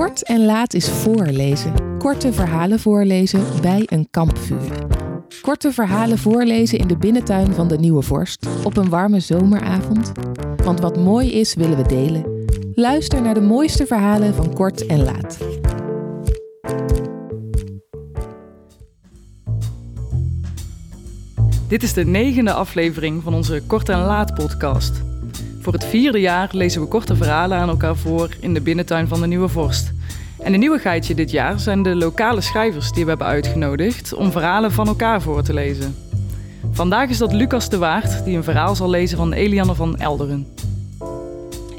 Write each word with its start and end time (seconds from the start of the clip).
Kort 0.00 0.22
en 0.22 0.44
laat 0.44 0.74
is 0.74 0.88
voorlezen. 0.88 1.98
Korte 1.98 2.32
verhalen 2.32 2.80
voorlezen 2.80 3.44
bij 3.62 3.82
een 3.86 4.08
kampvuur. 4.10 4.86
Korte 5.40 5.72
verhalen 5.72 6.18
voorlezen 6.18 6.78
in 6.78 6.86
de 6.86 6.96
binnentuin 6.96 7.54
van 7.54 7.68
de 7.68 7.78
Nieuwe 7.78 8.02
Vorst 8.02 8.46
op 8.64 8.76
een 8.76 8.88
warme 8.88 9.20
zomeravond. 9.20 10.12
Want 10.64 10.80
wat 10.80 10.96
mooi 10.96 11.32
is, 11.32 11.54
willen 11.54 11.76
we 11.76 11.88
delen. 11.88 12.44
Luister 12.74 13.22
naar 13.22 13.34
de 13.34 13.40
mooiste 13.40 13.86
verhalen 13.86 14.34
van 14.34 14.54
Kort 14.54 14.86
en 14.86 15.04
Laat. 15.04 15.38
Dit 21.68 21.82
is 21.82 21.92
de 21.92 22.04
negende 22.04 22.52
aflevering 22.52 23.22
van 23.22 23.34
onze 23.34 23.62
Kort 23.66 23.88
en 23.88 24.00
Laat 24.00 24.34
podcast. 24.34 25.09
Voor 25.60 25.72
het 25.72 25.84
vierde 25.84 26.20
jaar 26.20 26.48
lezen 26.52 26.80
we 26.80 26.88
korte 26.88 27.16
verhalen 27.16 27.58
aan 27.58 27.68
elkaar 27.68 27.96
voor 27.96 28.28
in 28.40 28.54
de 28.54 28.60
binnentuin 28.60 29.08
van 29.08 29.20
de 29.20 29.26
Nieuwe 29.26 29.48
Vorst. 29.48 29.92
En 30.38 30.52
een 30.52 30.60
nieuwigheidje 30.60 31.14
dit 31.14 31.30
jaar 31.30 31.58
zijn 31.58 31.82
de 31.82 31.96
lokale 31.96 32.40
schrijvers 32.40 32.92
die 32.92 33.02
we 33.02 33.08
hebben 33.08 33.26
uitgenodigd 33.26 34.14
om 34.14 34.30
verhalen 34.30 34.72
van 34.72 34.86
elkaar 34.86 35.22
voor 35.22 35.42
te 35.42 35.54
lezen. 35.54 35.96
Vandaag 36.72 37.08
is 37.08 37.18
dat 37.18 37.32
Lucas 37.32 37.68
de 37.68 37.78
Waard 37.78 38.24
die 38.24 38.36
een 38.36 38.44
verhaal 38.44 38.74
zal 38.74 38.90
lezen 38.90 39.16
van 39.16 39.32
Eliane 39.32 39.74
van 39.74 39.96
Elderen. 39.96 40.46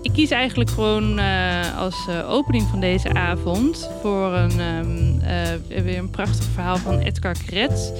Ik 0.01 0.13
kies 0.13 0.29
eigenlijk 0.29 0.69
gewoon 0.69 1.19
uh, 1.19 1.77
als 1.77 2.07
uh, 2.09 2.29
opening 2.29 2.67
van 2.69 2.79
deze 2.79 3.13
avond 3.13 3.89
voor 4.01 4.33
een, 4.33 4.59
um, 4.59 5.19
uh, 5.69 5.83
weer 5.83 5.97
een 5.97 6.09
prachtig 6.09 6.45
verhaal 6.53 6.77
van 6.77 6.99
Edgar 6.99 7.35
Kret. 7.45 7.93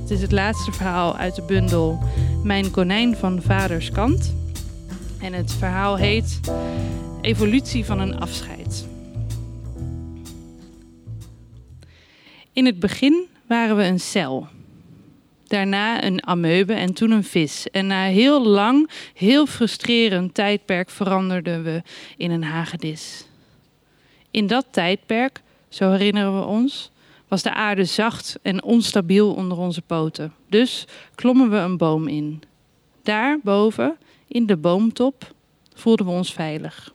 Het 0.00 0.10
is 0.10 0.20
het 0.20 0.32
laatste 0.32 0.72
verhaal 0.72 1.16
uit 1.16 1.34
de 1.34 1.42
bundel 1.42 1.98
Mijn 2.42 2.70
konijn 2.70 3.16
van 3.16 3.42
vaders 3.42 3.90
kant. 3.90 4.36
En 5.20 5.32
het 5.32 5.52
verhaal 5.52 5.96
heet 5.96 6.40
Evolutie 7.20 7.84
van 7.84 8.00
een 8.00 8.20
afscheid. 8.20 8.86
In 12.52 12.66
het 12.66 12.78
begin 12.78 13.26
waren 13.46 13.76
we 13.76 13.84
een 13.84 14.00
cel. 14.00 14.46
Daarna 15.46 16.04
een 16.04 16.26
amoebe 16.26 16.72
en 16.72 16.92
toen 16.92 17.10
een 17.10 17.24
vis. 17.24 17.70
En 17.70 17.86
na 17.86 18.04
heel 18.04 18.46
lang, 18.46 18.90
heel 19.14 19.46
frustrerend 19.46 20.34
tijdperk 20.34 20.90
veranderden 20.90 21.62
we 21.62 21.82
in 22.16 22.30
een 22.30 22.44
hagedis. 22.44 23.26
In 24.30 24.46
dat 24.46 24.66
tijdperk, 24.70 25.40
zo 25.68 25.90
herinneren 25.90 26.38
we 26.38 26.46
ons, 26.46 26.90
was 27.28 27.42
de 27.42 27.54
aarde 27.54 27.84
zacht 27.84 28.38
en 28.42 28.62
onstabiel 28.62 29.34
onder 29.34 29.58
onze 29.58 29.82
poten. 29.82 30.32
Dus 30.48 30.86
klommen 31.14 31.50
we 31.50 31.56
een 31.56 31.76
boom 31.76 32.08
in. 32.08 32.42
Daar 33.02 33.38
boven, 33.42 33.96
in 34.28 34.46
de 34.46 34.56
boomtop, 34.56 35.34
voelden 35.74 36.06
we 36.06 36.12
ons 36.12 36.32
veilig. 36.32 36.94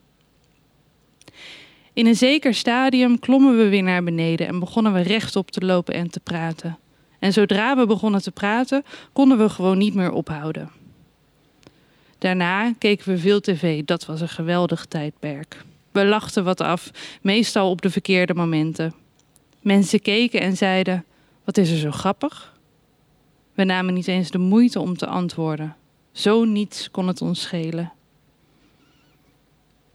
In 1.94 2.06
een 2.06 2.16
zeker 2.16 2.54
stadium 2.54 3.20
klommen 3.20 3.58
we 3.58 3.70
weer 3.70 3.84
naar 3.84 4.04
beneden 4.04 4.48
en 4.48 4.60
begonnen 4.60 4.94
we 4.94 5.02
rechtop 5.02 5.52
te 5.52 5.66
lopen 5.66 5.94
en 5.94 6.10
te 6.10 6.20
praten. 6.20 6.78
En 7.20 7.34
zodra 7.34 7.76
we 7.76 7.86
begonnen 7.86 8.22
te 8.22 8.32
praten, 8.32 8.84
konden 9.14 9.38
we 9.38 9.50
gewoon 9.50 9.78
niet 9.78 9.94
meer 9.94 10.12
ophouden. 10.12 10.72
Daarna 12.18 12.74
keken 12.78 13.10
we 13.10 13.18
veel 13.18 13.40
tv, 13.40 13.84
dat 13.84 14.06
was 14.06 14.22
een 14.22 14.30
geweldig 14.30 14.86
tijdperk. 14.86 15.66
We 15.92 16.06
lachten 16.06 16.44
wat 16.44 16.62
af, 16.62 16.92
meestal 17.22 17.70
op 17.70 17.82
de 17.82 17.90
verkeerde 17.90 18.34
momenten. 18.34 18.94
Mensen 19.62 20.02
keken 20.02 20.42
en 20.42 20.58
zeiden: 20.58 21.06
Wat 21.44 21.58
is 21.58 21.72
er 21.72 21.78
zo 21.78 21.92
grappig? 21.92 22.54
We 23.54 23.64
namen 23.64 23.94
niet 23.94 24.08
eens 24.08 24.32
de 24.32 24.38
moeite 24.38 24.80
om 24.80 24.98
te 24.98 25.08
antwoorden. 25.08 25.76
Zo 26.14 26.44
niets 26.44 26.92
kon 26.92 27.08
het 27.08 27.22
ons 27.22 27.42
schelen. 27.42 27.92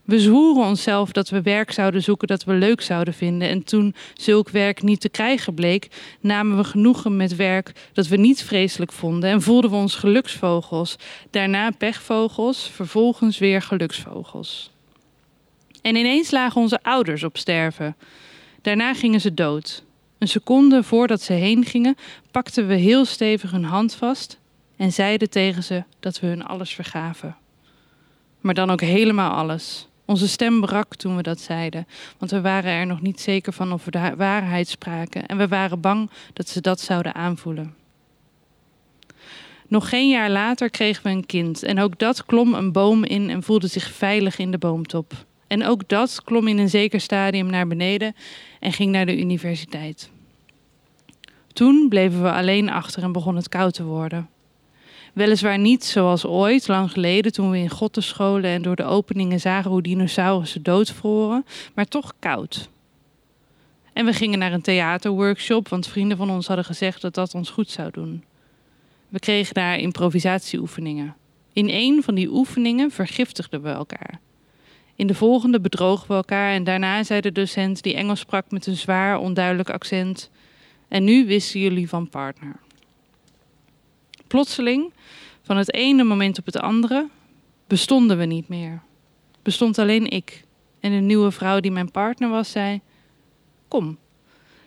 We 0.09 0.19
zwoeren 0.19 0.63
onszelf 0.63 1.11
dat 1.11 1.29
we 1.29 1.41
werk 1.41 1.71
zouden 1.71 2.03
zoeken 2.03 2.27
dat 2.27 2.43
we 2.43 2.53
leuk 2.53 2.81
zouden 2.81 3.13
vinden. 3.13 3.49
En 3.49 3.63
toen 3.63 3.95
zulk 4.13 4.49
werk 4.49 4.81
niet 4.81 5.01
te 5.01 5.09
krijgen 5.09 5.53
bleek, 5.53 5.87
namen 6.19 6.57
we 6.57 6.63
genoegen 6.63 7.17
met 7.17 7.35
werk 7.35 7.89
dat 7.93 8.07
we 8.07 8.17
niet 8.17 8.43
vreselijk 8.43 8.91
vonden 8.91 9.29
en 9.29 9.41
voelden 9.41 9.69
we 9.69 9.75
ons 9.75 9.95
geluksvogels. 9.95 10.95
Daarna 11.29 11.71
pechvogels, 11.71 12.69
vervolgens 12.69 13.37
weer 13.37 13.61
geluksvogels. 13.61 14.71
En 15.81 15.95
ineens 15.95 16.31
lagen 16.31 16.61
onze 16.61 16.83
ouders 16.83 17.23
op 17.23 17.37
sterven. 17.37 17.95
Daarna 18.61 18.93
gingen 18.93 19.21
ze 19.21 19.33
dood. 19.33 19.83
Een 20.17 20.27
seconde 20.27 20.83
voordat 20.83 21.21
ze 21.21 21.33
heen 21.33 21.65
gingen, 21.65 21.95
pakten 22.31 22.67
we 22.67 22.75
heel 22.75 23.05
stevig 23.05 23.51
hun 23.51 23.63
hand 23.63 23.93
vast 23.93 24.38
en 24.79 24.91
zeiden 24.91 25.29
tegen 25.29 25.63
ze 25.63 25.83
dat 25.99 26.19
we 26.19 26.27
hun 26.27 26.45
alles 26.45 26.73
vergaven. 26.73 27.35
Maar 28.41 28.53
dan 28.53 28.69
ook 28.69 28.81
helemaal 28.81 29.31
alles. 29.31 29.87
Onze 30.05 30.27
stem 30.27 30.61
brak 30.61 30.95
toen 30.95 31.15
we 31.15 31.21
dat 31.21 31.39
zeiden, 31.39 31.87
want 32.17 32.31
we 32.31 32.41
waren 32.41 32.71
er 32.71 32.85
nog 32.85 33.01
niet 33.01 33.19
zeker 33.19 33.53
van 33.53 33.71
of 33.71 33.85
we 33.85 33.91
de 33.91 34.13
waarheid 34.17 34.67
spraken 34.67 35.25
en 35.25 35.37
we 35.37 35.47
waren 35.47 35.79
bang 35.79 36.09
dat 36.33 36.49
ze 36.49 36.61
dat 36.61 36.79
zouden 36.79 37.15
aanvoelen. 37.15 37.75
Nog 39.67 39.89
geen 39.89 40.09
jaar 40.09 40.29
later 40.29 40.69
kregen 40.69 41.03
we 41.03 41.09
een 41.09 41.25
kind 41.25 41.63
en 41.63 41.79
ook 41.79 41.99
dat 41.99 42.25
klom 42.25 42.53
een 42.53 42.71
boom 42.71 43.03
in 43.03 43.29
en 43.29 43.43
voelde 43.43 43.67
zich 43.67 43.91
veilig 43.91 44.37
in 44.37 44.51
de 44.51 44.57
boomtop. 44.57 45.13
En 45.47 45.65
ook 45.65 45.87
dat 45.87 46.21
klom 46.23 46.47
in 46.47 46.57
een 46.57 46.69
zeker 46.69 47.01
stadium 47.01 47.49
naar 47.49 47.67
beneden 47.67 48.15
en 48.59 48.73
ging 48.73 48.91
naar 48.91 49.05
de 49.05 49.19
universiteit. 49.19 50.09
Toen 51.53 51.85
bleven 51.89 52.23
we 52.23 52.31
alleen 52.31 52.69
achter 52.69 53.03
en 53.03 53.11
begon 53.11 53.35
het 53.35 53.49
koud 53.49 53.73
te 53.73 53.83
worden. 53.83 54.29
Weliswaar 55.13 55.59
niet 55.59 55.83
zoals 55.83 56.25
ooit, 56.25 56.67
lang 56.67 56.91
geleden, 56.91 57.31
toen 57.31 57.51
we 57.51 57.57
in 57.57 57.69
grotten 57.69 58.03
scholen 58.03 58.49
en 58.49 58.61
door 58.61 58.75
de 58.75 58.83
openingen 58.83 59.39
zagen 59.39 59.71
hoe 59.71 59.81
dinosaurussen 59.81 60.63
doodvroren, 60.63 61.45
maar 61.75 61.85
toch 61.85 62.13
koud. 62.19 62.69
En 63.93 64.05
we 64.05 64.13
gingen 64.13 64.39
naar 64.39 64.53
een 64.53 64.61
theaterworkshop, 64.61 65.67
want 65.67 65.87
vrienden 65.87 66.17
van 66.17 66.29
ons 66.29 66.47
hadden 66.47 66.65
gezegd 66.65 67.01
dat 67.01 67.13
dat 67.13 67.33
ons 67.33 67.49
goed 67.49 67.69
zou 67.69 67.91
doen. 67.91 68.23
We 69.09 69.19
kregen 69.19 69.53
daar 69.53 69.77
improvisatieoefeningen. 69.77 71.15
In 71.53 71.69
een 71.69 72.03
van 72.03 72.15
die 72.15 72.29
oefeningen 72.29 72.91
vergiftigden 72.91 73.61
we 73.61 73.69
elkaar. 73.69 74.19
In 74.95 75.07
de 75.07 75.15
volgende 75.15 75.59
bedrogen 75.59 76.07
we 76.07 76.13
elkaar 76.13 76.53
en 76.53 76.63
daarna 76.63 77.03
zei 77.03 77.21
de 77.21 77.31
docent, 77.31 77.83
die 77.83 77.95
Engels 77.95 78.19
sprak 78.19 78.51
met 78.51 78.67
een 78.67 78.75
zwaar, 78.75 79.19
onduidelijk 79.19 79.69
accent: 79.69 80.29
En 80.87 81.03
nu 81.03 81.25
wisten 81.25 81.59
jullie 81.59 81.89
van 81.89 82.09
partner. 82.09 82.59
Plotseling, 84.29 84.93
van 85.41 85.57
het 85.57 85.73
ene 85.73 86.03
moment 86.03 86.39
op 86.39 86.45
het 86.45 86.57
andere, 86.57 87.07
bestonden 87.67 88.17
we 88.17 88.25
niet 88.25 88.47
meer. 88.47 88.81
Bestond 89.41 89.77
alleen 89.77 90.09
ik. 90.09 90.43
En 90.79 90.91
een 90.91 91.05
nieuwe 91.05 91.31
vrouw 91.31 91.59
die 91.59 91.71
mijn 91.71 91.91
partner 91.91 92.29
was, 92.29 92.51
zei: 92.51 92.81
Kom, 93.67 93.97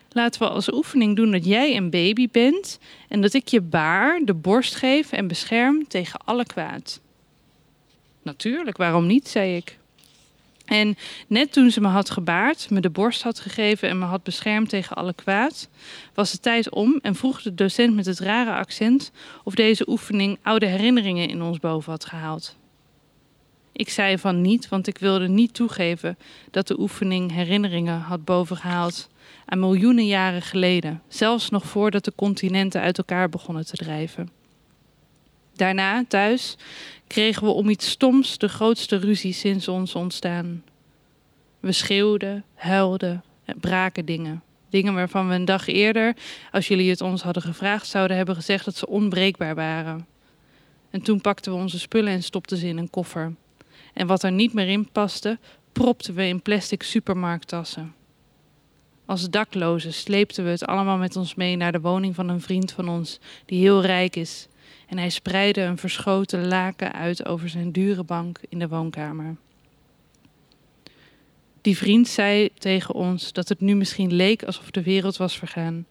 laten 0.09 0.41
we 0.41 0.49
als 0.49 0.73
oefening 0.73 1.15
doen 1.15 1.31
dat 1.31 1.45
jij 1.45 1.77
een 1.77 1.89
baby 1.89 2.27
bent 2.31 2.79
en 3.09 3.21
dat 3.21 3.33
ik 3.33 3.47
je 3.47 3.61
baar 3.61 4.19
de 4.23 4.33
borst 4.33 4.75
geef 4.75 5.11
en 5.11 5.27
bescherm 5.27 5.87
tegen 5.87 6.19
alle 6.25 6.45
kwaad. 6.45 7.01
Natuurlijk, 8.21 8.77
waarom 8.77 9.05
niet, 9.05 9.27
zei 9.27 9.55
ik. 9.55 9.77
En 10.65 10.97
net 11.27 11.51
toen 11.51 11.71
ze 11.71 11.81
me 11.81 11.87
had 11.87 12.09
gebaard, 12.09 12.69
me 12.69 12.81
de 12.81 12.89
borst 12.89 13.21
had 13.21 13.39
gegeven 13.39 13.89
en 13.89 13.99
me 13.99 14.05
had 14.05 14.23
beschermd 14.23 14.69
tegen 14.69 14.95
alle 14.95 15.13
kwaad, 15.13 15.69
was 16.13 16.31
de 16.31 16.39
tijd 16.39 16.69
om 16.69 16.99
en 17.01 17.15
vroeg 17.15 17.41
de 17.41 17.53
docent 17.53 17.95
met 17.95 18.05
het 18.05 18.19
rare 18.19 18.53
accent 18.53 19.11
of 19.43 19.55
deze 19.55 19.89
oefening 19.89 20.39
oude 20.41 20.65
herinneringen 20.65 21.29
in 21.29 21.41
ons 21.41 21.59
boven 21.59 21.91
had 21.91 22.05
gehaald. 22.05 22.55
Ik 23.71 23.89
zei 23.89 24.17
van 24.17 24.41
niet, 24.41 24.69
want 24.69 24.87
ik 24.87 24.97
wilde 24.97 25.27
niet 25.27 25.53
toegeven 25.53 26.17
dat 26.51 26.67
de 26.67 26.79
oefening 26.79 27.31
herinneringen 27.31 27.99
had 27.99 28.25
bovengehaald 28.25 29.09
aan 29.45 29.59
miljoenen 29.59 30.05
jaren 30.05 30.41
geleden, 30.41 31.01
zelfs 31.07 31.49
nog 31.49 31.65
voordat 31.65 32.05
de 32.05 32.13
continenten 32.15 32.81
uit 32.81 32.97
elkaar 32.97 33.29
begonnen 33.29 33.65
te 33.65 33.75
drijven. 33.75 34.42
Daarna, 35.55 36.05
thuis, 36.07 36.55
kregen 37.07 37.43
we 37.43 37.49
om 37.49 37.69
iets 37.69 37.89
stoms 37.89 38.37
de 38.37 38.49
grootste 38.49 38.95
ruzie 38.95 39.33
sinds 39.33 39.67
ons 39.67 39.95
ontstaan. 39.95 40.63
We 41.59 41.71
schreeuwden, 41.71 42.43
huilden 42.55 43.23
en 43.45 43.59
braken 43.59 44.05
dingen. 44.05 44.43
Dingen 44.69 44.93
waarvan 44.93 45.27
we 45.27 45.33
een 45.33 45.45
dag 45.45 45.67
eerder, 45.67 46.15
als 46.51 46.67
jullie 46.67 46.89
het 46.89 47.01
ons 47.01 47.21
hadden 47.21 47.43
gevraagd, 47.43 47.87
zouden 47.87 48.17
hebben 48.17 48.35
gezegd 48.35 48.65
dat 48.65 48.75
ze 48.75 48.87
onbreekbaar 48.87 49.55
waren. 49.55 50.07
En 50.89 51.01
toen 51.01 51.21
pakten 51.21 51.51
we 51.51 51.57
onze 51.57 51.79
spullen 51.79 52.13
en 52.13 52.23
stopten 52.23 52.57
ze 52.57 52.67
in 52.67 52.77
een 52.77 52.89
koffer. 52.89 53.33
En 53.93 54.07
wat 54.07 54.23
er 54.23 54.31
niet 54.31 54.53
meer 54.53 54.67
in 54.67 54.89
paste, 54.91 55.39
propten 55.71 56.13
we 56.13 56.27
in 56.27 56.41
plastic 56.41 56.83
supermarkttassen. 56.83 57.93
Als 59.05 59.29
daklozen 59.29 59.93
sleepten 59.93 60.43
we 60.43 60.49
het 60.49 60.65
allemaal 60.65 60.97
met 60.97 61.15
ons 61.15 61.35
mee 61.35 61.55
naar 61.55 61.71
de 61.71 61.81
woning 61.81 62.15
van 62.15 62.29
een 62.29 62.41
vriend 62.41 62.71
van 62.71 62.89
ons, 62.89 63.19
die 63.45 63.59
heel 63.59 63.81
rijk 63.81 64.15
is 64.15 64.47
en 64.87 64.97
hij 64.97 65.09
spreidde 65.09 65.61
een 65.61 65.77
verschoten 65.77 66.47
laken 66.47 66.93
uit 66.93 67.25
over 67.25 67.49
zijn 67.49 67.71
dure 67.71 68.03
bank 68.03 68.39
in 68.49 68.59
de 68.59 68.67
woonkamer. 68.67 69.35
Die 71.61 71.77
vriend 71.77 72.07
zei 72.07 72.49
tegen 72.53 72.93
ons 72.93 73.33
dat 73.33 73.49
het 73.49 73.59
nu 73.59 73.75
misschien 73.75 74.13
leek 74.13 74.43
alsof 74.43 74.71
de 74.71 74.83
wereld 74.83 75.17
was 75.17 75.37
vergaan, 75.37 75.85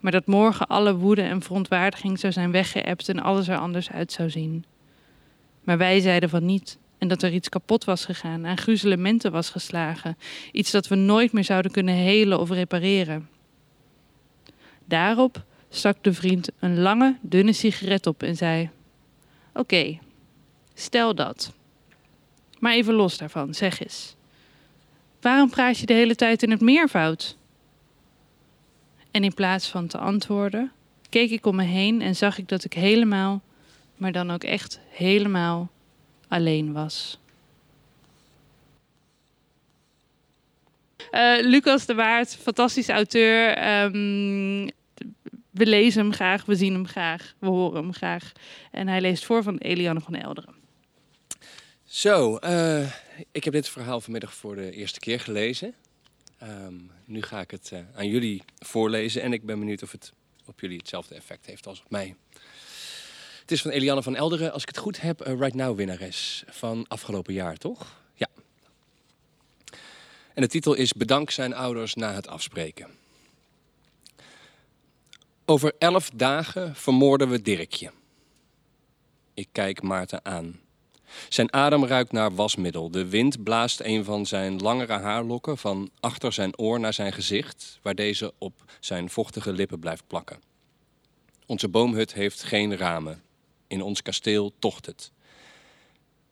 maar 0.00 0.12
dat 0.12 0.26
morgen 0.26 0.66
alle 0.66 0.96
woede 0.96 1.22
en 1.22 1.42
verontwaardiging 1.42 2.18
zou 2.18 2.32
zijn 2.32 2.50
weggeëpt 2.50 3.08
en 3.08 3.20
alles 3.22 3.48
er 3.48 3.58
anders 3.58 3.90
uit 3.90 4.12
zou 4.12 4.30
zien. 4.30 4.64
Maar 5.64 5.78
wij 5.78 6.00
zeiden 6.00 6.28
van 6.28 6.46
niet, 6.46 6.78
En 6.98 7.08
dat 7.08 7.22
er 7.22 7.32
iets 7.32 7.48
kapot 7.48 7.84
was 7.84 8.04
gegaan, 8.04 8.46
aan 8.46 8.58
gruzelementen 8.58 9.32
was 9.32 9.50
geslagen. 9.50 10.16
Iets 10.52 10.70
dat 10.70 10.88
we 10.88 10.94
nooit 10.94 11.32
meer 11.32 11.44
zouden 11.44 11.70
kunnen 11.70 11.94
helen 11.94 12.40
of 12.40 12.50
repareren. 12.50 13.28
Daarop 14.84 15.44
stak 15.70 15.96
de 16.00 16.12
vriend 16.12 16.48
een 16.58 16.78
lange, 16.78 17.16
dunne 17.20 17.52
sigaret 17.52 18.06
op 18.06 18.22
en 18.22 18.36
zei: 18.36 18.70
Oké, 19.54 19.98
stel 20.74 21.14
dat. 21.14 21.52
Maar 22.58 22.72
even 22.72 22.94
los 22.94 23.18
daarvan, 23.18 23.54
zeg 23.54 23.80
eens. 23.80 24.14
Waarom 25.20 25.50
praat 25.50 25.78
je 25.78 25.86
de 25.86 25.92
hele 25.92 26.14
tijd 26.14 26.42
in 26.42 26.50
het 26.50 26.60
meervoud? 26.60 27.36
En 29.10 29.24
in 29.24 29.34
plaats 29.34 29.68
van 29.68 29.86
te 29.86 29.98
antwoorden, 29.98 30.72
keek 31.08 31.30
ik 31.30 31.46
om 31.46 31.56
me 31.56 31.64
heen 31.64 32.02
en 32.02 32.16
zag 32.16 32.38
ik 32.38 32.48
dat 32.48 32.64
ik 32.64 32.72
helemaal, 32.72 33.42
maar 33.96 34.12
dan 34.12 34.30
ook 34.30 34.44
echt 34.44 34.80
helemaal 34.88 35.70
alleen 36.28 36.72
was. 36.72 37.18
Uh, 41.12 41.36
Lucas 41.40 41.86
de 41.86 41.94
Waard, 41.94 42.36
fantastisch 42.36 42.88
auteur. 42.88 43.64
Um, 43.82 44.70
we 45.56 45.66
lezen 45.66 46.02
hem 46.02 46.12
graag, 46.12 46.44
we 46.44 46.54
zien 46.54 46.72
hem 46.72 46.86
graag, 46.86 47.34
we 47.38 47.46
horen 47.46 47.82
hem 47.82 47.92
graag. 47.92 48.32
En 48.70 48.88
hij 48.88 49.00
leest 49.00 49.24
voor 49.24 49.42
van 49.42 49.56
Eliane 49.56 50.00
van 50.00 50.14
Elderen. 50.14 50.54
Zo, 51.84 52.38
uh, 52.44 52.92
ik 53.32 53.44
heb 53.44 53.52
dit 53.52 53.68
verhaal 53.68 54.00
vanmiddag 54.00 54.34
voor 54.34 54.56
de 54.56 54.70
eerste 54.70 54.98
keer 54.98 55.20
gelezen. 55.20 55.74
Um, 56.42 56.90
nu 57.04 57.22
ga 57.22 57.40
ik 57.40 57.50
het 57.50 57.70
uh, 57.72 57.78
aan 57.94 58.08
jullie 58.08 58.42
voorlezen 58.58 59.22
en 59.22 59.32
ik 59.32 59.44
ben 59.44 59.58
benieuwd 59.58 59.82
of 59.82 59.92
het 59.92 60.12
op 60.46 60.60
jullie 60.60 60.78
hetzelfde 60.78 61.14
effect 61.14 61.46
heeft 61.46 61.66
als 61.66 61.80
op 61.80 61.90
mij. 61.90 62.14
Het 63.40 63.52
is 63.52 63.62
van 63.62 63.70
Eliane 63.70 64.02
van 64.02 64.16
Elderen, 64.16 64.52
als 64.52 64.62
ik 64.62 64.68
het 64.68 64.78
goed 64.78 65.00
heb, 65.00 65.26
uh, 65.26 65.34
Right 65.38 65.54
Now 65.54 65.76
winnares 65.76 66.44
van 66.46 66.84
afgelopen 66.88 67.34
jaar, 67.34 67.56
toch? 67.56 68.00
Ja. 68.14 68.28
En 70.34 70.42
de 70.42 70.48
titel 70.48 70.74
is 70.74 70.92
Bedank 70.92 71.30
zijn 71.30 71.54
ouders 71.54 71.94
na 71.94 72.14
het 72.14 72.28
afspreken. 72.28 72.90
Over 75.48 75.72
elf 75.78 76.10
dagen 76.14 76.74
vermoorden 76.74 77.28
we 77.28 77.42
Dirkje. 77.42 77.90
Ik 79.34 79.48
kijk 79.52 79.82
Maarten 79.82 80.24
aan. 80.24 80.60
Zijn 81.28 81.52
adem 81.52 81.84
ruikt 81.84 82.12
naar 82.12 82.34
wasmiddel. 82.34 82.90
De 82.90 83.08
wind 83.08 83.42
blaast 83.42 83.80
een 83.80 84.04
van 84.04 84.26
zijn 84.26 84.58
langere 84.58 84.92
haarlokken 84.92 85.58
van 85.58 85.90
achter 86.00 86.32
zijn 86.32 86.58
oor 86.58 86.80
naar 86.80 86.92
zijn 86.92 87.12
gezicht, 87.12 87.78
waar 87.82 87.94
deze 87.94 88.32
op 88.38 88.64
zijn 88.80 89.10
vochtige 89.10 89.52
lippen 89.52 89.78
blijft 89.78 90.06
plakken. 90.06 90.40
Onze 91.46 91.68
boomhut 91.68 92.12
heeft 92.12 92.42
geen 92.42 92.76
ramen. 92.76 93.22
In 93.66 93.82
ons 93.82 94.02
kasteel 94.02 94.52
tocht 94.58 94.86
het. 94.86 95.12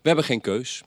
We 0.00 0.08
hebben 0.08 0.25
geen 0.25 0.40
keus, 0.40 0.82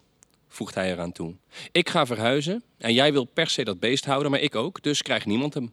voegt 0.47 0.75
hij 0.75 0.91
eraan 0.91 1.11
toe. 1.11 1.35
Ik 1.71 1.89
ga 1.89 2.05
verhuizen 2.05 2.63
en 2.77 2.93
jij 2.93 3.13
wil 3.13 3.25
per 3.25 3.49
se 3.49 3.63
dat 3.63 3.79
beest 3.79 4.05
houden, 4.05 4.31
maar 4.31 4.41
ik 4.41 4.55
ook, 4.55 4.83
dus 4.83 5.01
krijgt 5.01 5.25
niemand 5.25 5.53
hem. 5.53 5.71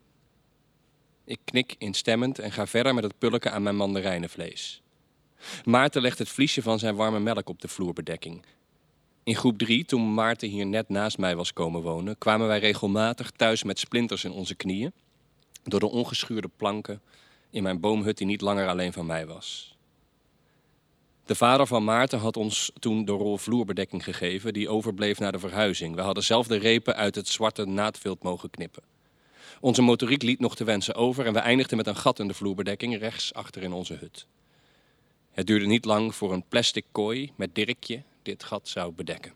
Ik 1.25 1.39
knik 1.45 1.75
instemmend 1.79 2.39
en 2.39 2.53
ga 2.53 2.67
verder 2.67 2.95
met 2.95 3.05
het 3.05 3.19
pulken 3.19 3.53
aan 3.53 3.63
mijn 3.63 3.77
mandarijnenvlees. 3.77 4.83
Maarten 5.65 6.03
legt 6.03 6.19
het 6.19 6.29
vliesje 6.29 6.63
van 6.63 6.79
zijn 6.79 6.95
warme 6.95 7.21
melk 7.21 7.49
op 7.49 7.61
de 7.61 7.69
vloerbedekking. 7.69 8.45
In 9.23 9.37
groep 9.37 9.59
3, 9.59 9.85
toen 9.85 10.15
Maarten 10.15 10.49
hier 10.49 10.67
net 10.67 10.89
naast 10.89 11.19
mij 11.19 11.37
was 11.37 11.53
komen 11.53 11.83
wonen, 11.83 12.19
kwamen 12.19 12.47
wij 12.47 12.59
regelmatig 12.59 13.31
thuis 13.31 13.63
met 13.63 13.79
splinters 13.79 14.25
in 14.25 14.33
onze 14.33 14.55
knieën, 14.55 14.93
door 15.63 15.81
de 15.81 15.91
ongeschuurde 15.91 16.51
planken 16.57 17.01
in 17.51 17.63
mijn 17.63 17.81
boomhut 17.81 18.19
die 18.19 18.27
niet 18.27 18.41
langer 18.41 18.69
alleen 18.69 18.93
van 18.93 19.07
mij 19.07 19.27
was. 19.27 19.77
De 21.25 21.35
vader 21.35 21.67
van 21.67 21.85
Maarten 21.85 22.19
had 22.19 22.37
ons 22.37 22.73
toen 22.79 23.05
de 23.05 23.13
rol 23.13 23.39
vloerbedekking 23.39 24.05
gegeven 24.05 24.53
die 24.53 24.69
overbleef 24.69 25.19
na 25.19 25.31
de 25.31 25.39
verhuizing. 25.39 25.95
We 25.95 26.01
hadden 26.01 26.25
zelf 26.25 26.47
de 26.47 26.57
repen 26.57 26.97
uit 26.97 27.15
het 27.15 27.29
zwarte 27.29 27.65
naadvilt 27.65 28.23
mogen 28.23 28.51
knippen. 28.51 28.83
Onze 29.61 29.83
motoriek 29.83 30.23
liet 30.23 30.41
nog 30.41 30.57
te 30.57 30.65
wensen 30.65 30.95
over 30.95 31.27
en 31.27 31.33
we 31.33 31.39
eindigden 31.39 31.77
met 31.77 31.87
een 31.87 31.97
gat 31.97 32.19
in 32.19 32.29
de 32.29 32.35
vloerbedekking 32.35 32.99
rechts 32.99 33.35
achter 33.35 33.63
in 33.63 33.73
onze 33.73 33.95
hut. 33.95 34.27
Het 35.31 35.47
duurde 35.47 35.67
niet 35.67 35.85
lang 35.85 36.15
voor 36.15 36.33
een 36.33 36.45
plastic 36.49 36.85
kooi 36.93 37.33
met 37.37 37.55
Dirkje 37.55 38.03
dit 38.23 38.45
gat 38.45 38.69
zou 38.69 38.93
bedekken. 38.93 39.33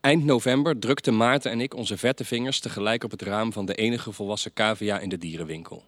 Eind 0.00 0.24
november 0.24 0.78
drukten 0.78 1.16
Maarten 1.16 1.50
en 1.50 1.60
ik 1.60 1.74
onze 1.74 1.96
vette 1.96 2.24
vingers 2.24 2.60
tegelijk 2.60 3.04
op 3.04 3.10
het 3.10 3.22
raam 3.22 3.52
van 3.52 3.66
de 3.66 3.74
enige 3.74 4.12
volwassen 4.12 4.52
cavia 4.52 4.98
in 4.98 5.08
de 5.08 5.18
dierenwinkel. 5.18 5.84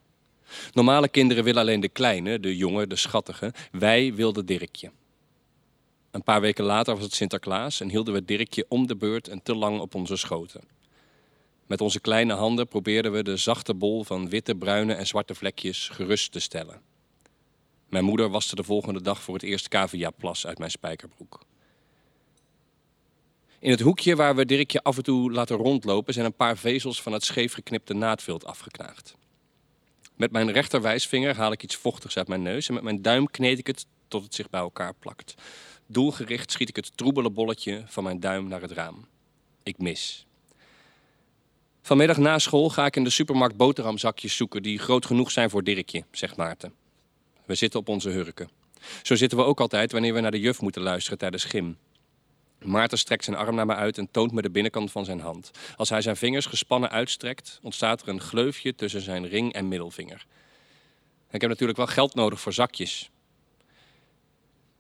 Normale 0.72 1.08
kinderen 1.08 1.44
willen 1.44 1.60
alleen 1.60 1.80
de 1.80 1.88
kleine, 1.88 2.40
de 2.40 2.56
jonge, 2.56 2.86
de 2.86 2.96
schattige. 2.96 3.54
Wij 3.72 4.14
wilden 4.14 4.46
Dirkje. 4.46 4.90
Een 6.10 6.22
paar 6.22 6.40
weken 6.40 6.64
later 6.64 6.94
was 6.94 7.04
het 7.04 7.14
Sinterklaas 7.14 7.80
en 7.80 7.88
hielden 7.88 8.14
we 8.14 8.24
Dirkje 8.24 8.66
om 8.68 8.86
de 8.86 8.96
beurt 8.96 9.28
en 9.28 9.42
te 9.42 9.54
lang 9.54 9.80
op 9.80 9.94
onze 9.94 10.16
schoten. 10.16 10.60
Met 11.70 11.80
onze 11.80 12.00
kleine 12.00 12.34
handen 12.34 12.68
probeerden 12.68 13.12
we 13.12 13.22
de 13.22 13.36
zachte 13.36 13.74
bol 13.74 14.04
van 14.04 14.28
witte, 14.28 14.54
bruine 14.54 14.94
en 14.94 15.06
zwarte 15.06 15.34
vlekjes 15.34 15.88
gerust 15.88 16.32
te 16.32 16.40
stellen. 16.40 16.80
Mijn 17.88 18.04
moeder 18.04 18.28
waste 18.30 18.54
de 18.54 18.62
volgende 18.62 19.02
dag 19.02 19.22
voor 19.22 19.34
het 19.34 19.42
eerst 19.42 19.68
cavia-plas 19.68 20.46
uit 20.46 20.58
mijn 20.58 20.70
spijkerbroek. 20.70 21.40
In 23.58 23.70
het 23.70 23.80
hoekje 23.80 24.16
waar 24.16 24.36
we 24.36 24.46
Dirkje 24.46 24.82
af 24.82 24.96
en 24.96 25.02
toe 25.02 25.32
laten 25.32 25.56
rondlopen... 25.56 26.14
zijn 26.14 26.26
een 26.26 26.34
paar 26.34 26.56
vezels 26.56 27.02
van 27.02 27.12
het 27.12 27.24
scheef 27.24 27.52
geknipte 27.52 27.94
naadvilt 27.94 28.44
afgeknaagd. 28.44 29.16
Met 30.16 30.32
mijn 30.32 30.52
rechterwijsvinger 30.52 31.36
haal 31.36 31.52
ik 31.52 31.62
iets 31.62 31.76
vochtigs 31.76 32.16
uit 32.16 32.28
mijn 32.28 32.42
neus... 32.42 32.68
en 32.68 32.74
met 32.74 32.82
mijn 32.82 33.02
duim 33.02 33.30
kneed 33.30 33.58
ik 33.58 33.66
het 33.66 33.86
tot 34.08 34.22
het 34.22 34.34
zich 34.34 34.50
bij 34.50 34.60
elkaar 34.60 34.94
plakt. 34.94 35.34
Doelgericht 35.86 36.50
schiet 36.50 36.68
ik 36.68 36.76
het 36.76 36.96
troebele 36.96 37.30
bolletje 37.30 37.84
van 37.86 38.04
mijn 38.04 38.20
duim 38.20 38.48
naar 38.48 38.60
het 38.60 38.72
raam. 38.72 39.06
Ik 39.62 39.78
mis. 39.78 40.24
Vanmiddag 41.90 42.16
na 42.16 42.38
school 42.38 42.68
ga 42.70 42.86
ik 42.86 42.96
in 42.96 43.04
de 43.04 43.10
supermarkt 43.10 43.56
boterhamzakjes 43.56 44.36
zoeken... 44.36 44.62
die 44.62 44.78
groot 44.78 45.06
genoeg 45.06 45.30
zijn 45.30 45.50
voor 45.50 45.62
Dirkje, 45.62 46.04
zegt 46.10 46.36
Maarten. 46.36 46.72
We 47.44 47.54
zitten 47.54 47.80
op 47.80 47.88
onze 47.88 48.10
hurken. 48.10 48.50
Zo 49.02 49.14
zitten 49.14 49.38
we 49.38 49.44
ook 49.44 49.60
altijd 49.60 49.92
wanneer 49.92 50.14
we 50.14 50.20
naar 50.20 50.30
de 50.30 50.40
juf 50.40 50.60
moeten 50.60 50.82
luisteren 50.82 51.18
tijdens 51.18 51.44
gym. 51.44 51.78
Maarten 52.58 52.98
strekt 52.98 53.24
zijn 53.24 53.36
arm 53.36 53.54
naar 53.54 53.66
me 53.66 53.74
uit 53.74 53.98
en 53.98 54.08
toont 54.10 54.32
me 54.32 54.42
de 54.42 54.50
binnenkant 54.50 54.90
van 54.90 55.04
zijn 55.04 55.20
hand. 55.20 55.50
Als 55.76 55.88
hij 55.88 56.00
zijn 56.00 56.16
vingers 56.16 56.46
gespannen 56.46 56.90
uitstrekt, 56.90 57.58
ontstaat 57.62 58.02
er 58.02 58.08
een 58.08 58.20
gleufje 58.20 58.74
tussen 58.74 59.00
zijn 59.00 59.28
ring 59.28 59.52
en 59.52 59.68
middelvinger. 59.68 60.26
Ik 61.30 61.40
heb 61.40 61.50
natuurlijk 61.50 61.78
wel 61.78 61.86
geld 61.86 62.14
nodig 62.14 62.40
voor 62.40 62.52
zakjes. 62.52 63.10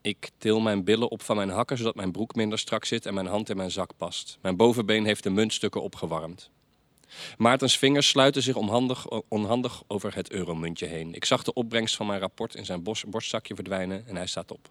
Ik 0.00 0.30
til 0.38 0.60
mijn 0.60 0.84
billen 0.84 1.10
op 1.10 1.22
van 1.22 1.36
mijn 1.36 1.50
hakken, 1.50 1.76
zodat 1.76 1.94
mijn 1.94 2.12
broek 2.12 2.34
minder 2.34 2.58
strak 2.58 2.84
zit 2.84 3.06
en 3.06 3.14
mijn 3.14 3.26
hand 3.26 3.50
in 3.50 3.56
mijn 3.56 3.70
zak 3.70 3.90
past. 3.96 4.38
Mijn 4.42 4.56
bovenbeen 4.56 5.04
heeft 5.04 5.22
de 5.22 5.30
muntstukken 5.30 5.82
opgewarmd. 5.82 6.50
Maartens 7.38 7.78
vingers 7.78 8.08
sluiten 8.08 8.42
zich 8.42 8.56
onhandig, 8.56 9.08
onhandig 9.28 9.82
over 9.86 10.14
het 10.14 10.30
euromuntje 10.30 10.86
heen. 10.86 11.14
Ik 11.14 11.24
zag 11.24 11.42
de 11.42 11.52
opbrengst 11.52 11.96
van 11.96 12.06
mijn 12.06 12.20
rapport 12.20 12.54
in 12.54 12.64
zijn 12.64 12.82
borstzakje 12.82 13.54
verdwijnen 13.54 14.06
en 14.06 14.16
hij 14.16 14.26
staat 14.26 14.52
op. 14.52 14.68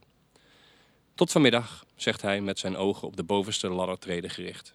Tot 1.16 1.32
vanmiddag, 1.32 1.86
zegt 1.96 2.22
hij 2.22 2.42
met 2.42 2.60
zijn 2.60 2.78
ogen 2.78 3.08
op 3.08 3.16
de 3.16 3.24
bovenste 3.24 3.70
laddertreden 3.70 4.30
gericht. 4.30 4.74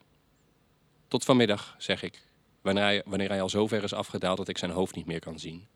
Tot 1.09 1.25
vanmiddag, 1.25 1.75
zeg 1.79 2.03
ik, 2.03 2.23
wanneer 2.63 2.83
hij, 2.83 3.03
wanneer 3.05 3.29
hij 3.29 3.43
al 3.43 3.49
zo 3.49 3.67
ver 3.67 3.83
is 3.83 3.93
afgedaald 3.93 4.37
dat 4.37 4.49
ik 4.49 4.59
zijn 4.59 4.71
hoofd 4.71 4.95
niet 4.95 5.07
meer 5.07 5.21
kan 5.21 5.39
zien. 5.39 5.67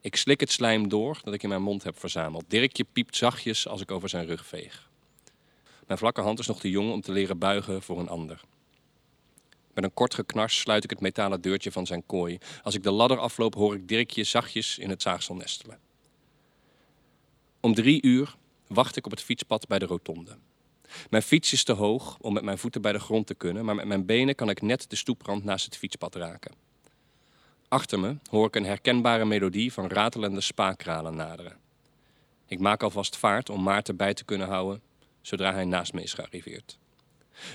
Ik 0.00 0.16
slik 0.16 0.40
het 0.40 0.50
slijm 0.50 0.88
door 0.88 1.20
dat 1.24 1.34
ik 1.34 1.42
in 1.42 1.48
mijn 1.48 1.62
mond 1.62 1.82
heb 1.82 1.98
verzameld. 1.98 2.44
Dirkje 2.48 2.84
piept 2.92 3.16
zachtjes 3.16 3.68
als 3.68 3.80
ik 3.80 3.90
over 3.90 4.08
zijn 4.08 4.26
rug 4.26 4.46
veeg. 4.46 4.88
Mijn 5.86 5.98
vlakke 5.98 6.20
hand 6.20 6.38
is 6.38 6.46
nog 6.46 6.60
te 6.60 6.70
jong 6.70 6.92
om 6.92 7.00
te 7.00 7.12
leren 7.12 7.38
buigen 7.38 7.82
voor 7.82 7.98
een 7.98 8.08
ander. 8.08 8.40
Met 9.74 9.84
een 9.84 9.94
kort 9.94 10.14
geknars 10.14 10.58
sluit 10.58 10.84
ik 10.84 10.90
het 10.90 11.00
metalen 11.00 11.40
deurtje 11.40 11.72
van 11.72 11.86
zijn 11.86 12.06
kooi. 12.06 12.38
Als 12.62 12.74
ik 12.74 12.82
de 12.82 12.90
ladder 12.90 13.18
afloop, 13.18 13.54
hoor 13.54 13.74
ik 13.74 13.88
Dirkje 13.88 14.24
zachtjes 14.24 14.78
in 14.78 14.90
het 14.90 15.02
zaagsel 15.02 15.34
nestelen. 15.34 15.78
Om 17.60 17.74
drie 17.74 18.02
uur 18.02 18.36
wacht 18.66 18.96
ik 18.96 19.04
op 19.04 19.10
het 19.10 19.22
fietspad 19.22 19.66
bij 19.66 19.78
de 19.78 19.86
rotonde. 19.86 20.36
Mijn 21.10 21.22
fiets 21.22 21.52
is 21.52 21.64
te 21.64 21.72
hoog 21.72 22.16
om 22.20 22.32
met 22.32 22.42
mijn 22.42 22.58
voeten 22.58 22.82
bij 22.82 22.92
de 22.92 22.98
grond 23.00 23.26
te 23.26 23.34
kunnen, 23.34 23.64
maar 23.64 23.74
met 23.74 23.86
mijn 23.86 24.06
benen 24.06 24.34
kan 24.34 24.50
ik 24.50 24.62
net 24.62 24.90
de 24.90 24.96
stoeprand 24.96 25.44
naast 25.44 25.64
het 25.64 25.76
fietspad 25.76 26.14
raken. 26.14 26.52
Achter 27.68 28.00
me 28.00 28.16
hoor 28.30 28.46
ik 28.46 28.56
een 28.56 28.64
herkenbare 28.64 29.24
melodie 29.24 29.72
van 29.72 29.88
ratelende 29.88 30.40
spaakkralen 30.40 31.16
naderen. 31.16 31.56
Ik 32.46 32.58
maak 32.58 32.82
alvast 32.82 33.16
vaart 33.16 33.50
om 33.50 33.62
Maarten 33.62 33.96
bij 33.96 34.14
te 34.14 34.24
kunnen 34.24 34.48
houden 34.48 34.82
zodra 35.20 35.52
hij 35.52 35.64
naast 35.64 35.92
me 35.92 36.02
is 36.02 36.12
gearriveerd. 36.12 36.78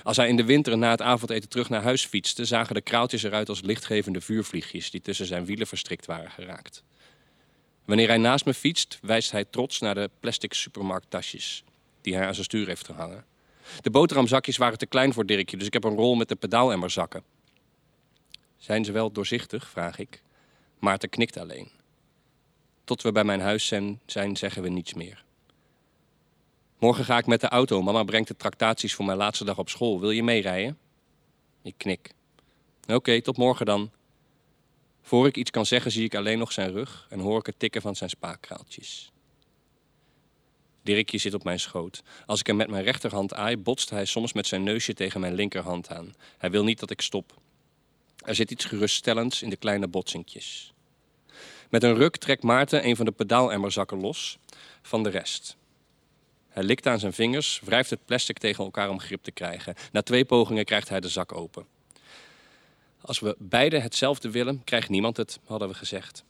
Als 0.02 0.16
hij 0.16 0.28
in 0.28 0.36
de 0.36 0.44
winter 0.44 0.78
na 0.78 0.90
het 0.90 1.02
avondeten 1.02 1.48
terug 1.48 1.68
naar 1.68 1.82
huis 1.82 2.06
fietste, 2.06 2.44
zagen 2.44 2.74
de 2.74 2.80
kraaltjes 2.80 3.22
eruit 3.22 3.48
als 3.48 3.60
lichtgevende 3.60 4.20
vuurvliegjes 4.20 4.90
die 4.90 5.00
tussen 5.00 5.26
zijn 5.26 5.44
wielen 5.44 5.66
verstrikt 5.66 6.06
waren 6.06 6.30
geraakt. 6.30 6.82
Wanneer 7.84 8.08
hij 8.08 8.18
naast 8.18 8.44
me 8.44 8.54
fietst, 8.54 8.98
wijst 9.02 9.30
hij 9.30 9.44
trots 9.44 9.80
naar 9.80 9.94
de 9.94 10.10
plastic 10.20 10.52
supermarkttasjes 10.52 11.64
die 12.00 12.14
hij 12.14 12.26
aan 12.26 12.34
zijn 12.34 12.44
stuur 12.44 12.66
heeft 12.66 12.86
gehangen. 12.86 13.24
De 13.80 13.90
boterhamzakjes 13.90 14.56
waren 14.56 14.78
te 14.78 14.86
klein 14.86 15.12
voor 15.12 15.26
Dirkje, 15.26 15.56
dus 15.56 15.66
ik 15.66 15.72
heb 15.72 15.84
een 15.84 15.96
rol 15.96 16.14
met 16.14 16.28
de 16.28 16.34
pedaalemmerzakken. 16.34 17.22
Zijn 18.56 18.84
ze 18.84 18.92
wel 18.92 19.12
doorzichtig, 19.12 19.68
vraag 19.68 19.98
ik. 19.98 20.22
Maarten 20.78 21.08
knikt 21.08 21.36
alleen. 21.36 21.70
Tot 22.84 23.02
we 23.02 23.12
bij 23.12 23.24
mijn 23.24 23.40
huis 23.40 23.66
zijn, 23.66 24.00
zijn 24.06 24.36
zeggen 24.36 24.62
we 24.62 24.68
niets 24.68 24.94
meer. 24.94 25.24
Morgen 26.78 27.04
ga 27.04 27.18
ik 27.18 27.26
met 27.26 27.40
de 27.40 27.48
auto. 27.48 27.82
Mama 27.82 28.04
brengt 28.04 28.28
de 28.28 28.36
tractaties 28.36 28.94
voor 28.94 29.04
mijn 29.04 29.18
laatste 29.18 29.44
dag 29.44 29.58
op 29.58 29.68
school. 29.68 30.00
Wil 30.00 30.10
je 30.10 30.22
meerijden? 30.22 30.78
Ik 31.62 31.74
knik. 31.76 32.10
Oké, 32.86 33.22
tot 33.22 33.36
morgen 33.36 33.66
dan. 33.66 33.90
Voor 35.02 35.26
ik 35.26 35.36
iets 35.36 35.50
kan 35.50 35.66
zeggen, 35.66 35.90
zie 35.90 36.04
ik 36.04 36.14
alleen 36.14 36.38
nog 36.38 36.52
zijn 36.52 36.72
rug 36.72 37.06
en 37.10 37.20
hoor 37.20 37.38
ik 37.38 37.46
het 37.46 37.58
tikken 37.58 37.82
van 37.82 37.96
zijn 37.96 38.10
spaakkraaltjes. 38.10 39.12
Dirkje 40.82 41.18
zit 41.18 41.34
op 41.34 41.44
mijn 41.44 41.60
schoot. 41.60 42.02
Als 42.26 42.40
ik 42.40 42.46
hem 42.46 42.56
met 42.56 42.68
mijn 42.68 42.84
rechterhand 42.84 43.34
aai, 43.34 43.56
botst 43.56 43.90
hij 43.90 44.04
soms 44.04 44.32
met 44.32 44.46
zijn 44.46 44.62
neusje 44.62 44.94
tegen 44.94 45.20
mijn 45.20 45.34
linkerhand 45.34 45.88
aan. 45.90 46.14
Hij 46.38 46.50
wil 46.50 46.64
niet 46.64 46.80
dat 46.80 46.90
ik 46.90 47.00
stop. 47.00 47.34
Er 48.24 48.34
zit 48.34 48.50
iets 48.50 48.64
geruststellends 48.64 49.42
in 49.42 49.50
de 49.50 49.56
kleine 49.56 49.88
botsinkjes. 49.88 50.72
Met 51.70 51.82
een 51.82 51.94
ruk 51.94 52.16
trekt 52.16 52.42
Maarten 52.42 52.86
een 52.86 52.96
van 52.96 53.04
de 53.04 53.12
pedaalemmerzakken 53.12 54.00
los 54.00 54.38
van 54.82 55.02
de 55.02 55.08
rest. 55.08 55.56
Hij 56.56 56.64
likt 56.64 56.86
aan 56.86 56.98
zijn 56.98 57.12
vingers, 57.12 57.60
wrijft 57.64 57.90
het 57.90 58.04
plastic 58.04 58.38
tegen 58.38 58.64
elkaar 58.64 58.90
om 58.90 59.00
grip 59.00 59.22
te 59.22 59.30
krijgen. 59.30 59.74
Na 59.92 60.02
twee 60.02 60.24
pogingen 60.24 60.64
krijgt 60.64 60.88
hij 60.88 61.00
de 61.00 61.08
zak 61.08 61.32
open. 61.32 61.66
Als 63.00 63.20
we 63.20 63.36
beide 63.38 63.78
hetzelfde 63.78 64.30
willen, 64.30 64.64
krijgt 64.64 64.88
niemand 64.88 65.16
het, 65.16 65.38
hadden 65.44 65.68
we 65.68 65.74
gezegd. 65.74 66.24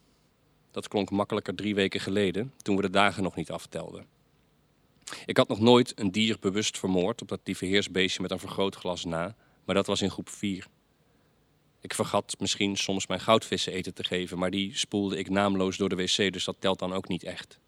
Dat 0.71 0.89
klonk 0.89 1.11
makkelijker 1.11 1.55
drie 1.55 1.75
weken 1.75 2.01
geleden, 2.01 2.53
toen 2.57 2.77
we 2.77 2.83
de 2.83 2.91
dagen 2.91 3.23
nog 3.23 3.35
niet 3.35 3.51
aftelden. 3.51 4.07
Ik 5.27 5.37
had 5.37 5.49
nog 5.49 5.61
nooit 5.61 6.01
een 6.01 6.13
dier 6.13 6.37
bewust 6.41 6.79
vermoord 6.79 7.23
op 7.23 7.29
dat 7.29 7.41
lieveheersbeestje 7.45 8.23
met 8.23 8.31
een 8.31 8.39
vergrootglas 8.39 9.05
na, 9.05 9.35
maar 9.65 9.75
dat 9.75 9.87
was 9.87 10.03
in 10.03 10.11
groep 10.11 10.29
4. 10.29 10.67
Ik 11.81 11.95
vergat 11.95 12.37
misschien 12.39 12.77
soms 12.77 13.07
mijn 13.07 13.21
goudvissen 13.21 13.73
eten 13.73 13.95
te 13.95 14.05
geven, 14.05 14.39
maar 14.39 14.51
die 14.51 14.77
spoelde 14.77 15.19
ik 15.19 15.31
naamloos 15.31 15.77
door 15.77 15.89
de 15.89 15.97
wc, 15.97 16.33
dus 16.33 16.45
dat 16.45 16.57
telt 16.59 16.79
dan 16.79 16.93
ook 16.93 17.09
niet 17.09 17.25
echt. 17.25 17.59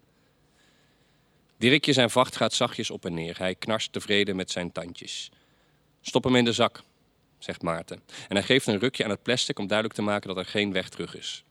Dirkje 1.59 1.93
zijn 1.93 2.09
vacht 2.09 2.35
gaat 2.35 2.53
zachtjes 2.53 2.91
op 2.91 3.05
en 3.05 3.13
neer. 3.13 3.37
Hij 3.37 3.55
knarst 3.55 3.91
tevreden 3.91 4.35
met 4.35 4.51
zijn 4.51 4.71
tandjes. 4.71 5.31
Stop 6.01 6.23
hem 6.23 6.35
in 6.35 6.45
de 6.45 6.53
zak, 6.53 6.81
zegt 7.37 7.61
Maarten. 7.61 8.01
En 8.27 8.35
hij 8.35 8.43
geeft 8.45 8.67
een 8.67 8.79
rukje 8.79 9.03
aan 9.03 9.09
het 9.09 9.23
plastic 9.23 9.59
om 9.59 9.67
duidelijk 9.67 9.99
te 9.99 10.05
maken 10.05 10.27
dat 10.27 10.37
er 10.37 10.45
geen 10.45 10.71
weg 10.71 10.89
terug 10.89 11.15
is. 11.15 11.43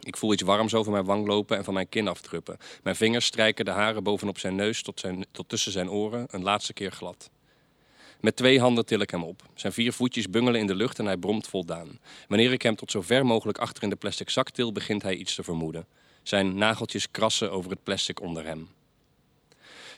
Ik 0.00 0.16
voel 0.16 0.32
iets 0.32 0.42
warms 0.42 0.74
over 0.74 0.92
mijn 0.92 1.04
wang 1.04 1.26
lopen 1.26 1.56
en 1.56 1.64
van 1.64 1.74
mijn 1.74 1.88
kin 1.88 2.08
aftruppen. 2.08 2.58
Mijn 2.82 2.96
vingers 2.96 3.26
strijken 3.26 3.64
de 3.64 3.70
haren 3.70 4.02
bovenop 4.02 4.38
zijn 4.38 4.54
neus 4.54 4.82
tot, 4.82 5.00
zijn, 5.00 5.24
tot 5.30 5.48
tussen 5.48 5.72
zijn 5.72 5.90
oren, 5.90 6.26
een 6.30 6.42
laatste 6.42 6.72
keer 6.72 6.92
glad. 6.92 7.30
Met 8.20 8.36
twee 8.36 8.60
handen 8.60 8.86
til 8.86 9.00
ik 9.00 9.10
hem 9.10 9.24
op. 9.24 9.42
Zijn 9.54 9.72
vier 9.72 9.92
voetjes 9.92 10.30
bungelen 10.30 10.60
in 10.60 10.66
de 10.66 10.74
lucht 10.74 10.98
en 10.98 11.06
hij 11.06 11.16
bromt 11.16 11.46
voldaan. 11.46 11.98
Wanneer 12.28 12.52
ik 12.52 12.62
hem 12.62 12.76
tot 12.76 12.90
zo 12.90 13.02
ver 13.02 13.26
mogelijk 13.26 13.58
achter 13.58 13.82
in 13.82 13.90
de 13.90 13.96
plastic 13.96 14.30
zak 14.30 14.50
til, 14.50 14.72
begint 14.72 15.02
hij 15.02 15.14
iets 15.14 15.34
te 15.34 15.42
vermoeden. 15.42 15.86
Zijn 16.22 16.54
nageltjes 16.54 17.10
krassen 17.10 17.52
over 17.52 17.70
het 17.70 17.82
plastic 17.82 18.20
onder 18.20 18.44
hem. 18.44 18.68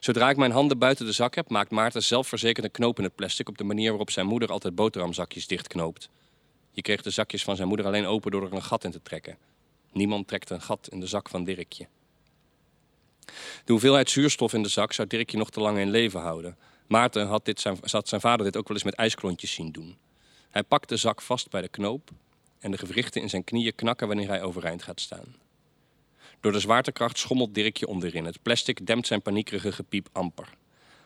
Zodra 0.04 0.30
ik 0.30 0.36
mijn 0.36 0.50
handen 0.50 0.78
buiten 0.78 1.06
de 1.06 1.12
zak 1.12 1.34
heb, 1.34 1.50
maakt 1.50 1.70
Maarten 1.70 2.02
zelfverzekerd 2.02 2.64
een 2.64 2.70
knoop 2.70 2.98
in 2.98 3.04
het 3.04 3.14
plastic 3.14 3.48
op 3.48 3.58
de 3.58 3.64
manier 3.64 3.88
waarop 3.88 4.10
zijn 4.10 4.26
moeder 4.26 4.50
altijd 4.50 4.74
boterhamzakjes 4.74 5.46
dichtknoopt. 5.46 6.08
Je 6.70 6.82
kreeg 6.82 7.02
de 7.02 7.10
zakjes 7.10 7.44
van 7.44 7.56
zijn 7.56 7.68
moeder 7.68 7.86
alleen 7.86 8.06
open 8.06 8.30
door 8.30 8.44
er 8.44 8.52
een 8.52 8.62
gat 8.62 8.84
in 8.84 8.90
te 8.90 9.02
trekken. 9.02 9.38
Niemand 9.92 10.28
trekt 10.28 10.50
een 10.50 10.60
gat 10.60 10.88
in 10.90 11.00
de 11.00 11.06
zak 11.06 11.28
van 11.28 11.44
Dirkje. 11.44 11.86
De 13.64 13.72
hoeveelheid 13.72 14.10
zuurstof 14.10 14.52
in 14.52 14.62
de 14.62 14.68
zak 14.68 14.92
zou 14.92 15.08
Dirkje 15.08 15.38
nog 15.38 15.50
te 15.50 15.60
lang 15.60 15.78
in 15.78 15.90
leven 15.90 16.20
houden. 16.20 16.56
Maarten 16.86 17.26
had, 17.26 17.44
dit 17.44 17.60
zijn, 17.60 17.78
had 17.90 18.08
zijn 18.08 18.20
vader 18.20 18.44
dit 18.44 18.56
ook 18.56 18.68
wel 18.68 18.76
eens 18.76 18.86
met 18.86 18.94
ijsklontjes 18.94 19.52
zien 19.52 19.72
doen. 19.72 19.96
Hij 20.50 20.62
pakt 20.62 20.88
de 20.88 20.96
zak 20.96 21.20
vast 21.20 21.50
bij 21.50 21.60
de 21.60 21.68
knoop 21.68 22.10
en 22.58 22.70
de 22.70 22.78
gewrichten 22.78 23.22
in 23.22 23.28
zijn 23.28 23.44
knieën 23.44 23.74
knakken 23.74 24.06
wanneer 24.06 24.28
hij 24.28 24.42
overeind 24.42 24.82
gaat 24.82 25.00
staan. 25.00 25.43
Door 26.44 26.52
de 26.52 26.60
zwaartekracht 26.60 27.18
schommelt 27.18 27.54
Dirkje 27.54 27.86
onderin. 27.86 28.24
Het 28.24 28.42
plastic 28.42 28.86
dempt 28.86 29.06
zijn 29.06 29.22
paniekerige 29.22 29.72
gepiep 29.72 30.08
amper. 30.12 30.48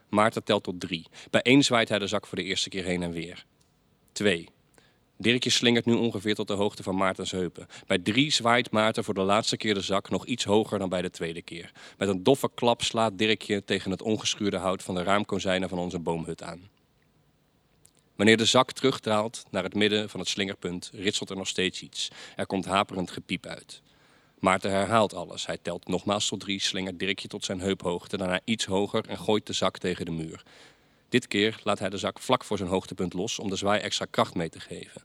Maarten 0.09 0.45
telt 0.45 0.63
tot 0.63 0.81
drie. 0.81 1.07
Bij 1.31 1.43
één 1.43 1.63
zwaait 1.63 1.89
hij 1.89 1.99
de 1.99 2.07
zak 2.07 2.27
voor 2.27 2.39
de 2.39 2.45
eerste 2.45 2.69
keer 2.69 2.85
heen 2.85 3.03
en 3.03 3.11
weer. 3.11 3.45
Twee. 4.13 4.49
Dirkje 5.17 5.51
slingert 5.51 5.85
nu 5.85 5.95
ongeveer 5.95 6.35
tot 6.35 6.47
de 6.47 6.53
hoogte 6.53 6.83
van 6.83 6.97
Maartens 6.97 7.31
heupen. 7.31 7.67
Bij 7.87 7.99
drie 7.99 8.31
zwaait 8.33 8.71
Maarten 8.71 9.05
voor 9.05 9.15
de 9.15 9.21
laatste 9.21 9.57
keer 9.57 9.75
de 9.75 9.81
zak 9.81 10.11
nog 10.11 10.27
iets 10.27 10.45
hoger 10.45 10.79
dan 10.79 10.89
bij 10.89 11.03
de 11.03 11.11
tweede 11.11 11.43
keer. 11.43 11.73
Met 11.99 12.09
een 12.09 12.23
doffe 12.23 12.51
klap 12.55 12.83
slaat 12.83 13.19
Dirkje 13.19 13.65
tegen 13.65 13.91
het 13.91 14.03
ongeschuurde 14.03 14.57
hout 14.57 14.83
van 14.83 14.95
de 14.95 15.03
raamkozijnen 15.03 15.69
van 15.69 15.79
onze 15.79 15.99
boomhut 15.99 16.43
aan. 16.43 16.69
Wanneer 18.17 18.37
de 18.37 18.45
zak 18.45 18.73
terugdraalt 18.73 19.45
naar 19.51 19.63
het 19.63 19.75
midden 19.75 20.09
van 20.09 20.21
het 20.21 20.29
slingerpunt, 20.29 20.91
ritselt 20.95 21.31
er 21.31 21.37
nog 21.37 21.49
steeds 21.49 21.83
iets. 21.83 22.09
Er 22.37 22.47
komt 22.47 22.65
haperend 22.65 23.11
gepiep 23.11 23.47
uit. 23.47 23.83
Maarten 24.41 24.71
herhaalt 24.71 25.15
alles. 25.15 25.47
Hij 25.47 25.59
telt 25.63 25.89
nogmaals 25.89 26.29
tot 26.29 26.41
drie, 26.41 26.61
slingert 26.61 26.99
Dirkje 26.99 27.29
tot 27.29 27.45
zijn 27.45 27.61
heuphoogte, 27.61 28.17
daarna 28.17 28.41
iets 28.45 28.65
hoger 28.65 29.09
en 29.09 29.19
gooit 29.19 29.47
de 29.47 29.53
zak 29.53 29.79
tegen 29.79 30.05
de 30.05 30.11
muur. 30.11 30.43
Dit 31.09 31.27
keer 31.27 31.61
laat 31.65 31.79
hij 31.79 31.89
de 31.89 31.99
zak 31.99 32.19
vlak 32.19 32.45
voor 32.45 32.57
zijn 32.57 32.69
hoogtepunt 32.69 33.13
los 33.13 33.39
om 33.39 33.51
de 33.51 33.57
zwaai 33.57 33.81
extra 33.81 34.07
kracht 34.11 34.35
mee 34.35 34.49
te 34.49 34.61
geven. 34.61 35.03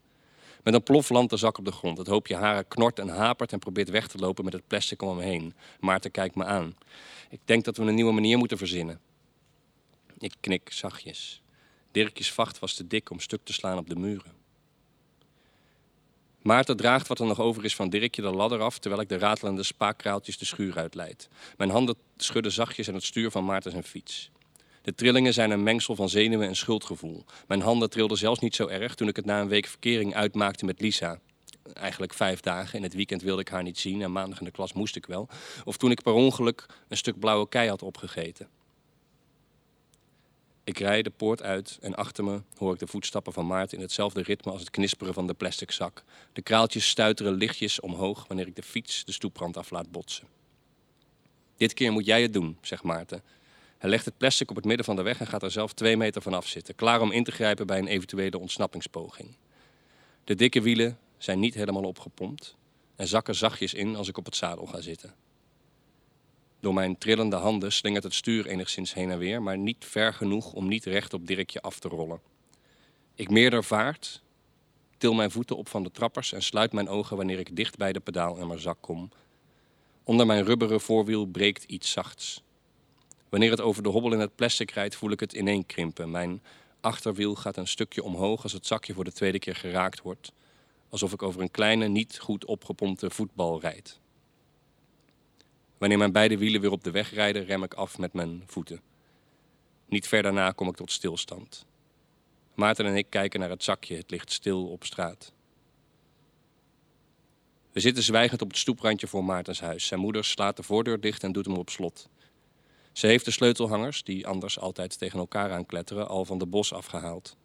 Met 0.63 0.73
een 0.73 0.83
plof 0.83 1.09
landt 1.09 1.29
de 1.29 1.37
zak 1.37 1.57
op 1.57 1.65
de 1.65 1.71
grond. 1.71 1.97
Het 1.97 2.07
hoopje 2.07 2.35
haren 2.35 2.67
knort 2.67 2.99
en 2.99 3.07
hapert 3.07 3.51
en 3.51 3.59
probeert 3.59 3.89
weg 3.89 4.07
te 4.07 4.17
lopen 4.17 4.43
met 4.43 4.53
het 4.53 4.67
plastic 4.67 5.01
om 5.01 5.09
hem 5.09 5.27
heen. 5.27 5.53
Maarten 5.79 6.11
kijkt 6.11 6.35
me 6.35 6.45
aan. 6.45 6.75
Ik 7.29 7.39
denk 7.45 7.63
dat 7.63 7.77
we 7.77 7.83
een 7.83 7.95
nieuwe 7.95 8.13
manier 8.13 8.37
moeten 8.37 8.57
verzinnen. 8.57 8.99
Ik 10.17 10.33
knik 10.39 10.71
zachtjes. 10.71 11.41
Dirkjes 11.91 12.31
vacht 12.31 12.59
was 12.59 12.73
te 12.73 12.87
dik 12.87 13.09
om 13.09 13.19
stuk 13.19 13.41
te 13.43 13.53
slaan 13.53 13.77
op 13.77 13.89
de 13.89 13.95
muren. 13.95 14.42
Maarten 16.43 16.77
draagt 16.77 17.07
wat 17.07 17.19
er 17.19 17.25
nog 17.25 17.39
over 17.39 17.65
is 17.65 17.75
van 17.75 17.89
Dirkje 17.89 18.21
de 18.21 18.31
ladder 18.31 18.61
af... 18.61 18.79
terwijl 18.79 19.01
ik 19.01 19.09
de 19.09 19.17
ratelende 19.17 19.63
spaakkraaltjes 19.63 20.37
de 20.37 20.45
schuur 20.45 20.77
uitleid. 20.77 21.29
Mijn 21.57 21.69
handen 21.69 21.95
schudden 22.17 22.51
zachtjes 22.51 22.87
aan 22.87 22.93
het 22.93 23.03
stuur 23.03 23.31
van 23.31 23.45
Maarten 23.45 23.71
zijn 23.71 23.83
fiets. 23.83 24.31
De 24.81 24.95
trillingen 24.95 25.33
zijn 25.33 25.51
een 25.51 25.63
mengsel 25.63 25.95
van 25.95 26.09
zenuwen 26.09 26.47
en 26.47 26.55
schuldgevoel. 26.55 27.25
Mijn 27.47 27.61
handen 27.61 27.89
trilden 27.89 28.17
zelfs 28.17 28.39
niet 28.39 28.55
zo 28.55 28.67
erg 28.67 28.95
toen 28.95 29.07
ik 29.07 29.15
het 29.15 29.25
na 29.25 29.41
een 29.41 29.47
week 29.47 29.65
verkering 29.67 30.15
uitmaakte 30.15 30.65
met 30.65 30.81
Lisa. 30.81 31.19
Eigenlijk 31.73 32.13
vijf 32.13 32.39
dagen. 32.39 32.77
In 32.77 32.83
het 32.83 32.93
weekend 32.93 33.21
wilde 33.21 33.41
ik 33.41 33.49
haar 33.49 33.63
niet 33.63 33.79
zien 33.79 34.01
en 34.01 34.11
maandag 34.11 34.39
in 34.39 34.45
de 34.45 34.51
klas 34.51 34.73
moest 34.73 34.95
ik 34.95 35.05
wel. 35.05 35.29
Of 35.63 35.77
toen 35.77 35.91
ik 35.91 36.01
per 36.01 36.13
ongeluk 36.13 36.65
een 36.87 36.97
stuk 36.97 37.19
blauwe 37.19 37.49
kei 37.49 37.69
had 37.69 37.81
opgegeten. 37.81 38.47
Ik 40.65 40.79
rijd 40.79 41.03
de 41.03 41.09
poort 41.09 41.41
uit 41.41 41.77
en 41.81 41.95
achter 41.95 42.23
me 42.23 42.41
hoor 42.57 42.73
ik 42.73 42.79
de 42.79 42.87
voetstappen 42.87 43.33
van 43.33 43.47
Maarten 43.47 43.77
in 43.77 43.83
hetzelfde 43.83 44.21
ritme 44.21 44.51
als 44.51 44.61
het 44.61 44.69
knisperen 44.69 45.13
van 45.13 45.27
de 45.27 45.33
plastic 45.33 45.71
zak. 45.71 46.03
De 46.33 46.41
kraaltjes 46.41 46.89
stuiteren 46.89 47.33
lichtjes 47.33 47.79
omhoog 47.79 48.27
wanneer 48.27 48.47
ik 48.47 48.55
de 48.55 48.63
fiets 48.63 49.05
de 49.05 49.11
stoeprand 49.11 49.57
af 49.57 49.69
laat 49.69 49.91
botsen. 49.91 50.27
Dit 51.57 51.73
keer 51.73 51.91
moet 51.91 52.05
jij 52.05 52.21
het 52.21 52.33
doen, 52.33 52.57
zegt 52.61 52.83
Maarten. 52.83 53.23
Hij 53.77 53.89
legt 53.89 54.05
het 54.05 54.17
plastic 54.17 54.49
op 54.49 54.55
het 54.55 54.65
midden 54.65 54.85
van 54.85 54.95
de 54.95 55.01
weg 55.01 55.19
en 55.19 55.27
gaat 55.27 55.43
er 55.43 55.51
zelf 55.51 55.73
twee 55.73 55.97
meter 55.97 56.21
vanaf 56.21 56.47
zitten, 56.47 56.75
klaar 56.75 57.01
om 57.01 57.11
in 57.11 57.23
te 57.23 57.31
grijpen 57.31 57.67
bij 57.67 57.77
een 57.77 57.87
eventuele 57.87 58.39
ontsnappingspoging. 58.39 59.35
De 60.23 60.35
dikke 60.35 60.61
wielen 60.61 60.97
zijn 61.17 61.39
niet 61.39 61.53
helemaal 61.53 61.83
opgepompt 61.83 62.55
en 62.95 63.07
zakken 63.07 63.35
zachtjes 63.35 63.73
in 63.73 63.95
als 63.95 64.07
ik 64.07 64.17
op 64.17 64.25
het 64.25 64.35
zadel 64.35 64.65
ga 64.65 64.81
zitten. 64.81 65.13
Door 66.63 66.73
mijn 66.73 66.97
trillende 66.97 67.35
handen 67.35 67.71
slingert 67.71 68.03
het 68.03 68.13
stuur 68.13 68.45
enigszins 68.45 68.93
heen 68.93 69.11
en 69.11 69.17
weer, 69.17 69.41
maar 69.41 69.57
niet 69.57 69.85
ver 69.85 70.13
genoeg 70.13 70.53
om 70.53 70.67
niet 70.67 70.85
recht 70.85 71.13
op 71.13 71.27
Dirkje 71.27 71.61
af 71.61 71.79
te 71.79 71.87
rollen. 71.87 72.21
Ik 73.15 73.29
meerder 73.29 73.63
vaart, 73.63 74.21
til 74.97 75.13
mijn 75.13 75.31
voeten 75.31 75.57
op 75.57 75.69
van 75.69 75.83
de 75.83 75.91
trappers 75.91 76.33
en 76.33 76.43
sluit 76.43 76.71
mijn 76.71 76.89
ogen 76.89 77.17
wanneer 77.17 77.39
ik 77.39 77.55
dicht 77.55 77.77
bij 77.77 77.93
de 77.93 77.99
pedaal 77.99 78.37
en 78.37 78.47
mijn 78.47 78.59
zak 78.59 78.77
kom. 78.81 79.11
Onder 80.03 80.25
mijn 80.25 80.43
rubberen 80.43 80.81
voorwiel 80.81 81.25
breekt 81.25 81.63
iets 81.63 81.91
zachts. 81.91 82.43
Wanneer 83.29 83.51
het 83.51 83.61
over 83.61 83.83
de 83.83 83.89
hobbel 83.89 84.13
in 84.13 84.19
het 84.19 84.35
plastic 84.35 84.71
rijdt, 84.71 84.95
voel 84.95 85.11
ik 85.11 85.19
het 85.19 85.33
ineenkrimpen. 85.33 86.11
Mijn 86.11 86.41
achterwiel 86.81 87.35
gaat 87.35 87.57
een 87.57 87.67
stukje 87.67 88.03
omhoog 88.03 88.43
als 88.43 88.53
het 88.53 88.65
zakje 88.65 88.93
voor 88.93 89.03
de 89.03 89.13
tweede 89.13 89.39
keer 89.39 89.55
geraakt 89.55 90.01
wordt. 90.01 90.31
Alsof 90.89 91.13
ik 91.13 91.23
over 91.23 91.41
een 91.41 91.51
kleine, 91.51 91.87
niet 91.87 92.19
goed 92.19 92.45
opgepompte 92.45 93.09
voetbal 93.09 93.59
rijd. 93.59 94.01
Wanneer 95.83 96.01
mijn 96.01 96.11
beide 96.11 96.37
wielen 96.37 96.61
weer 96.61 96.71
op 96.71 96.83
de 96.83 96.91
weg 96.91 97.13
rijden, 97.13 97.45
rem 97.45 97.63
ik 97.63 97.73
af 97.73 97.97
met 97.97 98.13
mijn 98.13 98.43
voeten. 98.45 98.81
Niet 99.85 100.07
ver 100.07 100.23
daarna 100.23 100.51
kom 100.51 100.67
ik 100.67 100.75
tot 100.75 100.91
stilstand. 100.91 101.65
Maarten 102.53 102.85
en 102.85 102.95
ik 102.95 103.09
kijken 103.09 103.39
naar 103.39 103.49
het 103.49 103.63
zakje, 103.63 103.95
het 103.95 104.11
ligt 104.11 104.31
stil 104.31 104.67
op 104.67 104.83
straat. 104.83 105.33
We 107.71 107.79
zitten 107.79 108.03
zwijgend 108.03 108.41
op 108.41 108.47
het 108.47 108.57
stoeprandje 108.57 109.07
voor 109.07 109.23
Maartens 109.23 109.61
huis. 109.61 109.87
Zijn 109.87 109.99
moeder 109.99 110.23
slaat 110.25 110.57
de 110.57 110.63
voordeur 110.63 110.99
dicht 110.99 111.23
en 111.23 111.31
doet 111.31 111.45
hem 111.45 111.57
op 111.57 111.69
slot. 111.69 112.09
Ze 112.91 113.07
heeft 113.07 113.25
de 113.25 113.31
sleutelhangers, 113.31 114.03
die 114.03 114.27
anders 114.27 114.59
altijd 114.59 114.97
tegen 114.97 115.19
elkaar 115.19 115.51
aankletteren, 115.51 116.07
al 116.07 116.25
van 116.25 116.37
de 116.37 116.45
bos 116.45 116.73
afgehaald. 116.73 117.37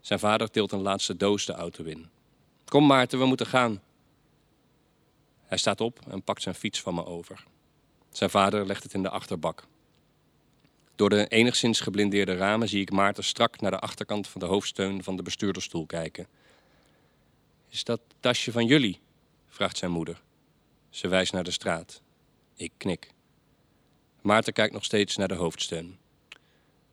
Zijn 0.00 0.18
vader 0.18 0.50
tilt 0.50 0.72
een 0.72 0.82
laatste 0.82 1.16
doos 1.16 1.46
de 1.46 1.52
auto 1.52 1.84
in. 1.84 2.08
Kom 2.64 2.86
Maarten, 2.86 3.18
we 3.18 3.26
moeten 3.26 3.46
gaan. 3.46 3.82
Hij 5.46 5.58
staat 5.58 5.80
op 5.80 6.00
en 6.08 6.22
pakt 6.22 6.42
zijn 6.42 6.54
fiets 6.54 6.80
van 6.80 6.94
me 6.94 7.04
over. 7.04 7.44
Zijn 8.10 8.30
vader 8.30 8.66
legt 8.66 8.82
het 8.82 8.94
in 8.94 9.02
de 9.02 9.10
achterbak. 9.10 9.66
Door 10.94 11.10
de 11.10 11.28
enigszins 11.28 11.80
geblindeerde 11.80 12.36
ramen 12.36 12.68
zie 12.68 12.80
ik 12.80 12.90
Maarten 12.90 13.24
strak 13.24 13.60
naar 13.60 13.70
de 13.70 13.78
achterkant 13.78 14.28
van 14.28 14.40
de 14.40 14.46
hoofdsteun 14.46 15.02
van 15.02 15.16
de 15.16 15.22
bestuurderstoel 15.22 15.86
kijken. 15.86 16.26
Is 17.68 17.84
dat 17.84 18.00
tasje 18.20 18.52
van 18.52 18.66
jullie? 18.66 19.00
vraagt 19.48 19.76
zijn 19.76 19.90
moeder. 19.90 20.22
Ze 20.90 21.08
wijst 21.08 21.32
naar 21.32 21.44
de 21.44 21.50
straat. 21.50 22.02
Ik 22.54 22.72
knik. 22.76 23.10
Maarten 24.20 24.52
kijkt 24.52 24.72
nog 24.72 24.84
steeds 24.84 25.16
naar 25.16 25.28
de 25.28 25.34
hoofdsteun. 25.34 25.98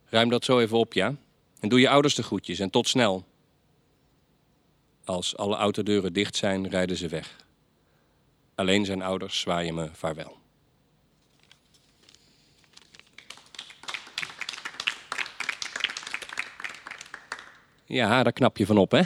Ruim 0.05 0.29
dat 0.29 0.45
zo 0.45 0.59
even 0.59 0.77
op, 0.77 0.93
ja? 0.93 1.15
En 1.59 1.69
doe 1.69 1.79
je 1.79 1.89
ouders 1.89 2.15
de 2.15 2.23
groetjes 2.23 2.59
en 2.59 2.69
tot 2.69 2.87
snel. 2.87 3.25
Als 5.03 5.37
alle 5.37 5.55
autodeuren 5.55 6.13
dicht 6.13 6.35
zijn, 6.35 6.69
rijden 6.69 6.97
ze 6.97 7.07
weg. 7.07 7.42
Alleen 8.55 8.85
zijn 8.85 9.01
ouders 9.01 9.39
zwaaien 9.39 9.75
me 9.75 9.89
vaarwel. 9.93 10.37
Ja, 17.85 18.23
daar 18.23 18.33
knap 18.33 18.57
je 18.57 18.65
van 18.65 18.77
op, 18.77 18.91
hè? 18.91 19.01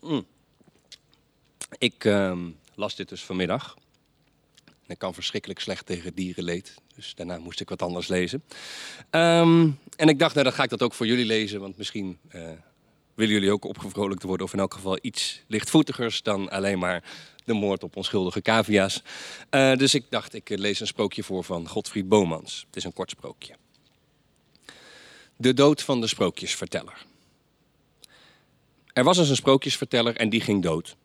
Mm. 0.00 0.26
Ik 1.78 2.04
ehm, 2.04 2.50
las 2.74 2.96
dit 2.96 3.08
dus 3.08 3.24
vanmiddag. 3.24 3.76
Ik 4.86 4.98
kan 4.98 5.14
verschrikkelijk 5.14 5.60
slecht 5.60 5.86
tegen 5.86 6.14
dierenleed. 6.14 6.74
Dus 6.94 7.14
daarna 7.14 7.38
moest 7.38 7.60
ik 7.60 7.68
wat 7.68 7.82
anders 7.82 8.08
lezen. 8.08 8.44
Ehm, 9.10 9.70
en 9.96 10.08
ik 10.08 10.18
dacht, 10.18 10.34
nou, 10.34 10.46
dan 10.46 10.54
ga 10.54 10.62
ik 10.62 10.70
dat 10.70 10.82
ook 10.82 10.94
voor 10.94 11.06
jullie 11.06 11.24
lezen. 11.24 11.60
Want 11.60 11.76
misschien 11.76 12.18
uh, 12.34 12.50
willen 13.14 13.34
jullie 13.34 13.52
ook 13.52 13.64
opgevrolijkt 13.64 14.22
worden. 14.22 14.46
Of 14.46 14.52
in 14.52 14.58
elk 14.58 14.74
geval 14.74 14.98
iets 15.00 15.42
lichtvoetigers 15.46 16.22
dan 16.22 16.50
alleen 16.50 16.78
maar 16.78 17.02
de 17.44 17.52
moord 17.52 17.82
op 17.82 17.96
onschuldige 17.96 18.42
cavia's. 18.42 19.02
Uh, 19.50 19.76
dus 19.76 19.94
ik 19.94 20.04
dacht, 20.08 20.34
ik 20.34 20.48
lees 20.48 20.80
een 20.80 20.86
sprookje 20.86 21.22
voor 21.22 21.44
van 21.44 21.68
Godfried 21.68 22.08
Bomans. 22.08 22.64
Het 22.66 22.76
is 22.76 22.84
een 22.84 22.92
kort 22.92 23.10
sprookje. 23.10 23.54
De 25.36 25.54
dood 25.54 25.82
van 25.82 26.00
de 26.00 26.06
sprookjesverteller. 26.06 27.06
Er 28.92 29.04
was 29.04 29.18
eens 29.18 29.28
een 29.28 29.36
sprookjesverteller 29.36 30.16
en 30.16 30.28
die 30.28 30.40
ging 30.40 30.62
dood. 30.62 30.96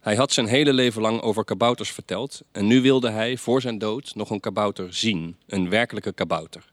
Hij 0.00 0.16
had 0.16 0.32
zijn 0.32 0.46
hele 0.46 0.72
leven 0.72 1.02
lang 1.02 1.20
over 1.20 1.44
kabouters 1.44 1.90
verteld 1.90 2.40
en 2.52 2.66
nu 2.66 2.80
wilde 2.80 3.10
hij 3.10 3.36
voor 3.36 3.60
zijn 3.60 3.78
dood 3.78 4.14
nog 4.14 4.30
een 4.30 4.40
kabouter 4.40 4.94
zien, 4.94 5.36
een 5.46 5.68
werkelijke 5.68 6.12
kabouter. 6.12 6.64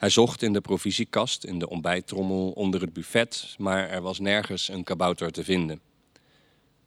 Hij 0.00 0.10
zocht 0.10 0.42
in 0.42 0.52
de 0.52 0.60
provisiekast, 0.60 1.44
in 1.44 1.58
de 1.58 1.68
ontbijttrommel, 1.68 2.50
onder 2.50 2.80
het 2.80 2.92
buffet, 2.92 3.54
maar 3.58 3.88
er 3.88 4.00
was 4.00 4.18
nergens 4.18 4.68
een 4.68 4.84
kabouter 4.84 5.30
te 5.30 5.44
vinden. 5.44 5.80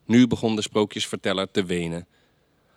Nu 0.05 0.27
begon 0.27 0.55
de 0.55 0.61
sprookjesverteller 0.61 1.51
te 1.51 1.63
wenen. 1.63 2.07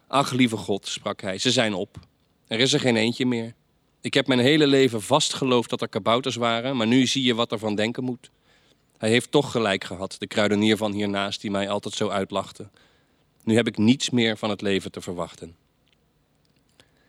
Ach, 0.06 0.32
lieve 0.32 0.56
God, 0.56 0.86
sprak 0.86 1.20
hij, 1.20 1.38
ze 1.38 1.50
zijn 1.50 1.74
op. 1.74 1.98
Er 2.46 2.60
is 2.60 2.72
er 2.72 2.80
geen 2.80 2.96
eentje 2.96 3.26
meer. 3.26 3.54
Ik 4.00 4.14
heb 4.14 4.26
mijn 4.26 4.40
hele 4.40 4.66
leven 4.66 5.02
vastgeloofd 5.02 5.70
dat 5.70 5.80
er 5.80 5.88
kabouters 5.88 6.36
waren, 6.36 6.76
maar 6.76 6.86
nu 6.86 7.06
zie 7.06 7.24
je 7.24 7.34
wat 7.34 7.52
er 7.52 7.58
van 7.58 7.74
denken 7.74 8.04
moet. 8.04 8.30
Hij 8.98 9.08
heeft 9.08 9.30
toch 9.30 9.50
gelijk 9.50 9.84
gehad, 9.84 10.16
de 10.18 10.26
kruidenier 10.26 10.76
van 10.76 10.92
hiernaast 10.92 11.40
die 11.40 11.50
mij 11.50 11.68
altijd 11.68 11.94
zo 11.94 12.08
uitlachte. 12.08 12.68
Nu 13.44 13.54
heb 13.54 13.66
ik 13.66 13.78
niets 13.78 14.10
meer 14.10 14.36
van 14.36 14.50
het 14.50 14.60
leven 14.60 14.92
te 14.92 15.00
verwachten. 15.00 15.56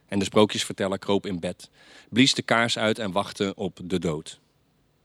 En 0.08 0.20
de 0.20 0.26
sprookjesverteller 0.26 1.00
kroop 1.00 1.26
in 1.26 1.40
bed, 1.40 1.70
blies 2.10 2.34
de 2.34 2.42
kaars 2.42 2.78
uit 2.78 3.00
en 3.00 3.12
wachtte 3.12 3.54
op 3.56 3.80
de 3.84 4.00
dood. 4.00 4.40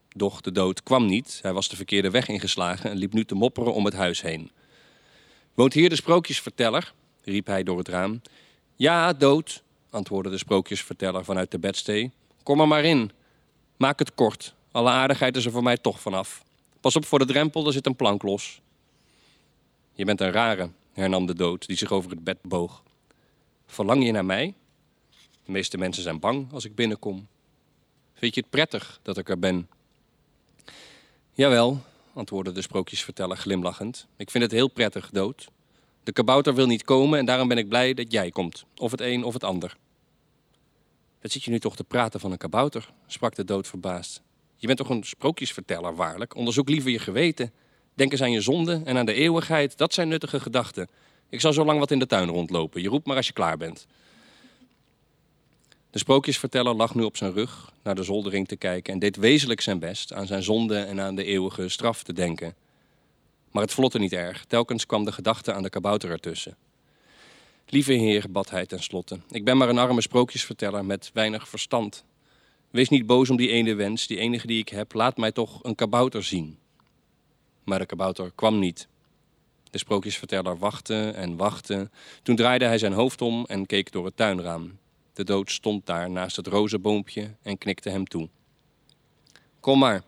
Doch 0.09 0.41
de 0.41 0.53
dood 0.53 0.83
kwam 0.83 1.07
niet, 1.07 1.39
hij 1.43 1.53
was 1.53 1.69
de 1.69 1.77
verkeerde 1.77 2.11
weg 2.11 2.29
ingeslagen 2.29 2.91
en 2.91 2.97
liep 2.97 3.13
nu 3.13 3.25
te 3.25 3.35
mopperen 3.35 3.75
om 3.75 3.85
het 3.85 3.95
huis 3.95 4.23
heen. 4.23 4.51
Woont 5.55 5.73
hier 5.73 5.89
de 5.89 5.97
sprookjesverteller? 5.97 6.93
riep 7.25 7.47
hij 7.47 7.63
door 7.63 7.79
het 7.79 7.89
raam. 7.89 8.21
Ja, 8.77 9.13
dood, 9.13 9.63
antwoordde 9.91 10.31
de 10.31 10.39
sprookjesverteller 10.39 11.25
vanuit 11.25 11.51
de 11.51 11.59
bedstee. 11.59 12.11
Kom 12.43 12.61
er 12.61 12.69
maar 12.69 12.85
in. 12.85 13.11
Maak 13.77 13.99
het 13.99 14.15
kort. 14.15 14.55
Alle 14.71 14.91
aardigheid 14.91 15.37
is 15.37 15.45
er 15.45 15.51
voor 15.51 15.63
mij 15.63 15.77
toch 15.77 16.01
vanaf. 16.01 16.45
Pas 16.81 16.97
op 16.97 17.05
voor 17.05 17.19
de 17.19 17.25
drempel, 17.25 17.67
er 17.67 17.73
zit 17.73 17.87
een 17.87 17.97
plank 17.97 18.23
los. 18.23 18.61
Je 19.93 20.05
bent 20.05 20.21
een 20.21 20.33
rare, 20.33 20.71
hernam 20.93 21.27
de 21.27 21.35
dood, 21.35 21.67
die 21.67 21.77
zich 21.77 21.93
over 21.93 22.11
het 22.11 22.25
bed 22.25 22.39
boog. 22.43 22.83
Verlang 23.67 24.05
je 24.05 24.13
naar 24.13 24.25
mij? 24.25 24.55
De 25.45 25.53
meeste 25.53 25.79
mensen 25.79 26.03
zijn 26.03 26.19
bang 26.19 26.53
als 26.53 26.65
ik 26.65 26.75
binnenkom. 26.75 27.27
Vind 28.15 28.35
je 28.35 28.41
het 28.41 28.51
prettig 28.51 29.01
dat 29.03 29.19
ik 29.19 29.29
er 29.29 29.39
ben? 29.39 29.69
Jawel, 31.33 31.81
antwoordde 32.13 32.53
de 32.53 32.63
sprookjesverteller 32.63 33.37
glimlachend. 33.37 34.07
Ik 34.17 34.31
vind 34.31 34.45
het 34.45 34.53
heel 34.53 34.69
prettig, 34.69 35.11
dood. 35.11 35.49
De 36.03 36.13
kabouter 36.13 36.55
wil 36.55 36.67
niet 36.67 36.85
komen 36.85 37.19
en 37.19 37.25
daarom 37.25 37.49
ben 37.49 37.59
ik 37.59 37.69
blij 37.69 37.95
dat 37.95 38.13
jij 38.13 38.31
komt. 38.31 38.65
Of 38.77 38.91
het 38.91 39.01
een 39.01 39.25
of 39.25 39.33
het 39.33 39.45
ander. 39.45 39.77
Wat 41.21 41.31
zit 41.31 41.45
je 41.45 41.51
nu 41.51 41.59
toch 41.59 41.77
te 41.77 41.85
praten 41.85 42.21
van 42.21 42.33
een 42.33 42.39
kabouter? 42.39 42.93
sprak 43.07 43.35
de 43.35 43.45
dood 43.45 43.67
verbaasd. 43.67 44.23
Je 44.57 44.67
bent 44.67 44.79
toch 44.79 44.89
een 44.89 45.05
sprookjesverteller, 45.05 45.95
waarlijk? 45.95 46.37
Onderzoek 46.37 46.69
liever 46.69 46.91
je 46.91 46.99
geweten. 46.99 47.53
Denk 47.95 48.13
eens 48.13 48.23
aan 48.23 48.33
je 48.33 48.41
zonde 48.41 48.83
en 48.85 48.97
aan 48.97 49.07
de 49.07 49.13
eeuwigheid. 49.13 49.79
Dat 49.79 49.95
zijn 49.95 50.09
nuttige 50.09 50.41
gedachten. 50.41 50.89
Ik 51.29 51.41
zal 51.41 51.53
zo 51.53 51.65
lang 51.65 51.79
wat 51.79 51.91
in 51.91 51.99
de 51.99 52.07
tuin 52.07 52.29
rondlopen. 52.29 52.83
Je 52.83 52.89
roept 52.89 53.07
maar 53.07 53.17
als 53.17 53.27
je 53.27 53.33
klaar 53.33 53.57
bent. 53.57 53.87
De 55.93 55.99
sprookjesverteller 55.99 56.75
lag 56.75 56.95
nu 56.95 57.03
op 57.03 57.17
zijn 57.17 57.33
rug 57.33 57.73
naar 57.83 57.95
de 57.95 58.03
zoldering 58.03 58.49
te 58.49 58.57
kijken 58.57 58.93
en 58.93 58.99
deed 58.99 59.17
wezenlijk 59.17 59.61
zijn 59.61 59.79
best 59.79 60.13
aan 60.13 60.27
zijn 60.27 60.43
zonde 60.43 60.79
en 60.79 61.01
aan 61.01 61.15
de 61.15 61.25
eeuwige 61.25 61.69
straf 61.69 62.03
te 62.03 62.13
denken. 62.13 62.55
Maar 63.51 63.63
het 63.63 63.73
vlotte 63.73 63.99
niet 63.99 64.13
erg. 64.13 64.45
Telkens 64.45 64.87
kwam 64.87 65.05
de 65.05 65.13
gedachte 65.13 65.53
aan 65.53 65.63
de 65.63 65.71
kabouter 65.71 66.11
ertussen. 66.11 66.57
Lieve 67.67 67.93
heer, 67.93 68.25
bad 68.31 68.51
hij 68.51 68.67
tenslotte, 68.67 69.21
ik 69.31 69.45
ben 69.45 69.57
maar 69.57 69.69
een 69.69 69.79
arme 69.79 70.01
sprookjesverteller 70.01 70.85
met 70.85 71.11
weinig 71.13 71.49
verstand. 71.49 72.05
Wees 72.71 72.89
niet 72.89 73.07
boos 73.07 73.31
om 73.31 73.37
die 73.37 73.49
ene 73.49 73.75
wens, 73.75 74.07
die 74.07 74.19
enige 74.19 74.47
die 74.47 74.59
ik 74.59 74.69
heb. 74.69 74.95
Laat 74.95 75.17
mij 75.17 75.33
toch 75.33 75.65
een 75.65 75.75
kabouter 75.75 76.25
zien. 76.25 76.59
Maar 77.65 77.79
de 77.79 77.87
kabouter 77.87 78.33
kwam 78.35 78.59
niet. 78.59 78.89
De 79.71 79.79
sprookjesverteller 79.79 80.59
wachtte 80.59 81.11
en 81.11 81.37
wachtte. 81.37 81.91
Toen 82.23 82.37
draaide 82.37 82.65
hij 82.65 82.79
zijn 82.79 82.93
hoofd 82.93 83.23
om 83.23 83.45
en 83.47 83.67
keek 83.67 83.93
door 83.93 84.05
het 84.05 84.17
tuinraam. 84.17 84.81
De 85.13 85.25
dood 85.25 85.51
stond 85.51 85.87
daar 85.87 86.11
naast 86.11 86.37
het 86.37 86.47
rozenboompje 86.47 87.35
en 87.43 87.59
knikte 87.59 87.91
hem 87.91 88.07
toe. 88.07 88.29
Kom 89.61 89.79
maar, 89.79 90.03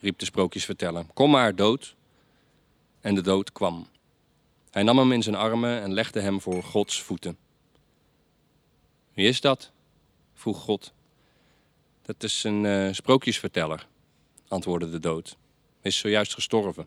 riep 0.00 0.18
de 0.18 0.24
sprookjesverteller. 0.24 1.06
Kom 1.14 1.30
maar, 1.30 1.54
dood. 1.54 1.94
En 3.00 3.14
de 3.14 3.20
dood 3.20 3.52
kwam. 3.52 3.86
Hij 4.70 4.82
nam 4.82 4.98
hem 4.98 5.12
in 5.12 5.22
zijn 5.22 5.34
armen 5.34 5.82
en 5.82 5.92
legde 5.92 6.20
hem 6.20 6.40
voor 6.40 6.62
Gods 6.62 7.02
voeten. 7.02 7.38
Wie 9.12 9.28
is 9.28 9.40
dat? 9.40 9.70
vroeg 10.34 10.60
God. 10.60 10.92
Dat 12.02 12.22
is 12.22 12.44
een 12.44 12.64
uh, 12.64 12.92
sprookjesverteller, 12.92 13.86
antwoordde 14.48 14.90
de 14.90 15.00
dood. 15.00 15.36
Hij 15.80 15.90
is 15.90 15.98
zojuist 15.98 16.34
gestorven. 16.34 16.86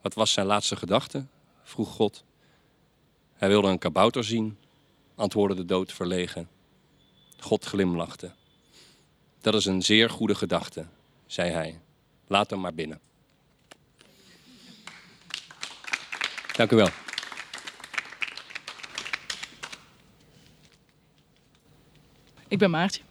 Wat 0.00 0.14
was 0.14 0.32
zijn 0.32 0.46
laatste 0.46 0.76
gedachte? 0.76 1.26
vroeg 1.62 1.88
God. 1.88 2.24
Hij 3.34 3.48
wilde 3.48 3.68
een 3.68 3.78
kabouter 3.78 4.24
zien, 4.24 4.58
antwoordde 5.18 5.56
de 5.56 5.64
dood 5.64 5.92
verlegen. 5.92 6.48
God 7.38 7.64
glimlachte. 7.64 8.32
Dat 9.40 9.54
is 9.54 9.64
een 9.64 9.82
zeer 9.82 10.10
goede 10.10 10.34
gedachte, 10.34 10.86
zei 11.26 11.50
hij. 11.50 11.80
Laat 12.26 12.50
hem 12.50 12.60
maar 12.60 12.74
binnen. 12.74 13.00
Dank 16.56 16.72
u 16.72 16.76
wel. 16.76 16.88
Ik 22.48 22.58
ben 22.58 22.70
Maartje. 22.70 23.02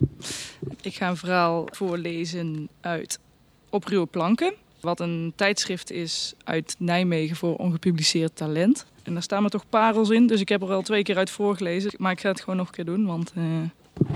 Ik 0.82 0.96
ga 0.96 1.10
een 1.10 1.18
verhaal 1.18 1.68
voorlezen 1.72 2.70
uit 2.82 3.20
Op 3.70 3.84
Ruwe 3.84 4.06
Planken. 4.06 4.54
Wat 4.80 5.00
een 5.00 5.34
tijdschrift 5.36 5.92
is 5.92 6.34
uit 6.44 6.76
Nijmegen 6.80 7.36
voor 7.36 7.56
ongepubliceerd 7.56 8.36
talent. 8.36 8.86
En 9.08 9.14
daar 9.14 9.24
staan 9.24 9.44
me 9.44 9.50
toch 9.50 9.70
parels 9.70 10.10
in, 10.10 10.28
dus 10.28 10.42
ik 10.42 10.50
heb 10.50 10.62
er 10.62 10.72
al 10.72 10.82
twee 10.82 11.04
keer 11.04 11.18
uit 11.18 11.30
voorgelezen. 11.30 11.92
Maar 11.98 12.12
ik 12.12 12.20
ga 12.20 12.30
het 12.30 12.40
gewoon 12.40 12.56
nog 12.56 12.68
een 12.68 12.74
keer 12.74 12.86
doen, 12.86 13.06
want 13.06 13.34
uh, 13.38 13.44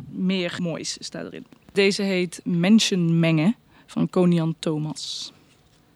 meer 0.10 0.58
moois 0.62 0.97
staat 0.99 1.25
erin. 1.25 1.45
Deze 1.71 2.01
heet 2.01 2.41
Mengen 2.43 3.56
van 3.86 4.10
Konian 4.10 4.56
Thomas. 4.60 5.32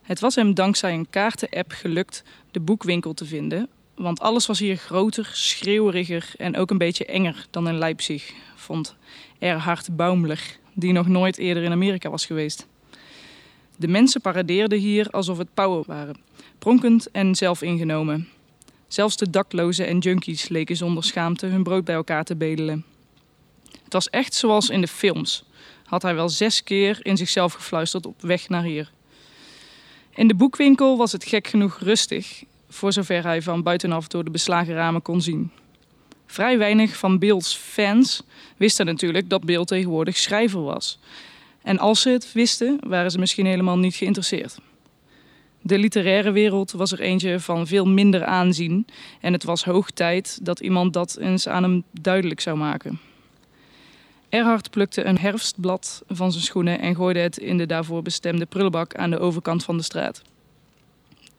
Het 0.01 0.19
was 0.19 0.35
hem 0.35 0.53
dankzij 0.53 0.93
een 0.93 1.09
kaarten-app 1.09 1.71
gelukt 1.71 2.23
de 2.51 2.59
boekwinkel 2.59 3.13
te 3.13 3.25
vinden. 3.25 3.69
Want 3.95 4.19
alles 4.19 4.45
was 4.45 4.59
hier 4.59 4.77
groter, 4.77 5.29
schreeuweriger 5.33 6.33
en 6.37 6.57
ook 6.57 6.71
een 6.71 6.77
beetje 6.77 7.05
enger 7.05 7.45
dan 7.49 7.67
in 7.67 7.77
Leipzig, 7.77 8.33
vond 8.55 8.95
Erhard 9.39 9.95
Baumler, 9.95 10.57
die 10.73 10.93
nog 10.93 11.07
nooit 11.07 11.37
eerder 11.37 11.63
in 11.63 11.71
Amerika 11.71 12.09
was 12.09 12.25
geweest. 12.25 12.67
De 13.75 13.87
mensen 13.87 14.21
paradeerden 14.21 14.79
hier 14.79 15.09
alsof 15.09 15.37
het 15.37 15.53
pauwen 15.53 15.83
waren, 15.87 16.15
pronkend 16.59 17.11
en 17.11 17.35
zelfingenomen. 17.35 18.27
Zelfs 18.87 19.17
de 19.17 19.29
daklozen 19.29 19.87
en 19.87 19.97
junkies 19.97 20.49
leken 20.49 20.75
zonder 20.75 21.03
schaamte 21.03 21.45
hun 21.45 21.63
brood 21.63 21.85
bij 21.85 21.95
elkaar 21.95 22.23
te 22.23 22.35
bedelen. 22.35 22.85
Het 23.83 23.93
was 23.93 24.09
echt 24.09 24.33
zoals 24.33 24.69
in 24.69 24.81
de 24.81 24.87
films, 24.87 25.43
had 25.85 26.01
hij 26.01 26.15
wel 26.15 26.29
zes 26.29 26.63
keer 26.63 26.99
in 27.01 27.17
zichzelf 27.17 27.53
gefluisterd 27.53 28.05
op 28.05 28.21
weg 28.21 28.49
naar 28.49 28.63
hier. 28.63 28.91
In 30.15 30.27
de 30.27 30.35
boekwinkel 30.35 30.97
was 30.97 31.11
het 31.11 31.23
gek 31.23 31.47
genoeg 31.47 31.79
rustig, 31.79 32.43
voor 32.69 32.93
zover 32.93 33.23
hij 33.23 33.41
van 33.41 33.63
buitenaf 33.63 34.07
door 34.07 34.23
de 34.23 34.29
beslagen 34.29 34.73
ramen 34.73 35.01
kon 35.01 35.21
zien. 35.21 35.51
Vrij 36.25 36.57
weinig 36.57 36.97
van 36.97 37.19
Bills 37.19 37.55
fans 37.55 38.23
wisten 38.57 38.85
natuurlijk 38.85 39.29
dat 39.29 39.43
Bill 39.43 39.65
tegenwoordig 39.65 40.17
schrijver 40.17 40.61
was. 40.61 40.99
En 41.61 41.79
als 41.79 42.01
ze 42.01 42.09
het 42.09 42.31
wisten, 42.33 42.79
waren 42.87 43.11
ze 43.11 43.19
misschien 43.19 43.45
helemaal 43.45 43.77
niet 43.77 43.95
geïnteresseerd. 43.95 44.57
De 45.67 45.77
literaire 45.77 46.31
wereld 46.31 46.71
was 46.71 46.91
er 46.91 46.99
eentje 46.99 47.39
van 47.39 47.67
veel 47.67 47.85
minder 47.85 48.25
aanzien 48.25 48.87
en 49.21 49.33
het 49.33 49.43
was 49.43 49.63
hoog 49.63 49.91
tijd 49.91 50.39
dat 50.41 50.59
iemand 50.59 50.93
dat 50.93 51.17
eens 51.17 51.47
aan 51.47 51.63
hem 51.63 51.83
duidelijk 51.91 52.39
zou 52.39 52.57
maken. 52.57 52.99
Erhard 54.29 54.69
plukte 54.69 55.03
een 55.05 55.17
herfstblad 55.17 56.03
van 56.07 56.31
zijn 56.31 56.43
schoenen 56.43 56.79
en 56.79 56.95
gooide 56.95 57.19
het 57.19 57.37
in 57.37 57.57
de 57.57 57.65
daarvoor 57.65 58.01
bestemde 58.01 58.45
prullenbak 58.45 58.95
aan 58.95 59.09
de 59.09 59.19
overkant 59.19 59.63
van 59.63 59.77
de 59.77 59.83
straat. 59.83 60.21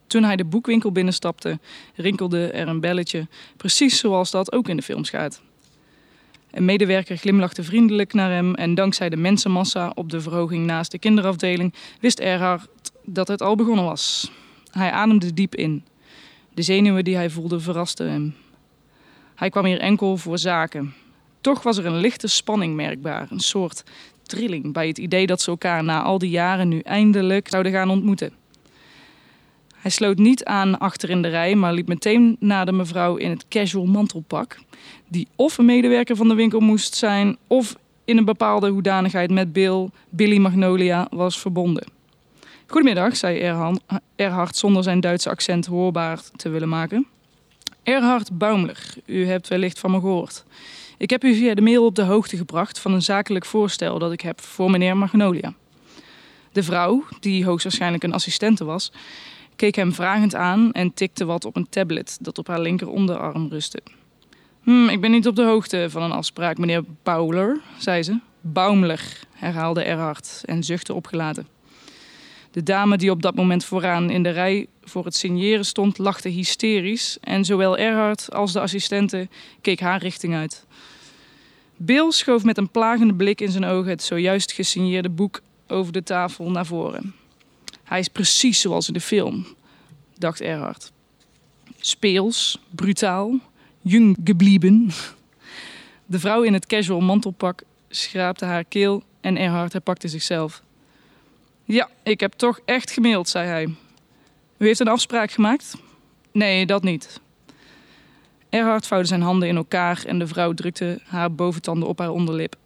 Toen 0.07 0.23
hij 0.23 0.37
de 0.37 0.45
boekwinkel 0.45 0.93
binnenstapte, 0.93 1.59
rinkelde 1.95 2.47
er 2.47 2.69
een 2.69 2.81
belletje, 2.81 3.27
precies 3.57 3.99
zoals 3.99 4.31
dat 4.31 4.53
ook 4.53 4.69
in 4.69 4.77
de 4.77 4.83
films 4.83 5.11
gaat. 5.11 5.43
Een 6.57 6.65
medewerker 6.65 7.17
glimlachte 7.17 7.63
vriendelijk 7.63 8.13
naar 8.13 8.31
hem 8.31 8.55
en 8.55 8.75
dankzij 8.75 9.09
de 9.09 9.17
mensenmassa 9.17 9.93
op 9.95 10.11
de 10.11 10.21
verhoging 10.21 10.67
naast 10.67 10.91
de 10.91 10.99
kinderafdeling 10.99 11.75
wist 12.01 12.21
Erhard 12.21 12.69
dat 13.05 13.29
het 13.29 13.43
al 13.43 13.57
begonnen 13.57 13.85
was. 13.85 14.33
Hij 14.71 14.91
ademde 14.91 15.35
diep 15.35 15.55
in. 15.55 15.85
De 16.55 16.63
zenuwen 16.63 17.05
die 17.05 17.17
hij 17.17 17.31
voelde 17.31 17.61
verrasten 17.61 18.11
hem. 18.11 18.35
Hij 19.35 19.51
kwam 19.51 19.65
hier 19.65 19.81
enkel 19.81 20.17
voor 20.17 20.39
zaken. 20.39 20.95
Toch 21.41 21.63
was 21.63 21.77
er 21.77 21.87
een 21.87 22.01
lichte 22.01 22.27
spanning 22.27 22.75
merkbaar, 22.75 23.27
een 23.31 23.41
soort 23.41 23.83
trilling 24.23 24.73
bij 24.73 24.87
het 24.87 24.99
idee 24.99 25.27
dat 25.27 25.41
ze 25.41 25.51
elkaar 25.51 25.85
na 25.85 26.03
al 26.03 26.19
die 26.19 26.31
jaren 26.31 26.69
nu 26.69 26.79
eindelijk 26.79 27.49
zouden 27.49 27.73
gaan 27.73 27.91
ontmoeten. 27.91 28.33
Hij 29.87 29.95
sloot 29.95 30.19
niet 30.19 30.45
aan 30.45 30.79
achter 30.79 31.11
in 31.11 31.23
de 31.23 31.29
rij, 31.29 31.55
maar 31.55 31.73
liep 31.73 31.89
meteen 31.89 32.37
naar 32.41 32.67
de 32.67 32.73
mevrouw 32.73 33.17
in 33.17 33.31
het 33.31 33.49
casual 33.49 33.85
mantelpak, 33.85 34.59
die 35.09 35.29
of 35.37 35.59
een 35.59 35.65
medewerker 35.65 36.17
van 36.17 36.29
de 36.29 36.35
winkel 36.35 36.61
moest 36.61 36.95
zijn 36.95 37.37
of 37.47 37.77
in 38.05 38.17
een 38.17 38.25
bepaalde 38.25 38.69
hoedanigheid 38.69 39.31
met 39.31 39.53
Bill, 39.53 39.89
Billy 40.09 40.39
Magnolia 40.39 41.07
was 41.11 41.39
verbonden. 41.39 41.87
Goedemiddag, 42.67 43.17
zei 43.17 43.39
Erhard 44.17 44.57
zonder 44.57 44.83
zijn 44.83 45.01
Duitse 45.01 45.31
accent 45.31 45.67
hoorbaar 45.67 46.21
te 46.37 46.49
willen 46.49 46.69
maken. 46.69 47.07
Erhard 47.83 48.39
Baumler, 48.39 48.95
u 49.05 49.27
hebt 49.27 49.49
wellicht 49.49 49.79
van 49.79 49.91
me 49.91 50.01
gehoord. 50.01 50.45
Ik 50.97 51.11
heb 51.11 51.25
u 51.25 51.35
via 51.35 51.55
de 51.55 51.63
mail 51.63 51.85
op 51.85 51.95
de 51.95 52.05
hoogte 52.05 52.37
gebracht 52.37 52.79
van 52.79 52.93
een 52.93 53.03
zakelijk 53.03 53.45
voorstel 53.45 53.99
dat 53.99 54.13
ik 54.13 54.21
heb 54.21 54.41
voor 54.41 54.71
meneer 54.71 54.97
Magnolia. 54.97 55.55
De 56.53 56.63
vrouw, 56.63 57.05
die 57.21 57.45
hoogstwaarschijnlijk 57.45 58.03
een 58.03 58.13
assistente 58.13 58.65
was, 58.65 58.93
keek 59.57 59.75
hem 59.75 59.93
vragend 59.93 60.35
aan 60.35 60.73
en 60.73 60.95
tikte 60.95 61.25
wat 61.25 61.45
op 61.45 61.57
een 61.57 61.69
tablet 61.69 62.19
dat 62.21 62.39
op 62.39 62.47
haar 62.47 62.61
linker 62.61 62.89
onderarm 62.89 63.49
rustte. 63.49 63.83
Hm, 64.63 64.89
ik 64.89 65.01
ben 65.01 65.11
niet 65.11 65.27
op 65.27 65.37
de 65.37 65.45
hoogte 65.45 65.87
van 65.91 66.03
een 66.03 66.13
afspraak, 66.13 66.59
meneer 66.59 66.83
Bauler, 67.03 67.61
zei 67.79 68.03
ze. 68.03 68.19
Baumler, 68.41 69.21
herhaalde 69.33 69.83
Erhard 69.83 70.43
en 70.45 70.65
zuchtte 70.65 70.95
opgelaten. 70.95 71.47
De 72.51 72.63
dame 72.63 72.97
die 72.97 73.11
op 73.11 73.23
dat 73.23 73.35
moment 73.35 73.65
vooraan 73.65 74.11
in 74.11 74.23
de 74.23 74.31
rij 74.31 74.67
voor 74.83 75.05
het 75.05 75.17
signeren 75.17 75.65
stond, 75.65 75.99
lachte 75.99 76.29
hysterisch 76.29 77.19
en 77.21 77.45
zowel 77.45 77.77
Erhard 77.79 78.33
als 78.33 78.53
de 78.53 78.61
assistente 78.61 79.29
keek 79.61 79.81
haar 79.81 80.01
richting 80.01 80.35
uit. 80.35 80.67
Bill 81.77 82.11
schoof 82.11 82.45
met 82.45 82.59
een 82.59 82.71
plagende 82.71 83.15
blik 83.15 83.41
in 83.41 83.51
zijn 83.51 83.65
ogen 83.65 83.91
het 83.91 84.03
zojuist 84.03 84.53
gesigneerde 84.53 85.11
boek 85.11 85.41
over 85.69 85.93
de 85.93 86.03
tafel 86.03 86.51
naar 86.51 86.67
voren. 86.67 87.15
Hij 87.87 87.99
is 87.99 88.09
precies 88.09 88.61
zoals 88.61 88.89
in 88.89 88.93
de 88.93 89.01
film, 89.01 89.47
dacht 90.19 90.41
Erhard. 90.41 90.93
Speels, 91.77 92.59
brutaal, 92.71 93.39
jong 93.81 94.17
geblieben. 94.25 94.91
De 96.07 96.19
vrouw 96.19 96.43
in 96.43 96.53
het 96.53 96.67
casual 96.67 97.01
mantelpak 97.01 97.63
schraapte 97.89 98.45
haar 98.45 98.65
keel 98.65 99.03
en 99.21 99.37
Erhard 99.37 99.73
herpakte 99.73 100.09
zichzelf. 100.09 100.63
Ja, 101.65 101.91
ik 102.03 102.21
heb 102.21 102.33
toch 102.33 102.61
echt 102.65 102.91
gemaild, 102.91 103.29
zei 103.29 103.47
hij. 103.49 103.65
U 104.59 104.67
heeft 104.67 104.81
een 104.81 104.89
afspraak 104.89 105.31
gemaakt? 105.31 105.77
Nee, 106.33 106.67
dat 106.67 106.83
niet. 106.83 107.21
Erhard 108.49 108.87
vouwde 108.87 109.09
zijn 109.09 109.23
handen 109.23 109.49
in 109.49 109.57
elkaar 109.57 110.05
en 110.07 110.19
de 110.19 110.27
vrouw 110.27 110.53
drukte 110.53 111.01
haar 111.05 111.33
boventanden 111.33 111.89
op 111.89 111.99
haar 111.99 112.11
onderlip. 112.11 112.57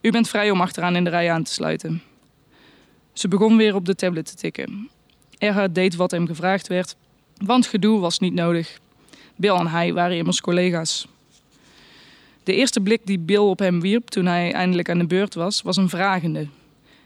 U 0.00 0.10
bent 0.10 0.28
vrij 0.28 0.50
om 0.50 0.60
achteraan 0.60 0.96
in 0.96 1.04
de 1.04 1.10
rij 1.10 1.32
aan 1.32 1.42
te 1.42 1.52
sluiten. 1.52 2.02
Ze 3.12 3.28
begon 3.28 3.56
weer 3.56 3.74
op 3.74 3.84
de 3.84 3.94
tablet 3.94 4.26
te 4.26 4.34
tikken. 4.34 4.88
Erhard 5.38 5.74
deed 5.74 5.96
wat 5.96 6.10
hem 6.10 6.26
gevraagd 6.26 6.66
werd, 6.66 6.96
want 7.44 7.66
gedoe 7.66 8.00
was 8.00 8.18
niet 8.18 8.34
nodig. 8.34 8.78
Bill 9.36 9.54
en 9.54 9.66
hij 9.66 9.92
waren 9.92 10.16
immers 10.16 10.40
collega's. 10.40 11.06
De 12.42 12.54
eerste 12.54 12.80
blik 12.80 13.00
die 13.04 13.18
Bill 13.18 13.38
op 13.38 13.58
hem 13.58 13.80
wierp 13.80 14.08
toen 14.08 14.26
hij 14.26 14.52
eindelijk 14.52 14.90
aan 14.90 14.98
de 14.98 15.06
beurt 15.06 15.34
was, 15.34 15.62
was 15.62 15.76
een 15.76 15.88
vragende. 15.88 16.46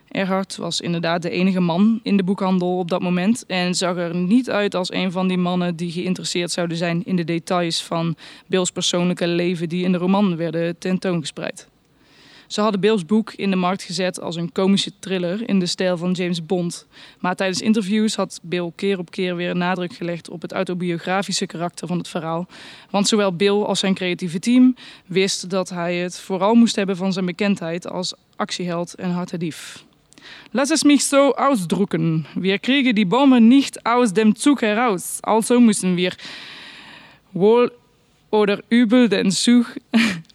Erhard 0.07 0.55
was 0.55 0.81
inderdaad 0.81 1.21
de 1.21 1.29
enige 1.29 1.59
man 1.59 1.99
in 2.03 2.17
de 2.17 2.23
boekhandel 2.23 2.77
op 2.77 2.89
dat 2.89 3.01
moment 3.01 3.45
en 3.45 3.75
zag 3.75 3.97
er 3.97 4.15
niet 4.15 4.49
uit 4.49 4.75
als 4.75 4.93
een 4.93 5.11
van 5.11 5.27
die 5.27 5.37
mannen 5.37 5.75
die 5.75 5.91
geïnteresseerd 5.91 6.51
zouden 6.51 6.77
zijn 6.77 7.05
in 7.05 7.15
de 7.15 7.23
details 7.23 7.83
van 7.83 8.15
Bills 8.47 8.71
persoonlijke 8.71 9.27
leven 9.27 9.69
die 9.69 9.83
in 9.83 9.91
de 9.91 9.97
roman 9.97 10.35
werden 10.35 10.77
tentoongespreid. 10.77 11.67
Ze 12.47 12.61
hadden 12.61 12.79
Bills 12.79 13.05
boek 13.05 13.33
in 13.33 13.49
de 13.49 13.55
markt 13.55 13.83
gezet 13.83 14.21
als 14.21 14.35
een 14.35 14.51
komische 14.51 14.91
thriller 14.99 15.49
in 15.49 15.59
de 15.59 15.65
stijl 15.65 15.97
van 15.97 16.11
James 16.11 16.45
Bond. 16.45 16.87
Maar 17.19 17.35
tijdens 17.35 17.61
interviews 17.61 18.15
had 18.15 18.39
Bill 18.41 18.71
keer 18.75 18.99
op 18.99 19.11
keer 19.11 19.35
weer 19.35 19.55
nadruk 19.55 19.93
gelegd 19.93 20.29
op 20.29 20.41
het 20.41 20.51
autobiografische 20.51 21.45
karakter 21.45 21.87
van 21.87 21.97
het 21.97 22.07
verhaal. 22.07 22.47
Want 22.89 23.07
zowel 23.07 23.35
Bill 23.35 23.61
als 23.61 23.79
zijn 23.79 23.93
creatieve 23.93 24.39
team 24.39 24.75
wist 25.05 25.49
dat 25.49 25.69
hij 25.69 25.95
het 25.95 26.19
vooral 26.19 26.53
moest 26.53 26.75
hebben 26.75 26.97
van 26.97 27.13
zijn 27.13 27.25
bekendheid 27.25 27.89
als 27.89 28.13
actieheld 28.35 28.95
en 28.95 29.09
hartedief. 29.09 29.85
Lass 30.51 30.71
es 30.71 30.83
mich 30.83 31.01
so 31.01 31.31
ausdrucken. 31.31 32.25
Wir 32.33 32.59
kriegen 32.59 32.95
die 32.95 33.05
Bombe 33.05 33.39
nicht 33.39 33.85
aus 33.85 34.13
dem 34.13 34.35
Zug 34.35 34.61
heraus. 34.61 35.17
Also 35.21 35.59
müssen 35.59 35.95
wir 35.95 36.15
wohl 37.31 37.71
oder 38.29 38.63
übel 38.69 39.07
den 39.07 39.31
Zug 39.31 39.77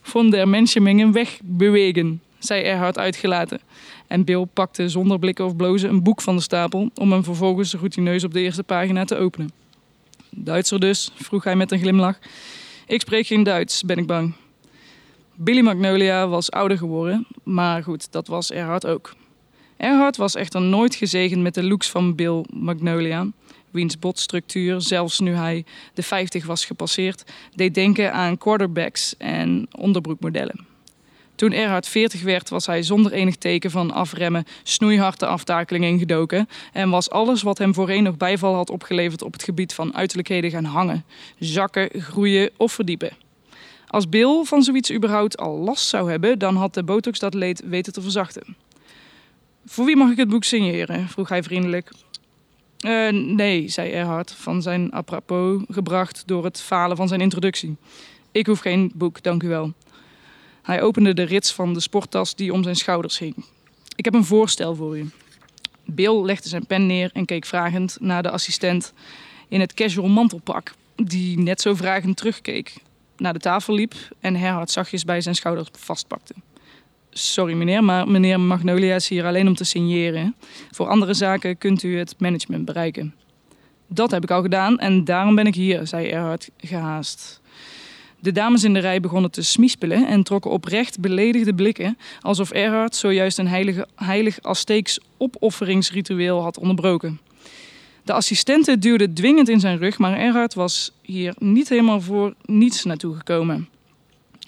von 0.02 0.30
der 0.30 0.46
Menschenmenge 0.46 1.12
wegbewegen, 1.12 2.20
zei 2.38 2.62
Erhard 2.62 2.98
uitgelaten. 2.98 3.60
En 4.06 4.24
Bill 4.24 4.46
pakte 4.52 4.88
zonder 4.88 5.18
blikken 5.18 5.44
of 5.44 5.56
blozen 5.56 5.88
een 5.88 6.02
boek 6.02 6.22
van 6.22 6.36
de 6.36 6.42
stapel 6.42 6.90
om 6.94 7.12
hem 7.12 7.24
vervolgens 7.24 7.74
routineus 7.74 8.24
op 8.24 8.32
de 8.32 8.40
eerste 8.40 8.62
pagina 8.62 9.04
te 9.04 9.16
openen. 9.16 9.50
Duitser 10.30 10.80
dus, 10.80 11.10
vroeg 11.14 11.44
hij 11.44 11.56
met 11.56 11.72
een 11.72 11.78
glimlach. 11.78 12.18
Ik 12.86 13.00
spreek 13.00 13.26
geen 13.26 13.42
Duits, 13.42 13.82
ben 13.82 13.98
ik 13.98 14.06
bang. 14.06 14.34
Billy 15.34 15.60
Magnolia 15.60 16.28
was 16.28 16.50
ouder 16.50 16.78
geworden, 16.78 17.26
maar 17.42 17.82
goed, 17.82 18.12
dat 18.12 18.26
was 18.26 18.50
Erhard 18.50 18.86
ook. 18.86 19.14
Erhard 19.76 20.16
was 20.16 20.34
echter 20.34 20.60
nooit 20.60 20.94
gezegend 20.94 21.42
met 21.42 21.54
de 21.54 21.62
looks 21.62 21.90
van 21.90 22.14
Bill 22.14 22.44
Magnolia, 22.54 23.26
wiens 23.70 23.98
botstructuur, 23.98 24.80
zelfs 24.80 25.20
nu 25.20 25.34
hij 25.34 25.64
de 25.94 26.02
50 26.02 26.46
was 26.46 26.64
gepasseerd, 26.64 27.24
deed 27.54 27.74
denken 27.74 28.12
aan 28.12 28.38
quarterbacks 28.38 29.14
en 29.18 29.68
onderbroekmodellen. 29.70 30.68
Toen 31.34 31.52
Erhard 31.52 31.88
40 31.88 32.22
werd, 32.22 32.48
was 32.48 32.66
hij 32.66 32.82
zonder 32.82 33.12
enig 33.12 33.36
teken 33.36 33.70
van 33.70 33.90
afremmen 33.90 34.44
snoeiharde 34.62 35.26
aftakeling 35.26 35.84
ingedoken 35.84 36.48
en 36.72 36.90
was 36.90 37.10
alles 37.10 37.42
wat 37.42 37.58
hem 37.58 37.74
voorheen 37.74 38.02
nog 38.02 38.16
bijval 38.16 38.54
had 38.54 38.70
opgeleverd 38.70 39.22
op 39.22 39.32
het 39.32 39.42
gebied 39.42 39.74
van 39.74 39.94
uiterlijkheden 39.94 40.50
gaan 40.50 40.64
hangen, 40.64 41.04
zakken, 41.38 42.00
groeien 42.00 42.50
of 42.56 42.72
verdiepen. 42.72 43.10
Als 43.86 44.08
Bill 44.08 44.44
van 44.44 44.62
zoiets 44.62 44.92
überhaupt 44.92 45.38
al 45.38 45.58
last 45.58 45.88
zou 45.88 46.10
hebben, 46.10 46.38
dan 46.38 46.56
had 46.56 46.74
de 46.74 46.82
botox 46.82 47.18
dat 47.18 47.34
leed 47.34 47.62
weten 47.64 47.92
te 47.92 48.02
verzachten. 48.02 48.56
Voor 49.66 49.84
wie 49.84 49.96
mag 49.96 50.10
ik 50.10 50.16
het 50.16 50.28
boek 50.28 50.44
signeren? 50.44 51.08
vroeg 51.08 51.28
hij 51.28 51.42
vriendelijk. 51.42 51.90
Uh, 52.86 53.08
nee, 53.10 53.68
zei 53.68 53.90
Erhard, 53.90 54.32
van 54.32 54.62
zijn 54.62 54.90
apropos 54.90 55.62
gebracht 55.68 56.22
door 56.26 56.44
het 56.44 56.60
falen 56.60 56.96
van 56.96 57.08
zijn 57.08 57.20
introductie. 57.20 57.76
Ik 58.32 58.46
hoef 58.46 58.60
geen 58.60 58.92
boek, 58.94 59.22
dank 59.22 59.42
u 59.42 59.48
wel. 59.48 59.72
Hij 60.62 60.82
opende 60.82 61.14
de 61.14 61.22
rits 61.22 61.52
van 61.52 61.74
de 61.74 61.80
sporttas 61.80 62.34
die 62.34 62.52
om 62.52 62.62
zijn 62.62 62.76
schouders 62.76 63.18
hing. 63.18 63.44
Ik 63.96 64.04
heb 64.04 64.14
een 64.14 64.24
voorstel 64.24 64.74
voor 64.74 64.98
u. 64.98 65.10
Bill 65.84 66.22
legde 66.22 66.48
zijn 66.48 66.66
pen 66.66 66.86
neer 66.86 67.10
en 67.12 67.24
keek 67.24 67.44
vragend 67.44 67.96
naar 68.00 68.22
de 68.22 68.30
assistent 68.30 68.92
in 69.48 69.60
het 69.60 69.74
casual 69.74 70.08
mantelpak, 70.08 70.74
die 70.96 71.38
net 71.38 71.60
zo 71.60 71.74
vragend 71.74 72.16
terugkeek, 72.16 72.74
naar 73.16 73.32
de 73.32 73.38
tafel 73.38 73.74
liep 73.74 73.94
en 74.20 74.34
Erhard 74.34 74.70
zachtjes 74.70 75.04
bij 75.04 75.20
zijn 75.20 75.34
schouders 75.34 75.68
vastpakte. 75.72 76.34
Sorry 77.10 77.52
meneer, 77.52 77.84
maar 77.84 78.08
meneer 78.08 78.40
Magnolia 78.40 78.94
is 78.94 79.08
hier 79.08 79.26
alleen 79.26 79.48
om 79.48 79.54
te 79.54 79.64
signeren. 79.64 80.34
Voor 80.70 80.88
andere 80.88 81.14
zaken 81.14 81.58
kunt 81.58 81.82
u 81.82 81.98
het 81.98 82.14
management 82.18 82.64
bereiken. 82.64 83.14
Dat 83.86 84.10
heb 84.10 84.22
ik 84.22 84.30
al 84.30 84.42
gedaan 84.42 84.78
en 84.78 85.04
daarom 85.04 85.34
ben 85.34 85.46
ik 85.46 85.54
hier, 85.54 85.86
zei 85.86 86.08
Erhard 86.08 86.50
gehaast. 86.56 87.40
De 88.20 88.32
dames 88.32 88.64
in 88.64 88.72
de 88.72 88.78
rij 88.78 89.00
begonnen 89.00 89.30
te 89.30 89.42
smispelen 89.42 90.06
en 90.06 90.22
trokken 90.22 90.50
oprecht 90.50 91.00
beledigde 91.00 91.54
blikken, 91.54 91.98
alsof 92.20 92.50
Erhard 92.50 92.96
zojuist 92.96 93.38
een 93.38 93.48
heilige, 93.48 93.88
heilig 93.94 94.42
Azteeks 94.42 94.98
opofferingsritueel 95.16 96.42
had 96.42 96.58
onderbroken. 96.58 97.20
De 98.04 98.12
assistente 98.12 98.78
duwde 98.78 99.12
dwingend 99.12 99.48
in 99.48 99.60
zijn 99.60 99.78
rug, 99.78 99.98
maar 99.98 100.18
Erhard 100.18 100.54
was 100.54 100.92
hier 101.02 101.34
niet 101.38 101.68
helemaal 101.68 102.00
voor 102.00 102.34
niets 102.44 102.84
naartoe 102.84 103.16
gekomen. 103.16 103.68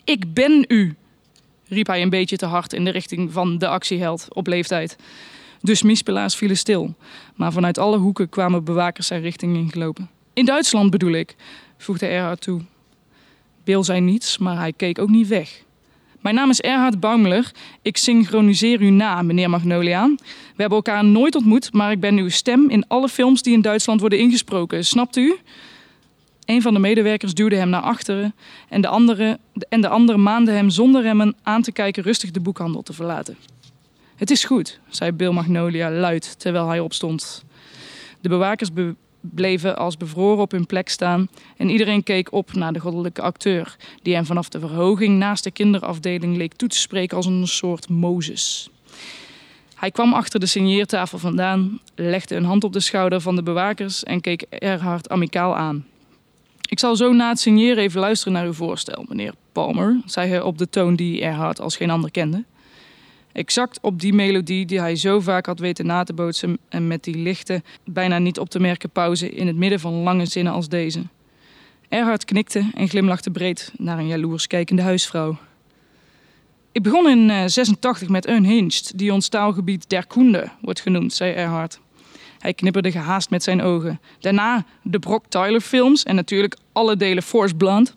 Ik 0.05 0.35
ben 0.35 0.65
u, 0.69 0.95
riep 1.73 1.87
hij 1.87 2.03
een 2.03 2.11
beetje 2.11 2.37
te 2.37 2.47
hard 2.47 2.73
in 2.73 2.85
de 2.85 2.91
richting 2.91 3.33
van 3.33 3.59
de 3.59 3.69
actieheld 3.69 4.27
op 4.29 4.47
leeftijd. 4.47 4.97
De 5.61 5.75
smiespelaars 5.75 6.35
vielen 6.35 6.57
stil, 6.57 6.95
maar 7.35 7.53
vanuit 7.53 7.79
alle 7.79 7.97
hoeken 7.97 8.29
kwamen 8.29 8.65
bewakers 8.65 9.07
zijn 9.07 9.23
richting 9.23 9.57
ingelopen. 9.57 10.11
In 10.33 10.45
Duitsland 10.45 10.91
bedoel 10.91 11.13
ik, 11.13 11.37
voegde 11.77 12.07
Erhard 12.07 12.41
toe. 12.41 12.61
Bill 13.65 13.83
zei 13.83 14.01
niets, 14.01 14.39
maar 14.39 14.57
hij 14.57 14.73
keek 14.73 14.99
ook 14.99 15.09
niet 15.09 15.29
weg. 15.29 15.63
Mijn 16.21 16.35
naam 16.35 16.51
is 16.51 16.61
Erhard 16.61 17.01
Baumler. 17.01 17.51
Ik 17.83 17.97
synchroniseer 17.97 18.81
u 18.81 18.91
na, 18.91 19.23
meneer 19.23 19.51
Magnolia. 19.51 20.07
We 20.55 20.61
hebben 20.63 20.77
elkaar 20.77 21.05
nooit 21.05 21.35
ontmoet, 21.35 21.73
maar 21.73 21.91
ik 21.91 22.01
ben 22.01 22.17
uw 22.17 22.29
stem 22.29 22.71
in 22.71 22.85
alle 22.89 23.09
films 23.09 23.43
die 23.43 23.53
in 23.53 23.61
Duitsland 23.61 24.01
worden 24.01 24.19
ingesproken. 24.19 24.85
Snapt 24.85 25.17
u? 25.17 25.37
Een 26.53 26.63
van 26.63 26.75
de 26.75 26.81
medewerkers 26.81 27.35
duwde 27.35 27.57
hem 27.57 27.69
naar 27.69 27.83
achteren 27.83 28.35
en 28.69 28.81
de 28.81 28.89
andere, 28.89 29.39
en 29.69 29.81
de 29.81 29.89
andere 29.89 30.19
maande 30.19 30.51
hem 30.51 30.71
zonder 30.71 31.05
hem 31.05 31.33
aan 31.43 31.63
te 31.63 31.73
kijken 31.73 32.03
rustig 32.03 32.31
de 32.31 32.41
boekhandel 32.41 32.83
te 32.83 32.93
verlaten. 32.93 33.37
Het 34.17 34.31
is 34.31 34.45
goed, 34.45 34.81
zei 34.89 35.13
Bill 35.13 35.31
Magnolia 35.31 35.91
luid 35.91 36.39
terwijl 36.39 36.69
hij 36.69 36.81
opstond. 36.81 37.45
De 38.21 38.29
bewakers 38.29 38.71
bleven 39.21 39.77
als 39.77 39.97
bevroren 39.97 40.43
op 40.43 40.51
hun 40.51 40.67
plek 40.67 40.89
staan 40.89 41.29
en 41.57 41.71
iedereen 41.71 42.03
keek 42.03 42.33
op 42.33 42.55
naar 42.55 42.73
de 42.73 42.81
goddelijke 42.81 43.23
acteur, 43.23 43.77
die 44.03 44.15
hem 44.15 44.27
vanaf 44.27 44.49
de 44.49 44.61
verhoging 44.61 45.19
naast 45.19 45.45
de 45.45 45.51
kinderafdeling 45.51 46.37
leek 46.37 46.55
toe 46.55 46.69
te 46.69 46.79
spreken 46.79 47.17
als 47.17 47.27
een 47.27 47.47
soort 47.47 47.89
Mozes. 47.89 48.71
Hij 49.75 49.91
kwam 49.91 50.13
achter 50.13 50.41
de 50.41 50.47
signeertafel 50.47 51.19
vandaan, 51.19 51.81
legde 51.95 52.35
een 52.35 52.45
hand 52.45 52.65
op 52.65 52.73
de 52.73 52.81
schouder 52.81 53.21
van 53.21 53.37
de 53.37 53.43
bewakers 53.43 54.03
en 54.03 54.21
keek 54.21 54.43
Erhard 54.43 55.09
amicaal 55.09 55.57
aan. 55.57 55.91
Ik 56.73 56.79
zal 56.79 56.97
zo 56.97 57.13
na 57.13 57.29
het 57.29 57.41
signeren 57.41 57.83
even 57.83 58.01
luisteren 58.01 58.33
naar 58.33 58.45
uw 58.45 58.53
voorstel, 58.53 59.05
meneer 59.09 59.35
Palmer, 59.53 60.01
zei 60.07 60.29
hij 60.29 60.41
op 60.41 60.59
de 60.59 60.69
toon 60.69 60.95
die 60.95 61.21
Erhard 61.21 61.61
als 61.61 61.77
geen 61.77 61.91
ander 61.91 62.11
kende. 62.11 62.45
Exact 63.33 63.79
op 63.83 64.01
die 64.01 64.13
melodie 64.13 64.67
die 64.67 64.81
hij 64.81 64.97
zo 64.97 65.21
vaak 65.21 65.47
had 65.47 65.59
weten 65.59 65.87
na 65.87 66.03
te 66.05 66.13
bootsen 66.13 66.59
en 66.69 66.87
met 66.87 67.05
die 67.05 67.17
lichte, 67.17 67.63
bijna 67.85 68.19
niet 68.19 68.39
op 68.39 68.51
te 68.51 68.61
merken 68.61 68.91
pauze 68.91 69.31
in 69.31 69.47
het 69.47 69.57
midden 69.57 69.81
van 69.81 69.93
lange 69.93 70.27
zinnen 70.27 70.53
als 70.53 70.69
deze. 70.69 71.03
Erhard 71.89 72.25
knikte 72.25 72.71
en 72.75 72.89
glimlachte 72.89 73.31
breed 73.31 73.73
naar 73.79 73.99
een 73.99 74.07
jaloers 74.07 74.47
kijkende 74.47 74.83
huisvrouw. 74.83 75.39
Ik 76.73 76.83
begon 76.83 77.09
in 77.09 77.51
86 77.51 78.09
met 78.09 78.29
Unhinged, 78.29 78.99
die 78.99 79.13
ons 79.13 79.29
taalgebied 79.29 79.89
der 79.89 80.07
Koende 80.07 80.49
wordt 80.61 80.81
genoemd, 80.81 81.13
zei 81.13 81.33
Erhard. 81.33 81.81
Hij 82.43 82.55
knipperde 82.55 82.91
gehaast 82.91 83.31
met 83.31 83.43
zijn 83.43 83.63
ogen. 83.63 84.01
Daarna 84.21 84.65
de 84.83 84.99
Brock 84.99 85.25
Tyler 85.29 85.61
films 85.61 86.03
en 86.03 86.15
natuurlijk 86.15 86.57
alle 86.73 86.97
delen 86.97 87.23
Force 87.23 87.55
Blunt. 87.55 87.95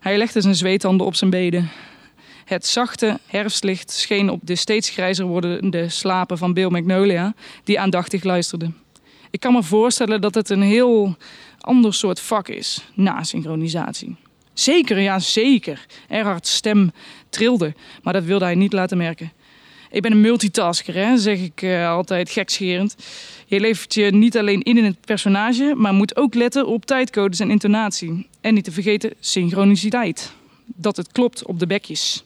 Hij 0.00 0.18
legde 0.18 0.40
zijn 0.40 0.54
zweethanden 0.54 1.06
op 1.06 1.14
zijn 1.14 1.30
beden. 1.30 1.70
Het 2.44 2.66
zachte 2.66 3.18
herfstlicht 3.26 3.90
scheen 3.90 4.30
op 4.30 4.40
de 4.42 4.54
steeds 4.54 4.90
grijzer 4.90 5.24
wordende 5.24 5.88
slapen 5.88 6.38
van 6.38 6.52
Bill 6.52 6.68
Magnolia, 6.68 7.34
die 7.64 7.80
aandachtig 7.80 8.24
luisterde. 8.24 8.70
Ik 9.30 9.40
kan 9.40 9.52
me 9.52 9.62
voorstellen 9.62 10.20
dat 10.20 10.34
het 10.34 10.50
een 10.50 10.62
heel 10.62 11.16
ander 11.58 11.94
soort 11.94 12.20
vak 12.20 12.48
is, 12.48 12.84
na 12.94 13.22
synchronisatie. 13.22 14.16
Zeker, 14.52 15.00
ja 15.00 15.18
zeker. 15.18 15.86
Erhard's 16.08 16.54
stem 16.54 16.92
trilde, 17.28 17.74
maar 18.02 18.12
dat 18.12 18.24
wilde 18.24 18.44
hij 18.44 18.54
niet 18.54 18.72
laten 18.72 18.98
merken. 18.98 19.32
Ik 19.90 20.02
ben 20.02 20.12
een 20.12 20.20
multitasker, 20.20 20.94
hè, 20.94 21.18
zeg 21.18 21.38
ik 21.38 21.62
uh, 21.62 21.88
altijd 21.90 22.30
gekscherend. 22.30 22.96
Je 23.46 23.60
leeft 23.60 23.94
je 23.94 24.10
niet 24.10 24.38
alleen 24.38 24.62
in 24.62 24.76
in 24.76 24.84
het 24.84 25.00
personage, 25.00 25.74
maar 25.76 25.92
moet 25.92 26.16
ook 26.16 26.34
letten 26.34 26.66
op 26.66 26.86
tijdcodes 26.86 27.40
en 27.40 27.50
intonatie. 27.50 28.26
En 28.40 28.54
niet 28.54 28.64
te 28.64 28.72
vergeten 28.72 29.12
synchroniciteit. 29.20 30.32
Dat 30.64 30.96
het 30.96 31.12
klopt 31.12 31.44
op 31.44 31.58
de 31.58 31.66
bekjes. 31.66 32.24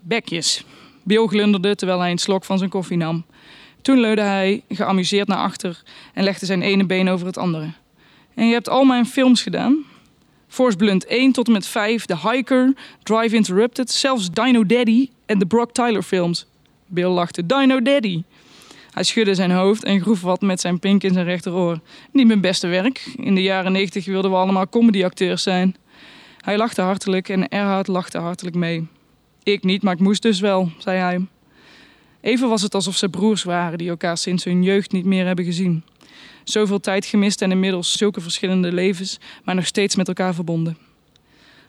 Bekjes. 0.00 0.64
Bill 1.02 1.26
glunderde 1.26 1.74
terwijl 1.74 2.00
hij 2.00 2.10
een 2.10 2.18
slok 2.18 2.44
van 2.44 2.58
zijn 2.58 2.70
koffie 2.70 2.96
nam. 2.96 3.24
Toen 3.82 4.00
leunde 4.00 4.22
hij 4.22 4.62
geamuseerd 4.68 5.28
naar 5.28 5.38
achter 5.38 5.82
en 6.14 6.24
legde 6.24 6.46
zijn 6.46 6.62
ene 6.62 6.86
been 6.86 7.08
over 7.08 7.26
het 7.26 7.38
andere. 7.38 7.72
En 8.34 8.46
je 8.46 8.52
hebt 8.52 8.68
al 8.68 8.84
mijn 8.84 9.06
films 9.06 9.42
gedaan? 9.42 9.84
Force 10.48 10.76
Blunt 10.76 11.06
1 11.06 11.32
tot 11.32 11.46
en 11.46 11.52
met 11.52 11.66
5, 11.66 12.04
The 12.06 12.28
Hiker, 12.28 12.74
Drive 13.02 13.36
Interrupted, 13.36 13.90
zelfs 13.90 14.30
Dino 14.30 14.66
Daddy 14.66 15.08
en 15.32 15.38
de 15.38 15.46
Brock 15.46 15.72
Tyler 15.72 16.02
films. 16.02 16.46
Bill 16.86 17.08
lachte. 17.08 17.46
Dino 17.46 17.82
Daddy. 17.82 18.22
Hij 18.90 19.02
schudde 19.02 19.34
zijn 19.34 19.50
hoofd 19.50 19.84
en 19.84 20.00
groef 20.00 20.20
wat 20.20 20.40
met 20.40 20.60
zijn 20.60 20.78
pink 20.78 21.02
in 21.02 21.12
zijn 21.12 21.24
rechteroor. 21.24 21.80
Niet 22.10 22.26
mijn 22.26 22.40
beste 22.40 22.66
werk. 22.66 23.14
In 23.16 23.34
de 23.34 23.42
jaren 23.42 23.72
90 23.72 24.04
wilden 24.04 24.30
we 24.30 24.36
allemaal 24.36 24.68
comedyacteurs 24.68 25.42
zijn. 25.42 25.76
Hij 26.36 26.56
lachte 26.56 26.82
hartelijk 26.82 27.28
en 27.28 27.48
Erhard 27.48 27.86
lachte 27.86 28.18
hartelijk 28.18 28.56
mee. 28.56 28.86
Ik 29.42 29.64
niet, 29.64 29.82
maar 29.82 29.92
ik 29.92 30.00
moest 30.00 30.22
dus 30.22 30.40
wel, 30.40 30.70
zei 30.78 30.98
hij. 30.98 31.26
Even 32.20 32.48
was 32.48 32.62
het 32.62 32.74
alsof 32.74 32.96
ze 32.96 33.08
broers 33.08 33.42
waren 33.42 33.78
die 33.78 33.88
elkaar 33.88 34.16
sinds 34.16 34.44
hun 34.44 34.62
jeugd 34.62 34.92
niet 34.92 35.04
meer 35.04 35.26
hebben 35.26 35.44
gezien. 35.44 35.84
Zoveel 36.44 36.80
tijd 36.80 37.06
gemist 37.06 37.42
en 37.42 37.50
inmiddels 37.50 37.92
zulke 37.92 38.20
verschillende 38.20 38.72
levens, 38.72 39.18
maar 39.44 39.54
nog 39.54 39.66
steeds 39.66 39.96
met 39.96 40.08
elkaar 40.08 40.34
verbonden. 40.34 40.76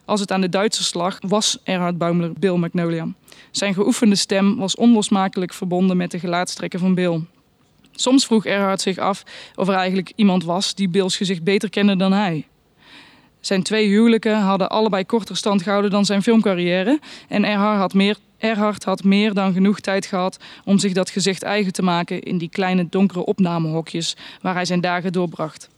Als 0.05 0.19
het 0.19 0.31
aan 0.31 0.41
de 0.41 0.49
Duitsers 0.49 0.93
lag, 0.93 1.17
was 1.27 1.57
Erhard 1.63 1.97
Baumler 1.97 2.31
Bill 2.39 2.55
Magnolia. 2.55 3.07
Zijn 3.51 3.73
geoefende 3.73 4.15
stem 4.15 4.57
was 4.57 4.75
onlosmakelijk 4.75 5.53
verbonden 5.53 5.97
met 5.97 6.11
de 6.11 6.19
gelaatstrekken 6.19 6.79
van 6.79 6.93
Bill. 6.93 7.21
Soms 7.91 8.25
vroeg 8.25 8.45
Erhard 8.45 8.81
zich 8.81 8.97
af 8.97 9.23
of 9.55 9.67
er 9.67 9.73
eigenlijk 9.73 10.11
iemand 10.15 10.43
was 10.43 10.75
die 10.75 10.89
Bills 10.89 11.17
gezicht 11.17 11.43
beter 11.43 11.69
kende 11.69 11.95
dan 11.95 12.13
hij. 12.13 12.47
Zijn 13.39 13.63
twee 13.63 13.87
huwelijken 13.87 14.39
hadden 14.39 14.69
allebei 14.69 15.05
korter 15.05 15.37
stand 15.37 15.61
gehouden 15.61 15.91
dan 15.91 16.05
zijn 16.05 16.23
filmcarrière 16.23 16.99
en 17.27 17.45
Erhard 17.45 17.79
had 17.79 17.93
meer 17.93 18.17
Erhard 18.37 18.83
had 18.83 19.03
meer 19.03 19.33
dan 19.33 19.53
genoeg 19.53 19.79
tijd 19.79 20.05
gehad 20.05 20.37
om 20.65 20.79
zich 20.79 20.93
dat 20.93 21.09
gezicht 21.09 21.43
eigen 21.43 21.73
te 21.73 21.81
maken 21.81 22.21
in 22.21 22.37
die 22.37 22.49
kleine 22.49 22.87
donkere 22.89 23.25
opnamehokjes 23.25 24.15
waar 24.41 24.53
hij 24.53 24.65
zijn 24.65 24.81
dagen 24.81 25.11
doorbracht. 25.11 25.69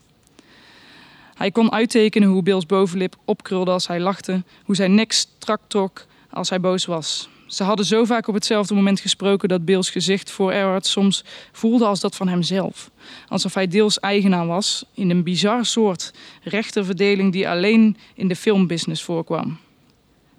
Hij 1.36 1.50
kon 1.50 1.72
uittekenen 1.72 2.28
hoe 2.28 2.42
Bills 2.42 2.66
bovenlip 2.66 3.16
opkrulde 3.24 3.70
als 3.70 3.86
hij 3.86 4.00
lachte, 4.00 4.42
hoe 4.64 4.76
zijn 4.76 4.94
nek 4.94 5.12
strak 5.12 5.60
trok 5.66 6.06
als 6.30 6.48
hij 6.48 6.60
boos 6.60 6.84
was. 6.84 7.28
Ze 7.46 7.64
hadden 7.64 7.86
zo 7.86 8.04
vaak 8.04 8.28
op 8.28 8.34
hetzelfde 8.34 8.74
moment 8.74 9.00
gesproken 9.00 9.48
dat 9.48 9.64
Bills 9.64 9.90
gezicht 9.90 10.30
voor 10.30 10.52
Erhard 10.52 10.86
soms 10.86 11.24
voelde 11.52 11.86
als 11.86 12.00
dat 12.00 12.16
van 12.16 12.28
hemzelf. 12.28 12.90
Alsof 13.28 13.54
hij 13.54 13.66
deels 13.66 14.00
eigenaar 14.00 14.46
was 14.46 14.84
in 14.94 15.10
een 15.10 15.22
bizar 15.22 15.66
soort 15.66 16.12
rechterverdeling 16.42 17.32
die 17.32 17.48
alleen 17.48 17.96
in 18.14 18.28
de 18.28 18.36
filmbusiness 18.36 19.02
voorkwam. 19.02 19.58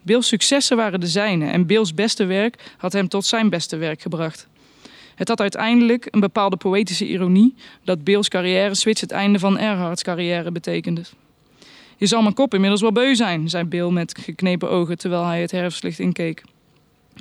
Bills 0.02 0.28
successen 0.28 0.78
waren 0.78 1.00
de 1.00 1.08
zijne 1.08 1.50
en 1.50 1.66
Bills 1.66 1.94
beste 1.94 2.26
werk 2.26 2.74
had 2.78 2.94
hem 2.94 3.08
tot 3.08 3.26
zijn 3.26 3.50
beste 3.50 3.78
werk 3.78 4.02
gebracht. 4.02 4.48
Het 5.18 5.28
had 5.28 5.42
uiteindelijk 5.42 6.08
een 6.12 6.20
bepaalde 6.20 6.58
poëtische 6.58 7.08
ironie 7.08 7.56
dat 7.84 8.04
Bills 8.04 8.28
carrière 8.28 8.76
switch 8.76 9.02
het 9.02 9.12
einde 9.12 9.40
van 9.40 9.58
Erhards 9.58 10.04
carrière 10.04 10.52
betekende. 10.52 11.02
Je 11.98 12.06
zal 12.06 12.22
mijn 12.22 12.34
kop 12.34 12.54
inmiddels 12.54 12.82
wel 12.82 12.92
beu 12.92 13.16
zijn, 13.16 13.50
zei 13.50 13.64
Bill 13.64 13.90
met 13.90 14.18
geknepen 14.18 14.70
ogen 14.70 14.98
terwijl 14.98 15.26
hij 15.26 15.42
het 15.42 15.52
herfstlicht 15.52 16.00
inkeek. 16.00 16.44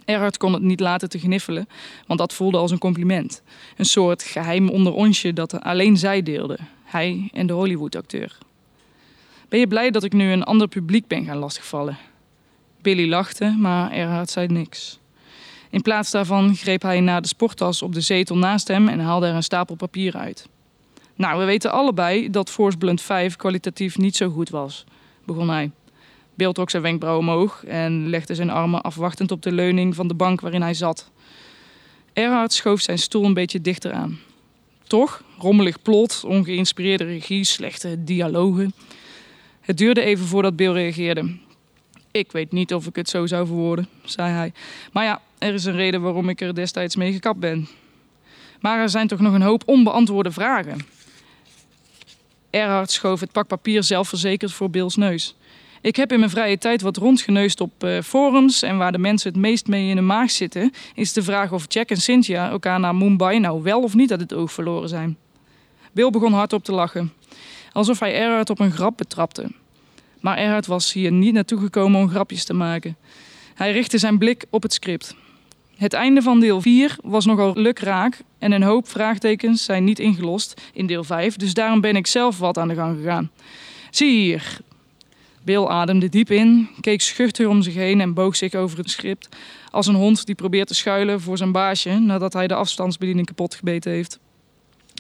Erhard 0.05 0.37
kon 0.37 0.53
het 0.53 0.63
niet 0.63 0.81
laten 0.81 1.09
te 1.09 1.19
gniffelen, 1.19 1.69
want 2.07 2.19
dat 2.19 2.35
voelde 2.35 2.59
als 2.59 2.71
een 2.71 2.79
compliment. 2.79 3.43
Een 3.77 3.85
soort 3.85 4.23
geheim 4.23 4.69
onder 4.69 4.93
onsje 4.93 5.33
dat 5.33 5.61
alleen 5.61 5.97
zij 5.97 6.23
deelden, 6.23 6.69
hij 6.85 7.29
en 7.33 7.47
de 7.47 7.53
Hollywood-acteur. 7.53 8.39
Ben 9.49 9.59
je 9.59 9.67
blij 9.67 9.91
dat 9.91 10.05
ik 10.05 10.13
nu 10.13 10.33
een 10.33 10.45
ander 10.45 10.69
publiek 10.69 11.07
ben 11.07 11.25
gaan 11.25 11.37
lastigvallen? 11.37 11.99
Billy 12.83 13.09
lachte, 13.09 13.57
maar 13.59 13.91
Erhard 13.93 14.31
zei 14.31 14.47
niks. 14.47 14.99
In 15.71 15.83
plaats 15.83 16.11
daarvan 16.11 16.57
greep 16.57 16.83
hij 16.83 17.01
naar 17.01 17.23
de 17.23 17.29
sporttas 17.29 17.83
op 17.83 17.95
de 17.95 18.01
zetel 18.01 18.37
naast 18.37 18.69
hem 18.69 18.89
en 18.89 19.01
haalde 19.01 19.27
er 19.27 19.35
een 19.35 19.43
stapel 19.43 19.75
papier 19.75 20.17
uit. 20.17 20.49
Nou, 21.15 21.39
we 21.39 21.45
weten 21.45 21.73
allebei 21.73 22.31
dat 22.31 22.51
Force 22.51 22.79
Blunt 22.79 23.03
5 23.03 23.37
kwalitatief 23.37 23.99
niet 23.99 24.17
zo 24.17 24.31
goed 24.31 24.51
was, 24.51 24.85
begon 25.25 25.49
hij. 25.49 25.71
Bill 26.35 26.53
trok 26.53 26.71
zijn 26.71 26.83
wenkbrauw 26.83 27.19
omhoog 27.19 27.65
en 27.65 28.09
legde 28.09 28.35
zijn 28.35 28.51
armen 28.51 28.83
afwachtend 28.83 29.31
op 29.31 29.43
de 29.43 29.53
leuning 29.53 29.95
van 29.95 30.09
de 30.09 30.15
bank 30.15 30.41
waarin 30.41 30.63
hij 30.63 30.75
zat. 30.75 31.11
Erhard 32.13 32.53
schoof 32.53 32.81
zijn 32.81 32.99
stoel 32.99 33.25
een 33.25 33.35
beetje 33.35 33.61
dichter 33.61 33.93
aan. 33.93 34.19
Toch, 34.87 35.23
rommelig 35.39 35.83
plot, 35.83 36.23
ongeïnspireerde 36.27 37.05
regie, 37.05 37.45
slechte 37.45 38.05
dialogen. 38.05 38.75
Het 39.61 39.79
duurde 39.79 40.01
even 40.01 40.27
voordat 40.27 40.57
Bill 40.57 40.73
reageerde. 40.73 41.37
Ik 42.17 42.33
weet 42.33 42.53
niet 42.53 42.75
of 42.75 42.87
ik 42.87 42.97
het 42.97 43.09
zo 43.09 43.27
zou 43.27 43.47
verwoorden, 43.47 43.89
zei 44.05 44.33
hij. 44.33 44.53
Maar 44.93 45.05
ja, 45.05 45.21
er 45.39 45.55
is 45.55 45.65
een 45.65 45.77
reden 45.77 46.03
waarom 46.03 46.29
ik 46.29 46.41
er 46.41 46.55
destijds 46.55 46.97
mee 46.97 47.13
gekapt 47.13 47.41
ben. 47.41 47.69
Maar 48.61 48.81
er 48.81 48.89
zijn 48.89 49.07
toch 49.07 49.21
nog 49.21 49.35
een 49.35 49.43
hoop 49.43 49.63
onbeantwoorde 49.67 50.31
vragen. 50.31 50.79
Erhard 52.51 52.91
schoof 52.91 53.21
het 53.21 53.33
pak 53.33 53.47
papier 53.47 53.83
zelfverzekerd 53.83 54.53
voor 54.53 54.71
Bills 54.71 54.97
neus. 54.97 55.37
Ik 55.81 55.97
heb 55.97 56.13
in 56.13 56.19
mijn 56.19 56.31
vrije 56.31 56.59
tijd 56.59 56.83
wat 56.83 56.97
rondgeneust 56.97 57.61
op 57.61 57.85
uh, 57.85 58.01
forums 58.01 58.63
en 58.63 58.77
waar 58.79 58.93
de 58.93 58.99
mensen 58.99 59.33
het 59.33 59.41
meest 59.41 59.67
mee 59.67 59.89
in 59.89 59.97
de 59.97 60.03
maag 60.03 60.31
zitten, 60.31 60.73
is 60.95 61.13
de 61.13 61.23
vraag 61.23 61.53
of 61.53 61.65
Jack 61.69 61.89
en 61.89 62.01
Cynthia 62.01 62.51
elkaar 62.51 62.81
naar 62.81 62.95
Mumbai 62.95 63.39
nou 63.39 63.63
wel 63.63 63.83
of 63.83 63.95
niet 63.95 64.11
uit 64.11 64.21
het 64.21 64.35
oog 64.35 64.53
verloren 64.53 64.89
zijn. 64.89 65.17
Bill 65.93 66.11
begon 66.11 66.33
hardop 66.33 66.65
te 66.65 66.73
lachen, 66.73 67.13
alsof 67.73 68.01
hij 68.01 68.15
Erhard 68.15 68.51
op 68.51 68.59
een 68.59 68.73
grap 68.73 68.97
betrapte. 68.97 69.51
Maar 70.27 70.39
Erhard 70.39 70.67
was 70.67 70.93
hier 70.93 71.13
niet 71.13 71.33
naartoe 71.33 71.61
gekomen 71.61 72.01
om 72.01 72.09
grapjes 72.09 72.45
te 72.45 72.55
maken. 72.55 72.97
Hij 73.55 73.73
richtte 73.73 73.99
zijn 73.99 74.19
blik 74.19 74.45
op 74.51 74.63
het 74.63 74.73
script. 74.73 75.17
Het 75.77 75.93
einde 75.93 76.23
van 76.23 76.41
deel 76.41 76.61
4 76.61 76.97
was 77.03 77.27
nogal 77.27 77.53
lukraak 77.55 78.19
en 78.39 78.53
een 78.53 78.63
hoop 78.63 78.89
vraagtekens 78.89 79.65
zijn 79.65 79.85
niet 79.85 79.99
ingelost 79.99 80.61
in 80.73 80.87
deel 80.87 81.05
5, 81.05 81.37
dus 81.37 81.55
daarom 81.55 81.81
ben 81.81 81.97
ik 81.97 82.07
zelf 82.07 82.39
wat 82.39 82.59
aan 82.59 82.69
de 82.69 82.75
gang 82.75 82.97
gegaan. 82.97 83.31
Zie 83.91 84.11
hier. 84.11 84.59
Bill 85.45 85.65
ademde 85.65 86.09
diep 86.09 86.31
in, 86.31 86.69
keek 86.81 87.01
schuchter 87.01 87.49
om 87.49 87.63
zich 87.63 87.75
heen 87.75 88.01
en 88.01 88.15
boog 88.15 88.37
zich 88.37 88.55
over 88.55 88.79
het 88.79 88.91
script 88.91 89.29
als 89.71 89.87
een 89.87 89.95
hond 89.95 90.27
die 90.27 90.35
probeert 90.35 90.69
te 90.69 90.75
schuilen 90.75 91.21
voor 91.21 91.37
zijn 91.37 91.53
baasje 91.53 91.99
nadat 91.99 92.33
hij 92.33 92.47
de 92.47 92.55
afstandsbediening 92.55 93.27
kapot 93.27 93.55
gebeten 93.55 93.93
heeft. 93.93 94.19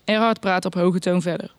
Erhard 0.05 0.41
praat 0.41 0.65
op 0.65 0.75
hoge 0.75 0.99
toon 0.99 1.23
verder. 1.23 1.56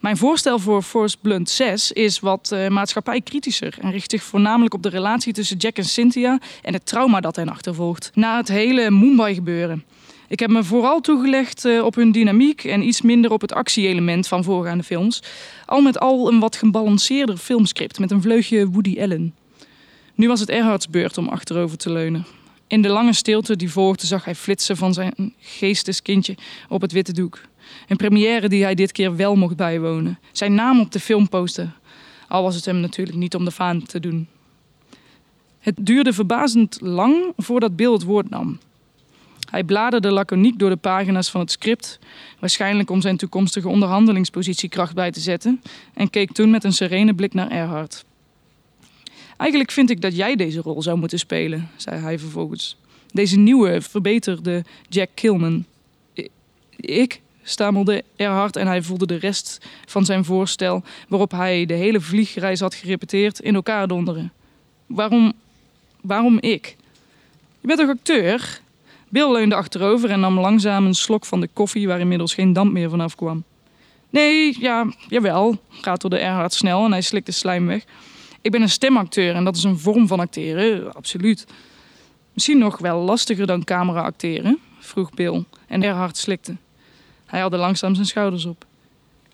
Mijn 0.00 0.16
voorstel 0.16 0.58
voor 0.58 0.82
Force 0.82 1.16
Blunt 1.20 1.50
6 1.50 1.92
is 1.92 2.20
wat 2.20 2.50
uh, 2.54 2.68
maatschappijkritischer 2.68 3.76
en 3.80 3.90
richt 3.90 4.10
zich 4.10 4.22
voornamelijk 4.22 4.74
op 4.74 4.82
de 4.82 4.88
relatie 4.88 5.32
tussen 5.32 5.56
Jack 5.56 5.76
en 5.76 5.84
Cynthia 5.84 6.38
en 6.62 6.72
het 6.72 6.86
trauma 6.86 7.20
dat 7.20 7.36
hen 7.36 7.48
achtervolgt. 7.48 8.10
Na 8.14 8.36
het 8.36 8.48
hele 8.48 8.90
Mumbai 8.90 9.34
gebeuren. 9.34 9.84
Ik 10.28 10.40
heb 10.40 10.50
me 10.50 10.64
vooral 10.64 11.00
toegelegd 11.00 11.64
uh, 11.64 11.84
op 11.84 11.94
hun 11.94 12.12
dynamiek 12.12 12.64
en 12.64 12.82
iets 12.82 13.02
minder 13.02 13.30
op 13.30 13.40
het 13.40 13.52
actieelement 13.52 14.28
van 14.28 14.44
voorgaande 14.44 14.84
films. 14.84 15.22
Al 15.66 15.80
met 15.80 15.98
al 15.98 16.32
een 16.32 16.40
wat 16.40 16.56
gebalanceerder 16.56 17.36
filmscript 17.36 17.98
met 17.98 18.10
een 18.10 18.22
vleugje 18.22 18.68
Woody 18.70 19.00
Allen. 19.00 19.34
Nu 20.14 20.28
was 20.28 20.40
het 20.40 20.48
Erhards 20.48 20.88
beurt 20.88 21.18
om 21.18 21.28
achterover 21.28 21.78
te 21.78 21.90
leunen. 21.90 22.26
In 22.66 22.82
de 22.82 22.88
lange 22.88 23.12
stilte 23.12 23.56
die 23.56 23.70
volgde 23.70 24.06
zag 24.06 24.24
hij 24.24 24.34
flitsen 24.34 24.76
van 24.76 24.92
zijn 24.92 25.34
geesteskindje 25.38 26.36
op 26.68 26.80
het 26.80 26.92
witte 26.92 27.12
doek. 27.12 27.40
Een 27.88 27.96
première 27.96 28.48
die 28.48 28.62
hij 28.62 28.74
dit 28.74 28.92
keer 28.92 29.16
wel 29.16 29.36
mocht 29.36 29.56
bijwonen. 29.56 30.18
Zijn 30.32 30.54
naam 30.54 30.80
op 30.80 30.92
de 30.92 31.00
filmposter. 31.00 31.72
Al 32.28 32.42
was 32.42 32.54
het 32.54 32.64
hem 32.64 32.80
natuurlijk 32.80 33.16
niet 33.16 33.34
om 33.34 33.44
de 33.44 33.50
vaan 33.50 33.82
te 33.82 34.00
doen. 34.00 34.28
Het 35.58 35.74
duurde 35.78 36.12
verbazend 36.12 36.78
lang 36.80 37.32
voordat 37.36 37.76
Bill 37.76 37.92
het 37.92 38.02
woord 38.02 38.30
nam. 38.30 38.58
Hij 39.50 39.64
bladerde 39.64 40.10
laconiek 40.10 40.58
door 40.58 40.70
de 40.70 40.76
pagina's 40.76 41.30
van 41.30 41.40
het 41.40 41.50
script, 41.50 41.98
waarschijnlijk 42.38 42.90
om 42.90 43.00
zijn 43.00 43.16
toekomstige 43.16 43.68
onderhandelingspositie 43.68 44.68
kracht 44.68 44.94
bij 44.94 45.10
te 45.10 45.20
zetten, 45.20 45.62
en 45.94 46.10
keek 46.10 46.32
toen 46.32 46.50
met 46.50 46.64
een 46.64 46.72
serene 46.72 47.14
blik 47.14 47.34
naar 47.34 47.50
Erhard. 47.50 48.04
Eigenlijk 49.36 49.70
vind 49.70 49.90
ik 49.90 50.00
dat 50.00 50.16
jij 50.16 50.36
deze 50.36 50.60
rol 50.60 50.82
zou 50.82 50.98
moeten 50.98 51.18
spelen, 51.18 51.70
zei 51.76 52.00
hij 52.00 52.18
vervolgens. 52.18 52.76
Deze 53.12 53.38
nieuwe, 53.38 53.80
verbeterde 53.80 54.64
Jack 54.88 55.08
Kilman. 55.14 55.64
Ik, 56.76 57.20
stamelde 57.48 58.04
Erhard 58.16 58.56
en 58.56 58.66
hij 58.66 58.82
voelde 58.82 59.06
de 59.06 59.16
rest 59.16 59.66
van 59.86 60.04
zijn 60.04 60.24
voorstel, 60.24 60.82
waarop 61.08 61.30
hij 61.30 61.66
de 61.66 61.74
hele 61.74 62.00
vliegreis 62.00 62.60
had 62.60 62.74
gerepeteerd, 62.74 63.40
in 63.40 63.54
elkaar 63.54 63.88
donderen. 63.88 64.32
Waarom, 64.86 65.32
waarom 66.00 66.38
ik? 66.40 66.76
Je 67.60 67.66
bent 67.66 67.78
toch 67.78 67.88
acteur? 67.88 68.60
Bill 69.08 69.32
leunde 69.32 69.54
achterover 69.54 70.10
en 70.10 70.20
nam 70.20 70.38
langzaam 70.38 70.86
een 70.86 70.94
slok 70.94 71.24
van 71.24 71.40
de 71.40 71.48
koffie 71.52 71.86
waar 71.86 72.00
inmiddels 72.00 72.34
geen 72.34 72.52
damp 72.52 72.72
meer 72.72 72.90
vanaf 72.90 73.14
kwam. 73.14 73.44
Nee, 74.10 74.56
ja, 74.60 74.92
jawel, 75.08 75.56
ratelde 75.82 76.18
Erhard 76.18 76.52
snel 76.52 76.84
en 76.84 76.92
hij 76.92 77.00
slikte 77.00 77.32
slijm 77.32 77.66
weg. 77.66 77.84
Ik 78.40 78.50
ben 78.50 78.62
een 78.62 78.68
stemacteur 78.68 79.34
en 79.34 79.44
dat 79.44 79.56
is 79.56 79.64
een 79.64 79.78
vorm 79.78 80.06
van 80.06 80.20
acteren, 80.20 80.94
absoluut. 80.94 81.46
Misschien 82.32 82.58
nog 82.58 82.78
wel 82.78 83.00
lastiger 83.00 83.46
dan 83.46 83.64
camera 83.64 84.02
acteren, 84.02 84.58
vroeg 84.78 85.10
Bill 85.10 85.44
en 85.66 85.82
Erhard 85.82 86.16
slikte. 86.16 86.56
Hij 87.28 87.40
haalde 87.40 87.56
langzaam 87.56 87.94
zijn 87.94 88.06
schouders 88.06 88.44
op. 88.44 88.64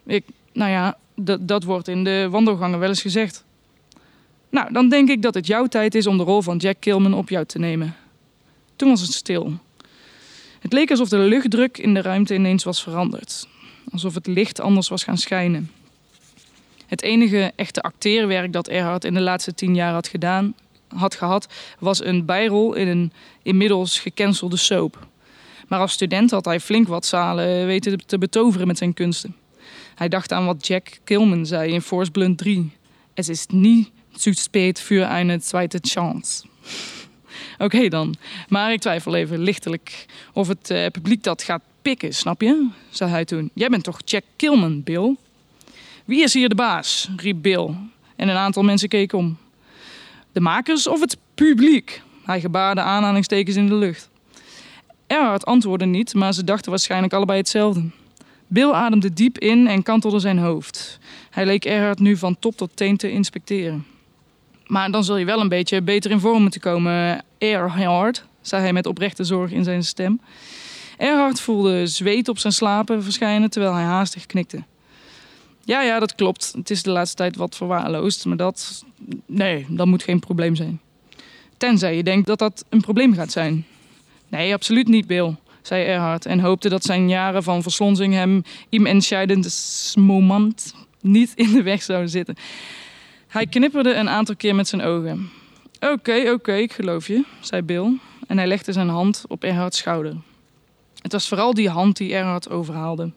Ik, 0.06 0.24
nou 0.52 0.70
ja, 0.70 0.98
dat 1.40 1.62
wordt 1.62 1.88
in 1.88 2.04
de 2.04 2.28
wandelgangen 2.30 2.78
wel 2.78 2.88
eens 2.88 3.02
gezegd. 3.02 3.44
Nou, 4.50 4.72
dan 4.72 4.88
denk 4.88 5.08
ik 5.08 5.22
dat 5.22 5.34
het 5.34 5.46
jouw 5.46 5.66
tijd 5.66 5.94
is 5.94 6.06
om 6.06 6.16
de 6.16 6.22
rol 6.22 6.42
van 6.42 6.56
Jack 6.56 6.76
Kilman 6.78 7.14
op 7.14 7.28
jou 7.28 7.44
te 7.44 7.58
nemen. 7.58 7.96
Toen 8.76 8.88
was 8.88 9.00
het 9.00 9.12
stil. 9.12 9.52
Het 10.58 10.72
leek 10.72 10.90
alsof 10.90 11.08
de 11.08 11.18
luchtdruk 11.18 11.78
in 11.78 11.94
de 11.94 12.02
ruimte 12.02 12.34
ineens 12.34 12.64
was 12.64 12.82
veranderd. 12.82 13.48
Alsof 13.92 14.14
het 14.14 14.26
licht 14.26 14.60
anders 14.60 14.88
was 14.88 15.04
gaan 15.04 15.18
schijnen. 15.18 15.70
Het 16.86 17.02
enige 17.02 17.52
echte 17.56 17.82
acteerwerk 17.82 18.52
dat 18.52 18.68
Erhard 18.68 19.04
in 19.04 19.14
de 19.14 19.20
laatste 19.20 19.54
tien 19.54 19.74
jaar 19.74 19.92
had 19.92 20.08
gedaan, 20.08 20.54
had 20.88 21.14
gehad, 21.14 21.48
was 21.78 22.04
een 22.04 22.24
bijrol 22.24 22.74
in 22.74 22.88
een 22.88 23.12
inmiddels 23.42 23.98
gecancelde 23.98 24.56
soap. 24.56 25.06
Maar 25.74 25.82
als 25.82 25.92
student 25.92 26.30
had 26.30 26.44
hij 26.44 26.60
flink 26.60 26.88
wat 26.88 27.06
zalen 27.06 27.66
weten 27.66 28.06
te 28.06 28.18
betoveren 28.18 28.66
met 28.66 28.78
zijn 28.78 28.94
kunsten. 28.94 29.36
Hij 29.94 30.08
dacht 30.08 30.32
aan 30.32 30.44
wat 30.46 30.66
Jack 30.66 30.86
Kilman 31.04 31.46
zei 31.46 31.72
in 31.72 31.80
Force 31.80 32.10
Blunt 32.10 32.38
3. 32.38 32.72
Het 33.14 33.28
is 33.28 33.46
niet 33.46 33.90
zu 34.16 34.32
spät 34.32 34.80
für 34.80 35.08
eine 35.08 35.38
zweite 35.42 35.78
chance. 35.82 36.44
Oké 37.58 37.88
dan, 37.88 38.14
maar 38.48 38.72
ik 38.72 38.80
twijfel 38.80 39.14
even 39.14 39.38
lichtelijk 39.38 40.06
of 40.32 40.48
het 40.48 40.70
uh, 40.70 40.86
publiek 40.86 41.22
dat 41.22 41.42
gaat 41.42 41.62
pikken, 41.82 42.14
snap 42.14 42.40
je? 42.40 42.68
zei 42.90 43.10
hij 43.10 43.24
toen. 43.24 43.50
Jij 43.54 43.68
bent 43.68 43.84
toch 43.84 44.00
Jack 44.04 44.24
Kilman, 44.36 44.82
Bill? 44.82 45.16
Wie 46.04 46.22
is 46.22 46.34
hier 46.34 46.48
de 46.48 46.54
baas? 46.54 47.08
riep 47.16 47.42
Bill. 47.42 47.74
En 48.16 48.28
een 48.28 48.36
aantal 48.36 48.62
mensen 48.62 48.88
keken 48.88 49.18
om. 49.18 49.38
De 50.32 50.40
makers 50.40 50.86
of 50.86 51.00
het 51.00 51.16
publiek? 51.34 52.02
Hij 52.24 52.40
gebaarde 52.40 52.80
aanhalingstekens 52.80 53.56
in 53.56 53.66
de 53.66 53.74
lucht. 53.74 54.12
Erhard 55.06 55.46
antwoordde 55.46 55.86
niet, 55.86 56.14
maar 56.14 56.32
ze 56.32 56.44
dachten 56.44 56.70
waarschijnlijk 56.70 57.12
allebei 57.12 57.38
hetzelfde. 57.38 57.82
Bill 58.46 58.70
ademde 58.70 59.12
diep 59.12 59.38
in 59.38 59.66
en 59.66 59.82
kantelde 59.82 60.18
zijn 60.18 60.38
hoofd. 60.38 60.98
Hij 61.30 61.46
leek 61.46 61.64
Erhard 61.64 61.98
nu 61.98 62.16
van 62.16 62.38
top 62.38 62.56
tot 62.56 62.70
teen 62.74 62.96
te 62.96 63.10
inspecteren. 63.10 63.86
Maar 64.66 64.90
dan 64.90 65.04
zul 65.04 65.16
je 65.16 65.24
wel 65.24 65.40
een 65.40 65.48
beetje 65.48 65.82
beter 65.82 66.10
in 66.10 66.20
vorm 66.20 66.42
moeten 66.42 66.60
komen, 66.60 67.24
Erhard, 67.38 68.24
zei 68.40 68.62
hij 68.62 68.72
met 68.72 68.86
oprechte 68.86 69.24
zorg 69.24 69.50
in 69.50 69.64
zijn 69.64 69.84
stem. 69.84 70.20
Erhard 70.96 71.40
voelde 71.40 71.86
zweet 71.86 72.28
op 72.28 72.38
zijn 72.38 72.52
slapen 72.52 73.02
verschijnen 73.02 73.50
terwijl 73.50 73.74
hij 73.74 73.84
haastig 73.84 74.26
knikte. 74.26 74.62
Ja, 75.64 75.82
ja, 75.82 75.98
dat 75.98 76.14
klopt. 76.14 76.52
Het 76.56 76.70
is 76.70 76.82
de 76.82 76.90
laatste 76.90 77.16
tijd 77.16 77.36
wat 77.36 77.56
verwaarloosd, 77.56 78.24
maar 78.24 78.36
dat. 78.36 78.84
Nee, 79.26 79.66
dat 79.68 79.86
moet 79.86 80.02
geen 80.02 80.20
probleem 80.20 80.54
zijn. 80.54 80.80
Tenzij 81.56 81.96
je 81.96 82.02
denkt 82.02 82.26
dat 82.26 82.38
dat 82.38 82.64
een 82.68 82.80
probleem 82.80 83.14
gaat 83.14 83.32
zijn. 83.32 83.66
Nee, 84.34 84.54
absoluut 84.54 84.88
niet, 84.88 85.06
Bill, 85.06 85.36
zei 85.62 85.84
Erhard 85.84 86.26
en 86.26 86.40
hoopte 86.40 86.68
dat 86.68 86.84
zijn 86.84 87.08
jaren 87.08 87.42
van 87.42 87.62
verslonsing 87.62 88.14
hem 88.14 88.42
im 88.68 88.86
entscheidendes 88.86 89.94
moment 89.98 90.74
niet 91.00 91.32
in 91.34 91.52
de 91.52 91.62
weg 91.62 91.82
zouden 91.82 92.10
zitten. 92.10 92.36
Hij 93.26 93.46
knipperde 93.46 93.94
een 93.94 94.08
aantal 94.08 94.36
keer 94.36 94.54
met 94.54 94.68
zijn 94.68 94.82
ogen. 94.82 95.30
Oké, 95.80 96.30
oké, 96.32 96.54
ik 96.54 96.72
geloof 96.72 97.06
je, 97.06 97.24
zei 97.40 97.62
Bill 97.62 97.98
en 98.26 98.36
hij 98.36 98.46
legde 98.46 98.72
zijn 98.72 98.88
hand 98.88 99.24
op 99.28 99.42
Erhards 99.42 99.78
schouder. 99.78 100.16
Het 101.02 101.12
was 101.12 101.28
vooral 101.28 101.54
die 101.54 101.68
hand 101.68 101.96
die 101.96 102.14
Erhard 102.14 102.50
overhaalde. 102.50 103.12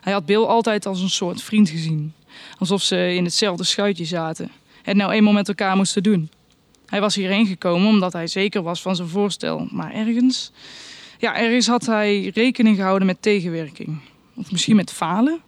Hij 0.00 0.12
had 0.12 0.26
Bill 0.26 0.44
altijd 0.44 0.86
als 0.86 1.00
een 1.00 1.10
soort 1.10 1.42
vriend 1.42 1.68
gezien, 1.68 2.12
alsof 2.58 2.82
ze 2.82 3.14
in 3.14 3.24
hetzelfde 3.24 3.64
schuitje 3.64 4.04
zaten, 4.04 4.50
het 4.82 4.96
nou 4.96 5.12
eenmaal 5.12 5.32
met 5.32 5.48
elkaar 5.48 5.76
moesten 5.76 6.02
doen. 6.02 6.30
Hij 6.86 7.00
was 7.00 7.14
hierheen 7.14 7.46
gekomen 7.46 7.88
omdat 7.88 8.12
hij 8.12 8.26
zeker 8.26 8.62
was 8.62 8.82
van 8.82 8.96
zijn 8.96 9.08
voorstel. 9.08 9.68
Maar 9.70 9.92
ergens, 9.92 10.52
ja, 11.18 11.36
ergens 11.36 11.66
had 11.66 11.86
hij 11.86 12.30
rekening 12.34 12.76
gehouden 12.76 13.06
met 13.06 13.22
tegenwerking. 13.22 14.00
Of 14.34 14.50
misschien 14.50 14.76
met 14.76 14.92
falen. 14.92 15.40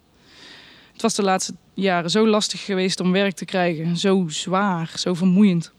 Het 0.93 1.03
was 1.03 1.15
de 1.15 1.23
laatste 1.23 1.55
jaren 1.75 2.11
zo 2.11 2.27
lastig 2.27 2.65
geweest 2.65 3.01
om 3.01 3.13
werk 3.13 3.35
te 3.35 3.45
krijgen. 3.45 3.97
Zo 3.97 4.25
zwaar, 4.29 4.93
zo 4.97 5.15
vermoeiend. 5.15 5.73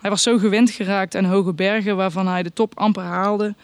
Hij 0.00 0.10
was 0.10 0.22
zo 0.22 0.38
gewend 0.38 0.70
geraakt 0.70 1.14
aan 1.16 1.24
hoge 1.24 1.52
bergen 1.52 1.96
waarvan 1.96 2.26
hij 2.26 2.42
de 2.42 2.52
top 2.52 2.78
amper 2.78 3.02
haalde, 3.02 3.54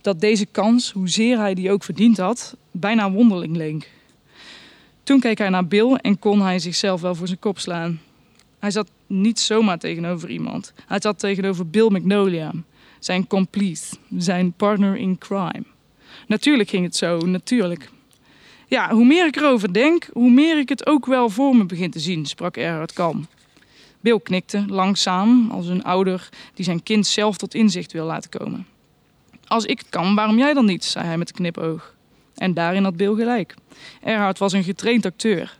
dat 0.00 0.20
deze 0.20 0.46
kans, 0.46 0.92
hoezeer 0.92 1.38
hij 1.38 1.54
die 1.54 1.70
ook 1.70 1.82
verdiend 1.82 2.16
had, 2.16 2.56
bijna 2.70 3.10
wonderling 3.10 3.56
leek. 3.56 3.90
Toen 5.02 5.20
keek 5.20 5.38
hij 5.38 5.48
naar 5.48 5.66
Bill 5.66 5.92
en 5.92 6.18
kon 6.18 6.42
hij 6.42 6.58
zichzelf 6.58 7.00
wel 7.00 7.14
voor 7.14 7.26
zijn 7.26 7.38
kop 7.38 7.58
slaan. 7.58 8.00
Hij 8.58 8.70
zat 8.70 8.90
niet 9.06 9.40
zomaar 9.40 9.78
tegenover 9.78 10.30
iemand. 10.30 10.72
Hij 10.86 11.00
zat 11.00 11.18
tegenover 11.18 11.68
Bill 11.68 11.88
Magnolia, 11.90 12.52
zijn 12.98 13.26
complice, 13.26 13.96
zijn 14.16 14.52
partner 14.52 14.96
in 14.96 15.18
crime. 15.18 15.64
Natuurlijk 16.26 16.68
ging 16.68 16.84
het 16.84 16.96
zo, 16.96 17.18
natuurlijk. 17.18 17.90
Ja, 18.66 18.90
hoe 18.90 19.04
meer 19.04 19.26
ik 19.26 19.36
erover 19.36 19.72
denk, 19.72 20.08
hoe 20.12 20.30
meer 20.30 20.58
ik 20.58 20.68
het 20.68 20.86
ook 20.86 21.06
wel 21.06 21.30
voor 21.30 21.56
me 21.56 21.64
begin 21.64 21.90
te 21.90 22.00
zien, 22.00 22.26
sprak 22.26 22.56
Erhard 22.56 22.92
kalm. 22.92 23.26
Bill 24.00 24.20
knikte, 24.20 24.64
langzaam, 24.68 25.50
als 25.50 25.66
een 25.66 25.84
ouder 25.84 26.28
die 26.54 26.64
zijn 26.64 26.82
kind 26.82 27.06
zelf 27.06 27.36
tot 27.36 27.54
inzicht 27.54 27.92
wil 27.92 28.04
laten 28.04 28.30
komen. 28.30 28.66
Als 29.46 29.64
ik 29.64 29.78
het 29.78 29.88
kan, 29.88 30.14
waarom 30.14 30.38
jij 30.38 30.54
dan 30.54 30.64
niet, 30.64 30.84
zei 30.84 31.06
hij 31.06 31.18
met 31.18 31.28
een 31.28 31.34
knipoog. 31.34 31.94
En 32.34 32.54
daarin 32.54 32.84
had 32.84 32.96
Bill 32.96 33.14
gelijk. 33.14 33.54
Erhard 34.02 34.38
was 34.38 34.52
een 34.52 34.64
getraind 34.64 35.06
acteur. 35.06 35.58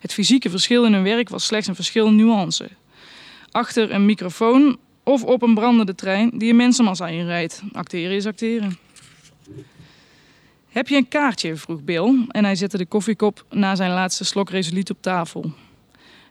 Het 0.00 0.12
fysieke 0.12 0.50
verschil 0.50 0.84
in 0.84 0.92
hun 0.92 1.02
werk 1.02 1.28
was 1.28 1.44
slechts 1.44 1.68
een 1.68 1.74
verschil 1.74 2.06
in 2.06 2.16
nuance. 2.16 2.68
Achter 3.50 3.92
een 3.92 4.04
microfoon 4.04 4.78
of 5.02 5.24
op 5.24 5.42
een 5.42 5.54
brandende 5.54 5.94
trein 5.94 6.30
die 6.38 6.50
een 6.50 6.56
mensenmassa 6.56 7.06
inrijdt. 7.08 7.62
Acteren 7.72 8.16
is 8.16 8.26
acteren. 8.26 8.78
Heb 10.68 10.88
je 10.88 10.96
een 10.96 11.08
kaartje? 11.08 11.56
vroeg 11.56 11.82
Bill 11.82 12.26
en 12.28 12.44
hij 12.44 12.54
zette 12.54 12.76
de 12.76 12.86
koffiekop 12.86 13.44
na 13.50 13.74
zijn 13.74 13.90
laatste 13.90 14.24
slok 14.24 14.50
resoluut 14.50 14.90
op 14.90 14.96
tafel. 15.00 15.52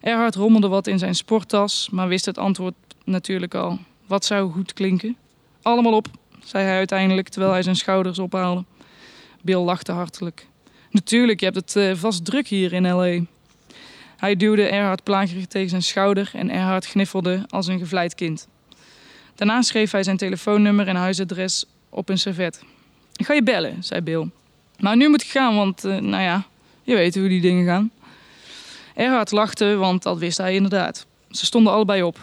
Erhard 0.02 0.36
rommelde 0.36 0.68
wat 0.68 0.88
in 0.88 1.00
zijn 1.00 1.16
sporttas, 1.16 1.90
maar 1.92 2.08
wist 2.08 2.26
het 2.26 2.38
antwoord 2.38 2.74
natuurlijk 3.04 3.56
al. 3.56 3.80
Wat 4.08 4.26
zou 4.26 4.52
goed 4.52 4.74
klinken? 4.74 5.16
Allemaal 5.62 5.94
op, 5.94 6.08
zei 6.44 6.66
hij 6.66 6.78
uiteindelijk 6.78 7.30
terwijl 7.30 7.52
hij 7.52 7.64
zijn 7.64 7.76
schouders 7.76 8.20
ophaalde. 8.20 8.64
Bill 9.42 9.60
lachte 9.60 9.92
hartelijk. 9.92 10.48
Natuurlijk, 10.92 11.40
je 11.40 11.46
hebt 11.46 11.58
het 11.58 11.76
uh, 11.76 11.96
vast 11.96 12.26
druk 12.26 12.48
hier 12.48 12.74
in 12.74 12.92
L.A. 12.92 13.26
Hij 14.20 14.36
duwde 14.36 14.68
Erhard 14.68 15.04
plagerig 15.04 15.46
tegen 15.46 15.70
zijn 15.70 15.84
schouder 15.84 16.30
en 16.34 16.50
Erhard 16.50 16.86
gniffelde 16.86 17.44
als 17.48 17.68
een 17.68 17.80
gevleid 17.80 18.16
kind. 18.16 18.48
Daarna 19.36 19.62
schreef 19.62 19.92
hij 19.92 20.04
zijn 20.04 20.18
telefoonnummer 20.18 20.88
en 20.88 20.96
huisadres 20.96 21.66
op 21.90 22.10
een 22.10 22.18
servet. 22.18 22.64
Ik 23.16 23.26
ga 23.26 23.34
je 23.34 23.44
bellen, 23.44 23.84
zei 23.84 24.02
Bill. 24.02 24.30
Maar 24.80 24.98
nu 24.98 25.10
moet 25.10 25.22
ik 25.22 25.28
gaan, 25.28 25.56
want, 25.56 25.86
uh, 25.86 25.98
nou 25.98 26.24
ja, 26.24 26.46
je 26.84 26.96
weet 26.96 27.16
hoe 27.16 27.28
die 27.28 27.42
dingen 27.42 27.66
gaan. 27.66 27.92
Erhard 28.96 29.32
lachte, 29.32 29.76
want 29.76 30.04
dat 30.04 30.18
wist 30.18 30.38
hij 30.38 30.54
inderdaad. 30.54 31.06
Ze 31.30 31.46
stonden 31.46 31.74
allebei 31.74 32.04
op. 32.04 32.20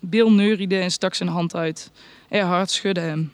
Bill 0.00 0.30
neuriede 0.30 0.78
en 0.78 0.90
stak 0.90 1.14
zijn 1.14 1.28
hand 1.28 1.54
uit. 1.54 1.90
Erhard 2.28 2.70
schudde 2.70 3.00
hem. 3.00 3.32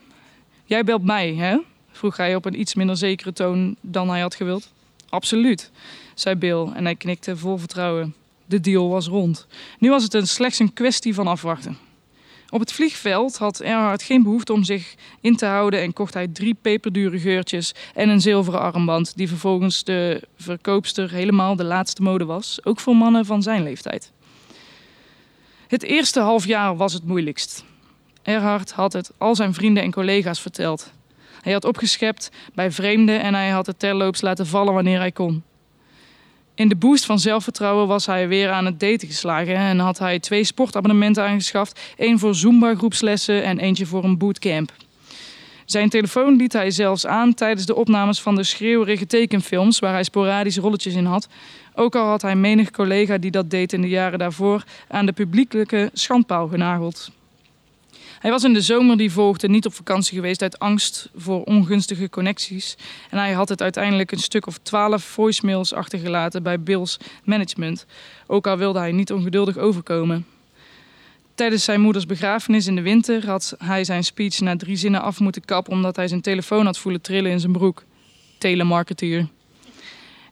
Jij 0.65 0.85
belt 0.85 1.05
mij, 1.05 1.35
hè? 1.35 1.59
vroeg 1.93 2.17
hij 2.17 2.35
op 2.35 2.45
een 2.45 2.61
iets 2.61 2.75
minder 2.75 2.97
zekere 2.97 3.33
toon 3.33 3.77
dan 3.81 4.09
hij 4.11 4.21
had 4.21 4.35
gewild. 4.35 4.73
Absoluut, 5.09 5.71
zei 6.15 6.35
Bill 6.35 6.67
en 6.75 6.85
hij 6.85 6.95
knikte 6.95 7.37
vol 7.37 7.57
vertrouwen. 7.57 8.15
De 8.47 8.61
deal 8.61 8.89
was 8.89 9.07
rond. 9.07 9.47
Nu 9.79 9.91
was 9.91 10.03
het 10.03 10.29
slechts 10.29 10.59
een 10.59 10.73
kwestie 10.73 11.15
van 11.15 11.27
afwachten. 11.27 11.79
Op 12.55 12.61
het 12.61 12.73
vliegveld 12.73 13.37
had 13.37 13.61
Erhard 13.61 14.03
geen 14.03 14.23
behoefte 14.23 14.53
om 14.53 14.65
zich 14.65 14.95
in 15.21 15.37
te 15.37 15.47
houden 15.47 15.81
en 15.81 15.93
kocht 15.93 16.15
hij 16.15 16.29
drie 16.29 16.57
peperdure 16.62 17.19
geurtjes 17.19 17.75
en 17.95 18.09
een 18.09 18.21
zilveren 18.21 18.61
armband, 18.61 19.17
die 19.17 19.29
vervolgens 19.29 19.85
de 19.85 20.23
verkoopster 20.37 21.11
helemaal 21.11 21.57
de 21.57 21.65
laatste 21.65 22.03
mode 22.03 22.25
was, 22.25 22.59
ook 22.65 22.81
voor 22.81 22.97
mannen 22.97 23.25
van 23.25 23.43
zijn 23.43 23.62
leeftijd. 23.62 24.12
Het 25.69 25.83
eerste 25.83 26.21
half 26.21 26.47
jaar 26.47 26.77
was 26.77 26.93
het 26.93 27.05
moeilijkst. 27.05 27.65
Erhard 28.23 28.73
had 28.73 28.93
het 28.93 29.11
al 29.19 29.35
zijn 29.35 29.55
vrienden 29.55 29.83
en 29.83 29.93
collega's 29.93 30.41
verteld. 30.41 30.93
Hij 31.41 31.53
had 31.53 31.65
opgeschept 31.65 32.31
bij 32.55 32.71
vreemden 32.71 33.21
en 33.21 33.35
hij 33.35 33.51
had 33.51 33.67
het 33.67 33.79
terloops 33.79 34.21
laten 34.21 34.47
vallen 34.47 34.75
wanneer 34.75 34.99
hij 34.99 35.12
kon. 35.12 35.43
In 36.55 36.69
de 36.69 36.77
boost 36.77 37.05
van 37.05 37.19
zelfvertrouwen 37.19 37.87
was 37.87 38.07
hij 38.07 38.29
weer 38.29 38.51
aan 38.51 38.65
het 38.65 38.81
daten 38.81 39.09
geslagen 39.09 39.57
en 39.57 39.79
had 39.79 39.99
hij 39.99 40.19
twee 40.19 40.45
sportabonnementen 40.45 41.25
aangeschaft: 41.25 41.81
één 41.97 42.19
voor 42.19 42.35
Zumba-groepslessen 42.35 43.45
en 43.45 43.59
eentje 43.59 43.87
voor 43.87 44.05
een 44.05 44.19
bootcamp. 44.19 44.73
Zijn 45.65 45.89
telefoon 45.89 46.37
liet 46.37 46.53
hij 46.53 46.71
zelfs 46.71 47.07
aan 47.07 47.35
tijdens 47.35 47.67
de 47.67 47.75
opnames 47.75 48.21
van 48.21 48.35
de 48.35 48.43
schreeuwerige 48.43 49.07
tekenfilms, 49.07 49.79
waar 49.79 49.93
hij 49.93 50.03
sporadisch 50.03 50.57
rolletjes 50.57 50.95
in 50.95 51.05
had. 51.05 51.29
Ook 51.75 51.97
al 51.97 52.07
had 52.07 52.23
hij 52.23 52.37
menig 52.37 52.71
collega 52.71 53.19
die 53.19 53.31
dat 53.31 53.51
deed 53.51 53.73
in 53.73 53.81
de 53.81 53.89
jaren 53.89 54.19
daarvoor 54.19 54.65
aan 54.89 55.07
de 55.07 55.13
publiekelijke 55.13 55.91
schandpaal 55.93 56.49
genageld. 56.49 57.11
Hij 58.25 58.33
was 58.33 58.45
in 58.45 58.53
de 58.53 58.61
zomer 58.61 58.97
die 58.97 59.12
volgde 59.12 59.49
niet 59.49 59.66
op 59.66 59.75
vakantie 59.75 60.14
geweest 60.14 60.43
uit 60.43 60.59
angst 60.59 61.11
voor 61.14 61.43
ongunstige 61.43 62.11
connecties. 62.11 62.77
En 63.11 63.18
hij 63.18 63.33
had 63.33 63.49
het 63.49 63.62
uiteindelijk 63.62 64.12
een 64.12 64.18
stuk 64.18 64.47
of 64.47 64.59
twaalf 64.59 65.05
voicemails 65.05 65.72
achtergelaten 65.72 66.43
bij 66.43 66.61
Bill's 66.61 66.99
management. 67.25 67.87
Ook 68.27 68.47
al 68.47 68.57
wilde 68.57 68.79
hij 68.79 68.93
niet 68.93 69.12
ongeduldig 69.12 69.59
overkomen. 69.59 70.27
Tijdens 71.35 71.64
zijn 71.64 71.81
moeders 71.81 72.07
begrafenis 72.07 72.66
in 72.66 72.75
de 72.75 72.83
winter 72.83 73.27
had 73.27 73.55
hij 73.59 73.85
zijn 73.85 74.05
speech 74.05 74.41
na 74.41 74.57
drie 74.57 74.77
zinnen 74.77 75.03
af 75.03 75.20
moeten 75.20 75.45
kappen 75.45 75.72
omdat 75.72 75.97
hij 75.97 76.09
zijn 76.09 76.20
telefoon 76.20 76.64
had 76.64 76.79
voelen 76.79 77.01
trillen 77.01 77.31
in 77.31 77.41
zijn 77.41 77.53
broek. 77.53 77.85
Telemarketeer. 78.39 79.29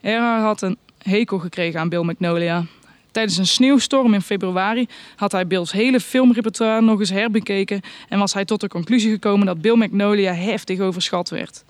Erhard 0.00 0.42
had 0.42 0.62
een 0.62 0.78
hekel 0.98 1.38
gekregen 1.38 1.80
aan 1.80 1.88
Bill 1.88 2.02
Magnolia. 2.02 2.64
Tijdens 3.12 3.36
een 3.36 3.46
sneeuwstorm 3.46 4.14
in 4.14 4.22
februari 4.22 4.86
had 5.16 5.32
hij 5.32 5.46
Bill's 5.46 5.72
hele 5.72 6.00
filmrepertoire 6.00 6.82
nog 6.82 7.00
eens 7.00 7.10
herbekeken 7.10 7.80
en 8.08 8.18
was 8.18 8.34
hij 8.34 8.44
tot 8.44 8.60
de 8.60 8.68
conclusie 8.68 9.10
gekomen 9.10 9.46
dat 9.46 9.60
Bill 9.60 9.74
Magnolia 9.74 10.32
heftig 10.32 10.80
overschat 10.80 11.30
werd. 11.30 11.64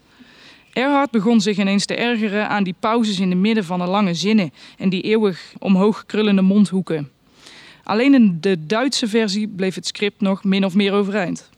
Erhard 0.73 1.11
begon 1.11 1.41
zich 1.41 1.59
ineens 1.59 1.87
te 1.87 1.95
ergeren 1.95 2.49
aan 2.49 2.65
die 2.65 2.75
pauzes 2.79 3.21
in 3.21 3.31
de 3.31 3.37
midden 3.37 3.65
van 3.65 3.79
de 3.79 3.87
lange 3.87 4.15
zinnen 4.15 4.53
en 4.79 4.89
die 4.89 5.03
eeuwig 5.03 5.53
omhoog 5.59 6.07
krullende 6.07 6.43
mondhoeken. 6.43 7.11
Alleen 7.83 8.15
in 8.15 8.39
de 8.41 8.67
Duitse 8.67 9.09
versie 9.09 9.49
bleef 9.49 9.75
het 9.75 9.87
script 9.87 10.21
nog 10.21 10.45
min 10.45 10.65
of 10.65 10.75
meer 10.75 10.93
overeind. 10.93 11.51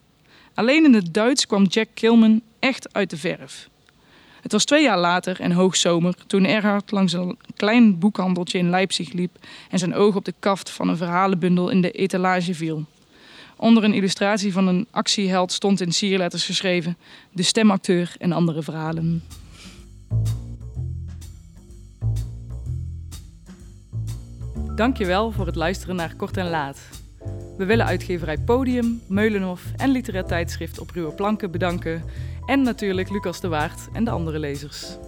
Alleen 0.54 0.84
in 0.84 0.94
het 0.94 1.14
Duits 1.14 1.46
kwam 1.46 1.64
Jack 1.64 1.88
Kilman 1.94 2.42
echt 2.58 2.94
uit 2.94 3.10
de 3.10 3.16
verf. 3.16 3.68
Het 4.44 4.52
was 4.52 4.64
twee 4.64 4.82
jaar 4.82 4.98
later 4.98 5.40
en 5.40 5.52
hoogzomer 5.52 6.14
toen 6.26 6.44
Erhard 6.44 6.90
langs 6.90 7.12
een 7.12 7.38
klein 7.56 7.98
boekhandeltje 7.98 8.58
in 8.58 8.70
Leipzig 8.70 9.12
liep 9.12 9.36
en 9.70 9.78
zijn 9.78 9.94
oog 9.94 10.16
op 10.16 10.24
de 10.24 10.34
kaft 10.38 10.70
van 10.70 10.88
een 10.88 10.96
verhalenbundel 10.96 11.68
in 11.68 11.80
de 11.80 11.90
etalage 11.90 12.54
viel. 12.54 12.84
Onder 13.56 13.84
een 13.84 13.94
illustratie 13.94 14.52
van 14.52 14.66
een 14.66 14.86
actieheld 14.90 15.52
stond 15.52 15.80
in 15.80 15.92
sierletters 15.92 16.46
geschreven: 16.46 16.96
De 17.32 17.42
stemacteur 17.42 18.14
en 18.18 18.32
andere 18.32 18.62
verhalen. 18.62 19.22
Dankjewel 24.74 25.30
voor 25.32 25.46
het 25.46 25.56
luisteren 25.56 25.96
naar 25.96 26.16
Kort 26.16 26.36
en 26.36 26.50
Laat. 26.50 26.78
We 27.56 27.64
willen 27.64 27.86
uitgeverij 27.86 28.38
Podium, 28.38 29.00
Meulenhof 29.06 29.62
en 29.76 29.90
literair 29.90 30.24
tijdschrift 30.24 30.78
Op 30.78 30.90
Ruwe 30.90 31.12
Planken 31.12 31.50
bedanken. 31.50 32.04
En 32.46 32.62
natuurlijk 32.62 33.10
Lucas 33.10 33.40
de 33.40 33.48
Waard 33.48 33.88
en 33.92 34.04
de 34.04 34.10
andere 34.10 34.38
lezers. 34.38 34.98